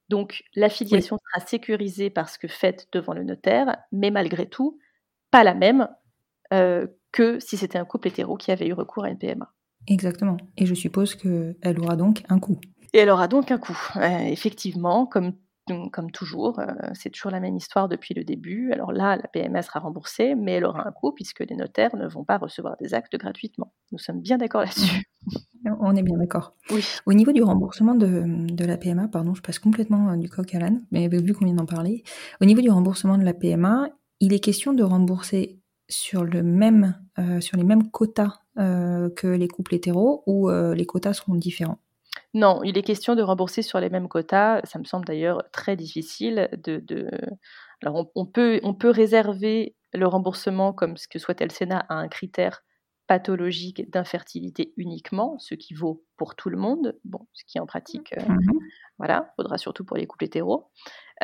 Donc, 0.09 0.45
la 0.55 0.69
filiation 0.69 1.17
sera 1.17 1.47
sécurisée 1.47 2.11
parce 2.11 2.37
que 2.39 2.49
faite 2.49 2.89
devant 2.93 3.15
le 3.15 3.23
notaire, 3.23 3.79
mais 3.93 4.11
malgré 4.11 4.47
tout, 4.47 4.79
pas 5.31 5.45
la 5.45 5.55
même 5.55 5.89
euh, 6.53 6.87
que 7.13 7.39
si 7.41 7.57
c'était 7.57 7.79
un 7.79 7.85
couple 7.85 8.09
hétéro 8.09 8.37
qui 8.37 8.51
avait 8.51 8.67
eu 8.67 8.73
recours 8.73 9.05
à 9.05 9.11
une 9.11 9.19
PMA. 9.19 9.53
Exactement. 9.87 10.37
Et 10.57 10.67
je 10.67 10.75
suppose 10.75 11.15
qu'elle 11.15 11.79
aura 11.79 11.97
donc 11.97 12.25
un 12.29 12.39
coût. 12.39 12.59
Et 12.93 12.99
elle 12.99 13.11
aura 13.11 13.29
donc 13.29 13.51
un 13.51 13.59
coût. 13.59 13.79
Euh, 13.97 14.19
effectivement, 14.27 15.07
comme 15.07 15.35
comme 15.91 16.11
toujours, 16.11 16.59
euh, 16.59 16.67
c'est 16.95 17.11
toujours 17.11 17.31
la 17.31 17.41
même 17.41 17.57
histoire 17.57 17.89
depuis 17.89 18.15
le 18.15 18.25
début. 18.25 18.73
Alors 18.73 18.93
là, 18.93 19.17
la 19.17 19.29
PMA 19.29 19.63
sera 19.63 19.81
remboursée, 19.81 20.35
mais 20.35 20.53
elle 20.53 20.65
aura 20.65 20.87
un 20.87 20.93
coût 20.93 21.13
puisque 21.13 21.41
les 21.41 21.57
notaires 21.57 21.95
ne 21.97 22.07
vont 22.07 22.25
pas 22.25 22.39
recevoir 22.39 22.77
des 22.81 22.95
actes 22.95 23.17
gratuitement. 23.17 23.73
Nous 23.91 23.99
sommes 23.99 24.21
bien 24.21 24.39
d'accord 24.39 24.63
là-dessus. 24.63 25.05
On 25.81 25.95
est 25.95 26.03
bien 26.03 26.17
d'accord. 26.17 26.55
Oui. 26.71 26.85
Au 27.07 27.13
niveau 27.13 27.33
du 27.33 27.43
remboursement 27.43 27.95
de, 27.95 28.65
la 28.65 28.77
PMA, 28.77 29.09
pardon, 29.09 29.35
je 29.35 29.43
passe 29.43 29.59
complètement 29.59 30.11
euh, 30.11 30.17
du 30.17 30.29
coq 30.29 30.55
à 30.55 30.59
l'âne, 30.59 30.85
mais 30.91 31.09
vu 31.09 31.35
qu'on 31.35 31.45
vient 31.45 31.55
d'en 31.55 31.67
parler, 31.67 32.03
au 32.41 32.45
niveau 32.45 32.61
du 32.61 32.71
remboursement 32.71 33.17
de 33.17 33.25
la 33.25 33.35
PMA, 33.35 33.89
il 34.21 34.33
est 34.33 34.41
question 34.41 34.73
de 34.73 34.83
rembourser 34.83 35.61
sur, 35.89 36.25
le 36.25 36.43
même, 36.43 36.99
euh, 37.19 37.41
sur 37.41 37.57
les 37.57 37.65
mêmes 37.65 37.91
quotas 37.91 38.39
que 38.55 39.29
les 39.29 39.49
couples 39.49 39.75
hétéros 39.75 40.25
ou 40.27 40.51
les 40.51 40.85
quotas 40.85 41.15
seront 41.15 41.35
différents? 41.35 41.79
Non, 42.35 42.63
il 42.63 42.79
est 42.79 42.83
question 42.83 43.15
de 43.15 43.23
rembourser 43.23 43.63
sur 43.63 43.79
les 43.79 43.91
mêmes 43.91 44.09
quotas. 44.09 44.61
Ça 44.65 44.79
me 44.79 44.85
semble 44.85 45.05
d'ailleurs 45.05 45.43
très 45.53 45.77
difficile 45.77 46.49
de. 46.53 47.09
Alors, 47.83 48.11
on, 48.15 48.27
peut, 48.27 48.61
on 48.63 48.75
peut 48.75 48.91
réserver 48.91 49.75
le 49.93 50.07
remboursement, 50.07 50.73
comme 50.73 50.97
ce 50.97 51.09
que 51.09 51.19
souhaitait 51.19 51.45
le 51.45 51.51
Sénat, 51.51 51.85
à 51.89 51.95
un 51.95 52.09
critère 52.09 52.63
pathologique 53.07 53.91
d'infertilité 53.91 54.73
uniquement, 54.77 55.39
ce 55.39 55.55
qui 55.55 55.75
vaut 55.75 56.05
pour 56.17 56.35
tout 56.35 56.49
le 56.49 56.57
monde, 56.57 56.99
bon, 57.05 57.27
ce 57.35 57.45
qui 57.45 57.59
en 57.61 57.67
pratique, 57.67 58.15
euh, 58.17 58.23
mmh 58.23 58.59
voilà, 58.99 59.33
faudra 59.35 59.59
surtout 59.59 59.85
pour 59.85 59.97
les 59.97 60.07
couples 60.07 60.27
hétéros. 60.27 60.71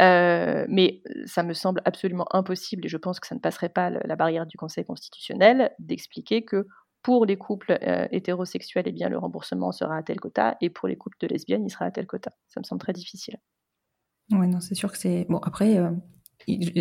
Euh, 0.00 0.66
mais 0.68 1.00
ça 1.26 1.44
me 1.44 1.54
semble 1.54 1.80
absolument 1.84 2.26
impossible, 2.34 2.84
et 2.84 2.88
je 2.88 2.96
pense 2.96 3.20
que 3.20 3.26
ça 3.26 3.36
ne 3.36 3.40
passerait 3.40 3.68
pas 3.68 3.88
la 3.90 4.16
barrière 4.16 4.46
du 4.46 4.56
Conseil 4.56 4.84
constitutionnel, 4.84 5.72
d'expliquer 5.78 6.44
que 6.44 6.66
pour 7.02 7.26
les 7.26 7.36
couples 7.36 7.78
euh, 7.82 8.06
hétérosexuels, 8.10 8.84
eh 8.86 8.92
bien, 8.92 9.08
le 9.08 9.18
remboursement 9.18 9.72
sera 9.72 9.96
à 9.96 10.02
tel 10.02 10.20
quota, 10.20 10.56
et 10.60 10.70
pour 10.70 10.88
les 10.88 10.96
couples 10.96 11.16
de 11.20 11.26
lesbiennes, 11.26 11.64
il 11.64 11.70
sera 11.70 11.86
à 11.86 11.90
tel 11.90 12.06
quota. 12.06 12.32
Ça 12.48 12.60
me 12.60 12.64
semble 12.64 12.80
très 12.80 12.92
difficile. 12.92 13.38
Oui, 14.30 14.46
non, 14.46 14.60
c'est 14.60 14.74
sûr 14.74 14.92
que 14.92 14.98
c'est. 14.98 15.26
Bon, 15.28 15.38
après, 15.38 15.78
euh, 15.78 15.90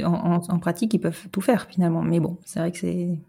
en, 0.06 0.60
pratique, 0.60 0.94
ils 0.94 1.00
peuvent 1.00 1.30
tout 1.32 1.42
faire 1.42 1.68
finalement, 1.68 2.02
mais 2.02 2.20
bon, 2.20 2.38
c'est 2.46 2.60
vrai 2.60 2.72
que 2.72 2.78
c'est. 2.78 3.20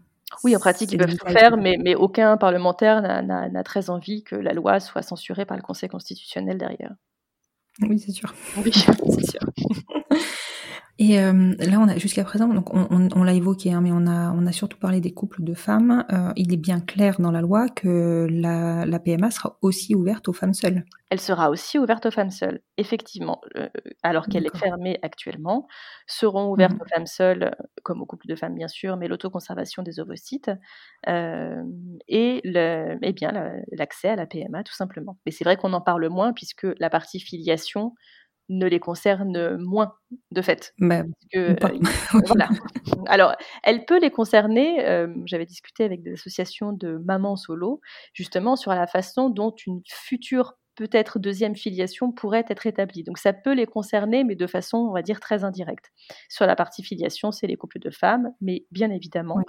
Oui, 0.43 0.55
en 0.55 0.59
pratique, 0.59 0.91
ils 0.91 0.97
peuvent 0.97 1.15
tout 1.15 1.27
faire, 1.27 1.57
mais, 1.57 1.77
mais 1.81 1.95
aucun 1.95 2.37
parlementaire 2.37 3.01
n'a 3.01 3.63
très 3.63 3.89
envie 3.89 4.23
que 4.23 4.35
la 4.35 4.53
loi 4.53 4.79
soit 4.79 5.01
censurée 5.01 5.45
par 5.45 5.57
le 5.57 5.63
Conseil 5.63 5.89
constitutionnel 5.89 6.57
derrière. 6.57 6.93
Oui, 7.81 7.97
c'est 7.99 8.11
sûr. 8.11 8.33
Oui, 8.57 8.71
c'est 8.73 9.31
sûr. 9.31 9.41
Et 11.01 11.17
euh, 11.17 11.55
là, 11.59 11.79
on 11.79 11.87
a 11.87 11.97
jusqu'à 11.97 12.25
présent, 12.25 12.49
donc 12.49 12.73
on, 12.73 12.85
on, 12.91 13.07
on 13.15 13.23
l'a 13.23 13.31
évoqué, 13.31 13.71
hein, 13.71 13.79
mais 13.79 13.91
on 13.93 14.05
a, 14.05 14.33
on 14.33 14.45
a 14.45 14.51
surtout 14.51 14.77
parlé 14.77 14.99
des 14.99 15.13
couples 15.13 15.45
de 15.45 15.53
femmes. 15.53 16.05
Euh, 16.11 16.33
il 16.35 16.53
est 16.53 16.57
bien 16.57 16.81
clair 16.81 17.21
dans 17.21 17.31
la 17.31 17.39
loi 17.39 17.69
que 17.69 18.27
la, 18.29 18.85
la, 18.85 18.99
PMA 18.99 19.31
sera 19.31 19.57
aussi 19.61 19.95
ouverte 19.95 20.27
aux 20.27 20.33
femmes 20.33 20.53
seules. 20.53 20.83
Elle 21.09 21.21
sera 21.21 21.51
aussi 21.51 21.79
ouverte 21.79 22.05
aux 22.05 22.11
femmes 22.11 22.31
seules, 22.31 22.59
effectivement, 22.75 23.39
euh, 23.55 23.69
alors 24.03 24.27
qu'elle 24.27 24.45
est 24.45 24.57
fermée 24.57 24.99
actuellement. 25.01 25.69
Seront 26.05 26.51
ouvertes 26.51 26.73
mmh. 26.73 26.81
aux 26.81 26.93
femmes 26.93 27.07
seules, 27.07 27.55
comme 27.83 28.01
aux 28.01 28.05
couples 28.05 28.27
de 28.27 28.35
femmes 28.35 28.55
bien 28.55 28.67
sûr, 28.67 28.97
mais 28.97 29.07
l'autoconservation 29.07 29.83
des 29.83 30.01
ovocytes 30.01 30.51
et 31.07 32.41
le, 32.43 32.97
eh 33.01 33.13
bien 33.13 33.31
l'accès 33.71 34.09
à 34.09 34.15
la 34.17 34.25
PMA 34.25 34.63
tout 34.63 34.75
simplement. 34.75 35.17
Mais 35.25 35.31
c'est 35.31 35.45
vrai 35.45 35.55
qu'on 35.55 35.71
en 35.71 35.81
parle 35.81 36.09
moins 36.09 36.33
puisque 36.33 36.67
la 36.77 36.89
partie 36.89 37.21
filiation 37.21 37.93
ne 38.49 38.67
les 38.67 38.79
concerne 38.79 39.57
moins 39.57 39.93
de 40.31 40.41
fait. 40.41 40.73
Bah, 40.79 41.03
que, 41.31 41.51
euh, 41.51 41.55
voilà. 42.25 42.49
Alors, 43.07 43.35
elle 43.63 43.85
peut 43.85 43.99
les 43.99 44.11
concerner. 44.11 44.85
Euh, 44.85 45.07
j'avais 45.25 45.45
discuté 45.45 45.83
avec 45.83 46.01
des 46.01 46.13
associations 46.13 46.73
de 46.73 46.97
mamans 46.97 47.35
solo, 47.35 47.79
justement 48.13 48.55
sur 48.55 48.71
la 48.71 48.87
façon 48.87 49.29
dont 49.29 49.51
une 49.65 49.81
future 49.85 50.55
peut-être 50.79 51.19
deuxième 51.19 51.57
filiation 51.57 52.13
pourrait 52.13 52.45
être 52.47 52.65
établie. 52.65 53.03
Donc 53.03 53.17
ça 53.17 53.33
peut 53.33 53.53
les 53.53 53.65
concerner, 53.65 54.23
mais 54.23 54.35
de 54.35 54.47
façon, 54.47 54.77
on 54.77 54.93
va 54.93 55.01
dire, 55.01 55.19
très 55.19 55.43
indirecte. 55.43 55.91
Sur 56.29 56.45
la 56.45 56.55
partie 56.55 56.83
filiation, 56.83 57.33
c'est 57.33 57.47
les 57.47 57.57
couples 57.57 57.79
de 57.79 57.89
femmes, 57.89 58.31
mais 58.39 58.65
bien 58.71 58.89
évidemment, 58.89 59.39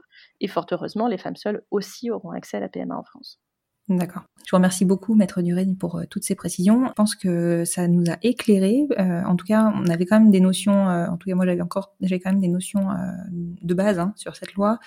et 0.41 0.49
fort 0.49 0.67
heureusement, 0.73 1.07
les 1.07 1.19
femmes 1.19 1.37
seules 1.37 1.63
aussi 1.71 2.11
auront 2.11 2.33
accès 2.33 2.57
à 2.57 2.61
la 2.61 2.69
PMA 2.69 2.97
en 2.97 3.05
France. 3.05 3.39
D'accord. 3.89 4.23
Je 4.51 4.51
vous 4.57 4.59
remercie 4.59 4.85
beaucoup, 4.85 5.15
Maître 5.15 5.43
Duré, 5.43 5.65
pour 5.79 5.97
euh, 5.97 6.05
toutes 6.11 6.25
ces 6.25 6.35
précisions. 6.35 6.89
Je 6.89 6.93
pense 6.95 7.15
que 7.15 7.65
ça 7.65 7.87
nous 7.87 8.05
a 8.11 8.17
éclairé. 8.23 8.87
Euh, 8.99 9.23
en 9.23 9.37
tout 9.37 9.47
cas, 9.47 9.73
on 9.77 9.87
avait 9.87 10.07
quand 10.07 10.19
même 10.19 10.31
des 10.33 10.41
notions. 10.41 10.89
Euh, 10.89 11.07
en 11.07 11.17
tout 11.17 11.29
cas, 11.29 11.37
moi, 11.37 11.47
j'avais 11.47 11.61
encore, 11.61 11.95
j'avais 12.01 12.19
quand 12.19 12.31
même 12.31 12.41
des 12.41 12.49
notions 12.49 12.89
de 13.31 13.75
base 13.75 13.99
hein, 14.01 14.13
sur 14.17 14.35
cette 14.35 14.55
loi. 14.55 14.79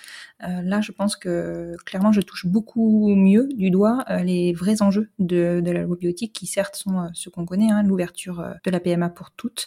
là, 0.42 0.82
je 0.82 0.92
pense 0.92 1.16
que 1.16 1.76
clairement, 1.86 2.12
je 2.12 2.22
touche 2.22 2.46
beaucoup 2.46 3.16
mieux 3.16 3.48
du 3.56 3.72
doigt 3.72 4.04
les 4.24 4.54
vrais 4.54 4.82
enjeux 4.82 5.10
de, 5.20 5.62
de, 5.64 5.72
la 5.72 5.84
loi 5.84 5.96
biotique, 5.96 6.34
qui 6.34 6.46
certes 6.46 6.76
sont 6.76 7.10
ce 7.14 7.30
qu'on 7.30 7.46
connaît, 7.46 7.72
hein, 7.72 7.84
l'ouverture 7.84 8.44
de 8.66 8.72
la 8.72 8.80
PMA 8.80 9.10
pour 9.10 9.32
toutes 9.32 9.66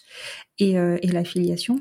et, 0.59 0.73
et 0.73 1.09
l'affiliation. 1.09 1.81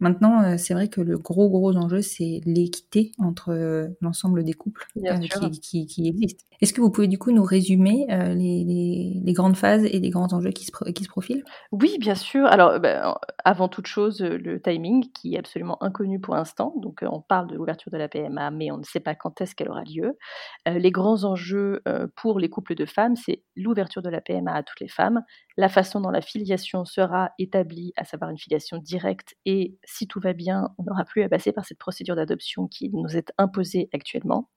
Maintenant, 0.00 0.58
c'est 0.58 0.74
vrai 0.74 0.88
que 0.88 1.00
le 1.00 1.18
gros 1.18 1.48
gros 1.48 1.76
enjeu, 1.76 2.02
c'est 2.02 2.40
l'équité 2.44 3.12
entre 3.18 3.88
l'ensemble 4.00 4.42
des 4.42 4.54
couples 4.54 4.86
qui, 4.94 5.60
qui, 5.60 5.86
qui 5.86 6.08
existent. 6.08 6.44
Est-ce 6.60 6.72
que 6.72 6.80
vous 6.82 6.90
pouvez 6.90 7.08
du 7.08 7.18
coup 7.18 7.30
nous 7.32 7.44
résumer 7.44 8.06
euh, 8.10 8.34
les, 8.34 9.32
grandes 9.32 9.56
phases 9.56 9.84
et 9.84 9.98
les 9.98 10.10
grands 10.10 10.32
enjeux 10.32 10.50
qui 10.50 10.66
se, 10.66 10.90
qui 10.90 11.04
se 11.04 11.08
profilent? 11.08 11.44
Oui, 11.70 11.96
bien 11.98 12.14
sûr. 12.14 12.46
Alors, 12.46 12.78
ben, 12.80 13.14
avant 13.44 13.68
toute 13.68 13.86
chose, 13.86 14.20
euh, 14.20 14.36
le 14.36 14.60
timing 14.60 15.10
qui 15.12 15.34
est 15.34 15.38
absolument 15.38 15.82
inconnu 15.82 16.20
pour 16.20 16.34
l'instant. 16.34 16.74
Donc, 16.76 17.02
euh, 17.02 17.08
on 17.10 17.20
parle 17.20 17.48
de 17.48 17.54
l'ouverture 17.54 17.90
de 17.90 17.96
la 17.96 18.08
PMA, 18.08 18.50
mais 18.50 18.70
on 18.70 18.78
ne 18.78 18.84
sait 18.84 19.00
pas 19.00 19.14
quand 19.14 19.40
est-ce 19.40 19.54
qu'elle 19.54 19.70
aura 19.70 19.84
lieu. 19.84 20.18
les 20.66 20.90
grands 20.90 21.24
enjeux 21.24 21.82
pour 22.16 22.38
les 22.38 22.48
couples 22.48 22.74
de 22.74 22.84
femmes, 22.84 23.16
c'est 23.16 23.42
l'ouverture 23.56 24.02
de 24.02 24.10
la 24.10 24.20
PMA 24.20 24.52
à 24.52 24.62
toutes 24.62 24.80
les 24.80 24.88
femmes, 24.88 25.22
la 25.56 25.68
façon 25.68 26.00
dont 26.00 26.10
la 26.10 26.20
filiation 26.20 26.84
sera 26.84 27.30
établie, 27.38 27.92
à 27.96 28.04
savoir 28.04 28.30
une 28.30 28.38
filiation 28.38 28.78
directe, 28.78 29.34
et 29.44 29.76
si 29.84 30.06
tout 30.06 30.20
va 30.20 30.32
bien, 30.32 30.70
on 30.78 30.84
n'aura 30.84 31.04
plus 31.04 31.22
à 31.22 31.28
passer 31.28 31.52
par 31.52 31.64
cette 31.64 31.78
procédure 31.78 32.16
d'adoption 32.16 32.66
qui 32.66 32.90
nous 32.90 33.16
est 33.16 33.32
imposée 33.38 33.88
actuellement. 33.92 34.48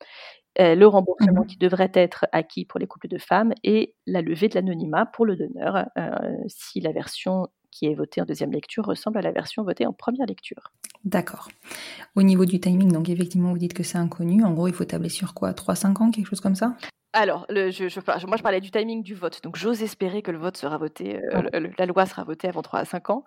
Euh, 0.59 0.75
le 0.75 0.87
remboursement 0.87 1.43
mmh 1.43 1.47
qui 1.47 1.57
devrait 1.57 1.91
être 1.93 2.25
acquis 2.31 2.65
pour 2.65 2.79
les 2.79 2.87
couples 2.87 3.09
de 3.09 3.17
femmes 3.17 3.53
et 3.63 3.93
la 4.07 4.21
levée 4.21 4.47
de 4.47 4.55
l'anonymat 4.55 5.05
pour 5.05 5.25
le 5.25 5.35
donneur 5.35 5.85
euh, 5.97 6.11
si 6.47 6.79
la 6.79 6.93
version 6.93 7.49
qui 7.71 7.87
est 7.87 7.93
votée 7.93 8.21
en 8.21 8.25
deuxième 8.25 8.51
lecture 8.51 8.85
ressemble 8.85 9.17
à 9.17 9.21
la 9.21 9.31
version 9.31 9.63
votée 9.63 9.85
en 9.85 9.91
première 9.91 10.25
lecture. 10.25 10.71
D'accord. 11.03 11.49
Au 12.15 12.23
niveau 12.23 12.45
du 12.45 12.59
timing, 12.59 12.91
donc 12.91 13.09
effectivement, 13.09 13.51
vous 13.51 13.57
dites 13.57 13.73
que 13.73 13.83
c'est 13.83 13.97
inconnu. 13.97 14.43
En 14.45 14.53
gros, 14.53 14.69
il 14.69 14.73
faut 14.73 14.85
tabler 14.85 15.09
sur 15.09 15.33
quoi? 15.33 15.51
3-5 15.51 16.01
ans, 16.01 16.09
quelque 16.09 16.27
chose 16.27 16.39
comme 16.39 16.55
ça? 16.55 16.77
Alors, 17.15 17.45
le, 17.49 17.71
je, 17.71 17.99
moi, 18.27 18.37
je 18.37 18.43
parlais 18.43 18.59
du 18.59 18.71
timing 18.71 19.01
du 19.01 19.15
vote. 19.15 19.41
Donc, 19.41 19.55
j'ose 19.55 19.81
espérer 19.81 20.21
que 20.21 20.31
le 20.31 20.37
vote 20.37 20.57
sera 20.57 20.77
voté, 20.77 21.19
euh, 21.33 21.69
la 21.77 21.85
loi 21.85 22.05
sera 22.05 22.23
votée 22.23 22.49
avant 22.49 22.61
3 22.61 22.79
à 22.79 22.85
5 22.85 23.09
ans. 23.09 23.23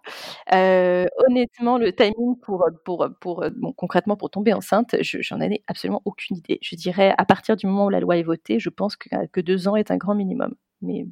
Euh, 0.53 1.07
honnêtement, 1.27 1.79
le 1.79 1.93
timing 1.93 2.39
pour, 2.43 2.69
pour, 2.85 3.09
pour 3.21 3.45
concrètement, 3.77 4.17
pour 4.17 4.31
tomber 4.31 4.53
enceinte, 4.53 4.95
j'en 5.01 5.41
ai 5.41 5.63
absolument 5.67 6.03
aucune 6.05 6.37
idée. 6.37 6.59
Je 6.61 6.77
dirais, 6.77 7.15
à 7.17 7.25
partir 7.25 7.57
du 7.57 7.67
moment 7.67 7.87
où 7.87 7.91
la 7.91 8.01
loi 8.01 8.19
est 8.19 8.23
votée, 8.23 8.59
je 8.59 8.69
pense 8.69 8.95
que, 8.97 9.09
que 9.33 9.41
deux 9.41 9.69
ans 9.69 9.77
est 9.77 9.91
un 9.91 9.97
grand 9.97 10.15
minimum. 10.15 10.55
Mais 10.83 11.07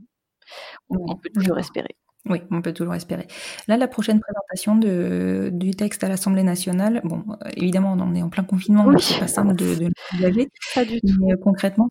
on, 0.91 1.17
peut 1.17 1.31
toujours 1.35 1.59
espérer. 1.59 1.97
Oui, 2.29 2.43
on 2.51 2.61
peut 2.61 2.73
toujours 2.73 2.95
espérer. 2.95 3.27
Là, 3.69 3.77
la 3.77 3.89
prochaine 3.89 4.21
présentation 4.21 4.77
de, 4.77 5.51
du 5.53 5.71
texte 5.73 6.05
à 6.05 6.09
l'Assemblée 6.09 6.43
nationale, 6.43 7.01
bon, 7.05 7.25
évidemment, 7.57 7.97
on 7.99 8.15
est 8.15 8.23
en 8.23 8.29
plein 8.29 8.45
confinement, 8.45 8.85
donc 8.85 9.01
c'est 9.01 9.19
pas 9.19 9.29
simple 9.29 9.55
de, 9.55 9.75
de 9.75 9.91
Pas 10.75 10.85
du 10.85 11.01
tout. 11.01 11.17
Mais 11.21 11.33
euh, 11.33 11.37
concrètement, 11.43 11.89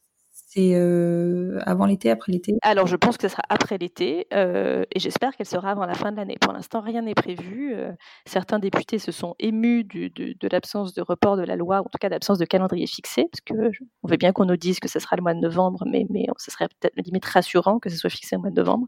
c'est 0.55 0.73
euh, 0.73 1.59
avant 1.65 1.85
l'été, 1.85 2.09
après 2.09 2.31
l'été? 2.31 2.55
Alors, 2.61 2.87
je 2.87 2.95
pense 2.95 3.17
que 3.17 3.27
ce 3.27 3.31
sera 3.33 3.43
après 3.49 3.77
l'été 3.77 4.27
euh, 4.33 4.83
et 4.93 4.99
j'espère 4.99 5.35
qu'elle 5.35 5.45
sera 5.45 5.71
avant 5.71 5.85
la 5.85 5.93
fin 5.93 6.11
de 6.11 6.17
l'année. 6.17 6.37
Pour 6.39 6.53
l'instant, 6.53 6.81
rien 6.81 7.01
n'est 7.01 7.13
prévu. 7.13 7.73
Euh, 7.75 7.91
certains 8.25 8.59
députés 8.59 8.97
se 8.97 9.11
sont 9.11 9.35
émus 9.39 9.83
de, 9.83 10.47
l'absence 10.49 10.93
de 10.93 11.01
report 11.01 11.37
de 11.37 11.43
la 11.43 11.55
loi, 11.55 11.79
en 11.79 11.83
tout 11.83 11.97
cas 11.99 12.09
d'absence 12.09 12.37
de 12.37 12.45
calendrier 12.45 12.87
fixé, 12.87 13.27
parce 13.31 13.41
que 13.41 13.71
on 14.03 14.07
veut 14.07 14.17
bien 14.17 14.31
qu'on 14.31 14.45
nous 14.45 14.57
dise 14.57 14.79
que 14.79 14.87
ce 14.87 14.99
sera 14.99 15.15
le 15.15 15.23
mois 15.23 15.33
de 15.33 15.39
novembre, 15.39 15.83
mais, 15.85 16.05
mais 16.09 16.25
ce 16.37 16.51
serait 16.51 16.67
peut-être 16.67 16.95
limite 17.05 17.25
rassurant 17.25 17.79
que 17.79 17.89
ce 17.89 17.97
soit 17.97 18.09
fixé 18.09 18.35
au 18.35 18.39
mois 18.39 18.49
de 18.49 18.55
novembre. 18.55 18.87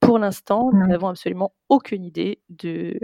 Pour 0.00 0.18
l'instant, 0.18 0.70
nous 0.72 0.86
n'avons 0.86 1.08
absolument 1.08 1.52
aucune 1.68 2.04
idée 2.04 2.40
de, 2.48 2.98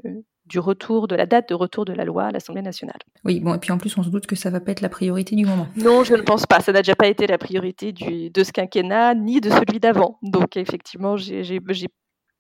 du 0.49 0.59
retour, 0.59 1.09
de 1.09 1.15
la 1.15 1.27
date 1.27 1.49
de 1.49 1.55
retour 1.55 1.85
de 1.85 1.93
la 1.93 2.05
loi 2.05 2.25
à 2.25 2.31
l'Assemblée 2.31 2.63
nationale. 2.63 2.99
Oui, 3.25 3.41
bon, 3.41 3.55
et 3.55 3.59
puis 3.59 3.73
en 3.73 3.79
plus, 3.79 3.97
on 3.99 4.03
se 4.03 4.11
doute 4.11 4.27
que 4.27 4.37
ça 4.37 4.51
va 4.51 4.61
pas 4.61 4.73
être 4.73 4.81
la 4.81 4.89
priorité 4.89 5.37
du 5.37 5.47
moment. 5.47 5.69
Non, 5.77 6.05
je 6.05 6.15
ne 6.15 6.23
pense 6.23 6.47
pas. 6.47 6.61
Ça 6.61 6.73
n'a 6.73 6.81
déjà 6.81 6.95
pas 6.95 7.07
été 7.07 7.27
la 7.27 7.39
priorité 7.39 7.93
du, 7.93 8.31
de 8.31 8.45
ce 8.45 8.53
quinquennat, 8.53 9.15
ni 9.15 9.41
de 9.41 9.51
celui 9.51 9.81
d'avant. 9.81 10.19
Donc, 10.23 10.57
effectivement, 10.57 11.17
j'ai 11.17 11.61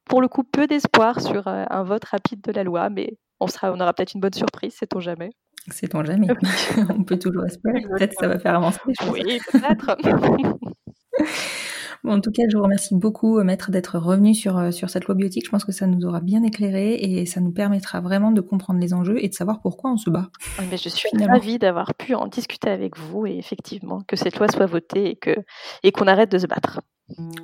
pour 0.09 0.22
le 0.22 0.28
coup 0.28 0.42
peu 0.42 0.66
d'espoir 0.66 1.20
sur 1.20 1.46
euh, 1.48 1.64
un 1.68 1.82
vote 1.84 2.04
rapide 2.04 2.40
de 2.42 2.52
la 2.52 2.64
loi, 2.64 2.88
mais 2.88 3.18
on, 3.40 3.46
sera, 3.46 3.72
on 3.72 3.80
aura 3.80 3.92
peut-être 3.92 4.14
une 4.14 4.20
bonne 4.20 4.32
surprise, 4.32 4.74
sait-on 4.74 5.00
jamais. 5.00 5.30
Sait-on 5.70 6.02
jamais. 6.02 6.28
on 6.98 7.04
peut 7.04 7.18
toujours 7.18 7.44
espérer. 7.44 7.82
Peut-être 7.82 8.14
que 8.14 8.20
ça 8.20 8.28
va 8.28 8.38
faire 8.38 8.54
avancer. 8.54 8.80
Oui, 9.12 9.38
peut-être. 9.52 9.96
en 12.05 12.20
tout 12.20 12.30
cas, 12.30 12.42
je 12.51 12.57
vous 12.57 12.62
remercie 12.62 12.94
beaucoup, 12.94 13.38
euh, 13.38 13.44
Maître, 13.44 13.70
d'être 13.70 13.99
revenu 13.99 14.34
sur, 14.34 14.59
euh, 14.59 14.70
sur 14.70 14.90
cette 14.90 15.07
loi 15.07 15.14
biotique. 15.14 15.44
Je 15.46 15.51
pense 15.51 15.64
que 15.64 15.72
ça 15.72 15.86
nous 15.86 16.07
aura 16.07 16.20
bien 16.20 16.42
éclairé 16.42 16.94
et 16.94 17.26
ça 17.26 17.40
nous 17.40 17.53
permettra 17.53 18.01
vraiment 18.01 18.30
de 18.30 18.40
comprendre 18.40 18.80
les 18.80 18.94
enjeux 18.94 19.22
et 19.22 19.28
de 19.28 19.34
savoir 19.34 19.61
pourquoi 19.61 19.92
on 19.92 19.96
se 19.96 20.11
bat. 20.11 20.28
mais 20.70 20.76
je 20.76 20.88
suis 20.88 21.09
ravie 21.26 21.59
d'avoir 21.59 21.94
pu 21.94 22.14
en 22.14 22.26
discuter 22.26 22.70
avec 22.70 22.96
vous 22.96 23.26
et 23.26 23.36
effectivement 23.36 24.01
que 24.07 24.16
cette 24.16 24.38
loi 24.38 24.49
soit 24.49 24.66
votée 24.66 25.11
et 25.11 25.16
que 25.16 25.36
et 25.82 25.92
qu'on 25.92 26.07
arrête 26.07 26.30
de 26.30 26.38
se 26.38 26.46
battre. 26.46 26.80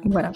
Voilà. 0.04 0.30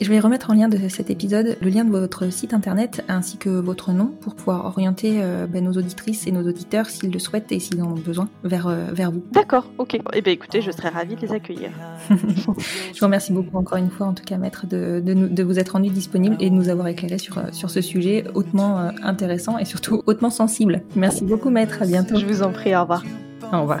Je 0.00 0.08
vais 0.10 0.20
remettre 0.20 0.50
en 0.50 0.54
lien 0.54 0.68
de 0.68 0.88
cet 0.88 1.08
épisode 1.10 1.56
le 1.60 1.68
lien 1.70 1.84
de 1.84 1.90
votre 1.90 2.30
site 2.30 2.52
internet 2.52 3.02
ainsi 3.08 3.38
que 3.38 3.48
votre 3.48 3.92
nom 3.92 4.08
pour 4.20 4.34
pouvoir 4.34 4.66
orienter 4.66 5.22
euh, 5.22 5.46
ben, 5.46 5.64
nos 5.64 5.72
auditrices 5.72 6.26
et 6.26 6.32
nos 6.32 6.46
auditeurs 6.46 6.86
s'ils 6.86 7.10
le 7.10 7.18
souhaitent 7.18 7.50
et 7.50 7.58
s'ils 7.58 7.82
en 7.82 7.92
ont 7.92 7.94
besoin 7.94 8.28
vers, 8.42 8.66
euh, 8.66 8.86
vers 8.92 9.10
vous. 9.10 9.22
D'accord, 9.32 9.70
ok. 9.78 9.98
Eh 10.12 10.20
bien 10.20 10.32
écoutez, 10.32 10.60
je 10.60 10.70
serais 10.70 10.90
ravie 10.90 11.16
de 11.16 11.22
les 11.22 11.32
accueillir. 11.32 11.70
je 12.10 13.00
vous 13.00 13.06
remercie 13.06 13.32
beaucoup 13.32 13.56
encore 13.56 13.78
une 13.78 13.90
fois 13.90 14.06
en 14.06 14.12
tout 14.12 14.24
cas 14.24 14.36
maître 14.36 14.66
de, 14.66 15.00
de, 15.04 15.14
de 15.14 15.42
vous 15.42 15.58
être 15.58 15.70
rendu 15.70 15.88
disponible 15.88 16.36
et 16.40 16.50
de 16.50 16.54
nous 16.54 16.68
avoir 16.68 16.88
éclairé 16.88 17.18
sur, 17.18 17.38
euh, 17.38 17.44
sur 17.52 17.70
ce 17.70 17.80
sujet 17.80 18.24
hautement 18.34 18.90
intéressant 19.02 19.58
et 19.58 19.64
surtout 19.64 20.02
hautement 20.06 20.30
sensible. 20.30 20.82
Merci 20.94 21.24
beaucoup 21.24 21.50
maître, 21.50 21.82
à 21.82 21.86
bientôt. 21.86 22.16
Je 22.16 22.26
vous 22.26 22.42
en 22.42 22.52
prie, 22.52 22.76
au 22.76 22.82
revoir. 22.82 23.02
Au 23.52 23.62
revoir. 23.62 23.80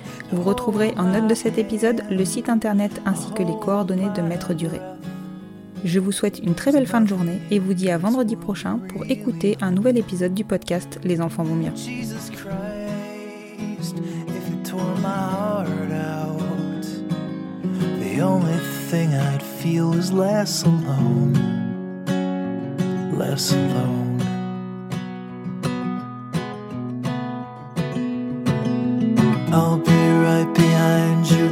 Vous 0.31 0.43
retrouverez 0.43 0.93
en 0.97 1.03
note 1.03 1.27
de 1.27 1.35
cet 1.35 1.57
épisode 1.57 2.03
le 2.09 2.23
site 2.23 2.49
internet 2.49 3.01
ainsi 3.05 3.31
que 3.31 3.43
les 3.43 3.57
coordonnées 3.59 4.09
de 4.15 4.21
Maître 4.21 4.53
Duré. 4.53 4.79
Je 5.83 5.99
vous 5.99 6.11
souhaite 6.11 6.39
une 6.39 6.53
très 6.55 6.71
belle 6.71 6.87
fin 6.87 7.01
de 7.01 7.07
journée 7.07 7.41
et 7.49 7.59
vous 7.59 7.73
dis 7.73 7.89
à 7.89 7.97
vendredi 7.97 8.35
prochain 8.35 8.79
pour 8.89 9.09
écouter 9.09 9.57
un 9.61 9.71
nouvel 9.71 9.97
épisode 9.97 10.33
du 10.33 10.45
podcast 10.45 10.99
Les 11.03 11.21
enfants 11.21 11.43
vont 11.43 11.55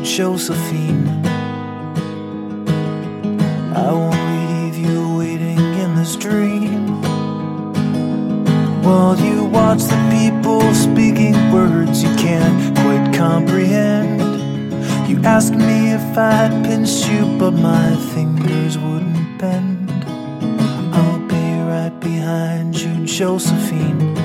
Josephine. 0.04 1.08
I 3.76 3.92
won't 3.92 4.16
leave 4.16 4.78
you 4.78 5.18
waiting 5.18 5.58
in 5.58 5.96
this 5.96 6.16
dream. 6.16 7.02
While 8.82 9.20
you 9.20 9.46
watch 9.46 9.84
the 9.84 10.00
people 10.12 10.62
speaking 10.74 11.52
words 11.52 12.02
you 12.04 12.14
can't 12.16 12.76
quite 12.78 13.14
comprehend. 13.14 14.22
You 15.10 15.22
ask 15.24 15.54
me 15.54 15.92
if 15.92 16.18
I'd 16.18 16.64
pinch 16.64 17.08
you, 17.08 17.38
but 17.38 17.52
my 17.52 17.96
fingers 18.14 18.78
wouldn't 18.78 19.38
bend. 19.38 19.92
I'll 20.94 21.20
be 21.28 21.62
right 21.62 21.98
behind 22.00 22.80
you, 22.80 23.06
Josephine. 23.06 24.16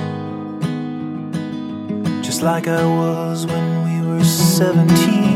Just 2.22 2.42
like 2.42 2.68
I 2.68 2.84
was 2.84 3.46
when 3.46 3.66
we 3.84 4.08
were 4.08 4.24
17 4.24 5.33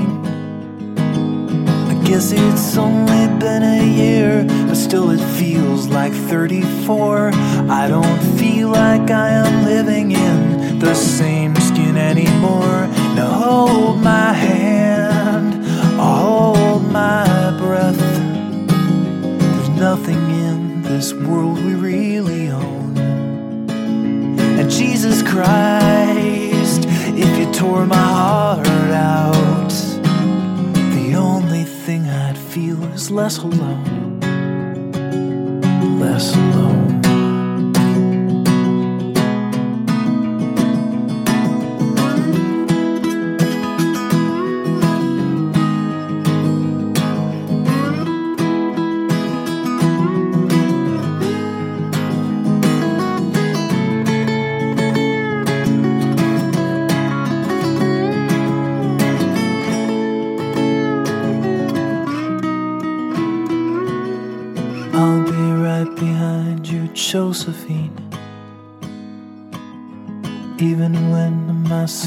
guess 2.08 2.32
it's 2.32 2.74
only 2.78 3.26
been 3.38 3.62
a 3.62 3.84
year, 3.84 4.42
but 4.66 4.76
still 4.76 5.10
it 5.10 5.20
feels 5.38 5.88
like 5.88 6.10
34. 6.12 7.32
I 7.68 7.86
don't 7.86 8.20
feel 8.38 8.68
like 8.68 9.10
I 9.10 9.28
am 9.28 9.66
living 9.66 10.12
in 10.12 10.78
the 10.78 10.94
same 10.94 11.54
skin 11.56 11.98
anymore. 11.98 12.88
Now 13.14 13.30
hold 13.30 14.00
my 14.00 14.32
hand, 14.32 15.66
hold 16.00 16.82
less 16.90 17.07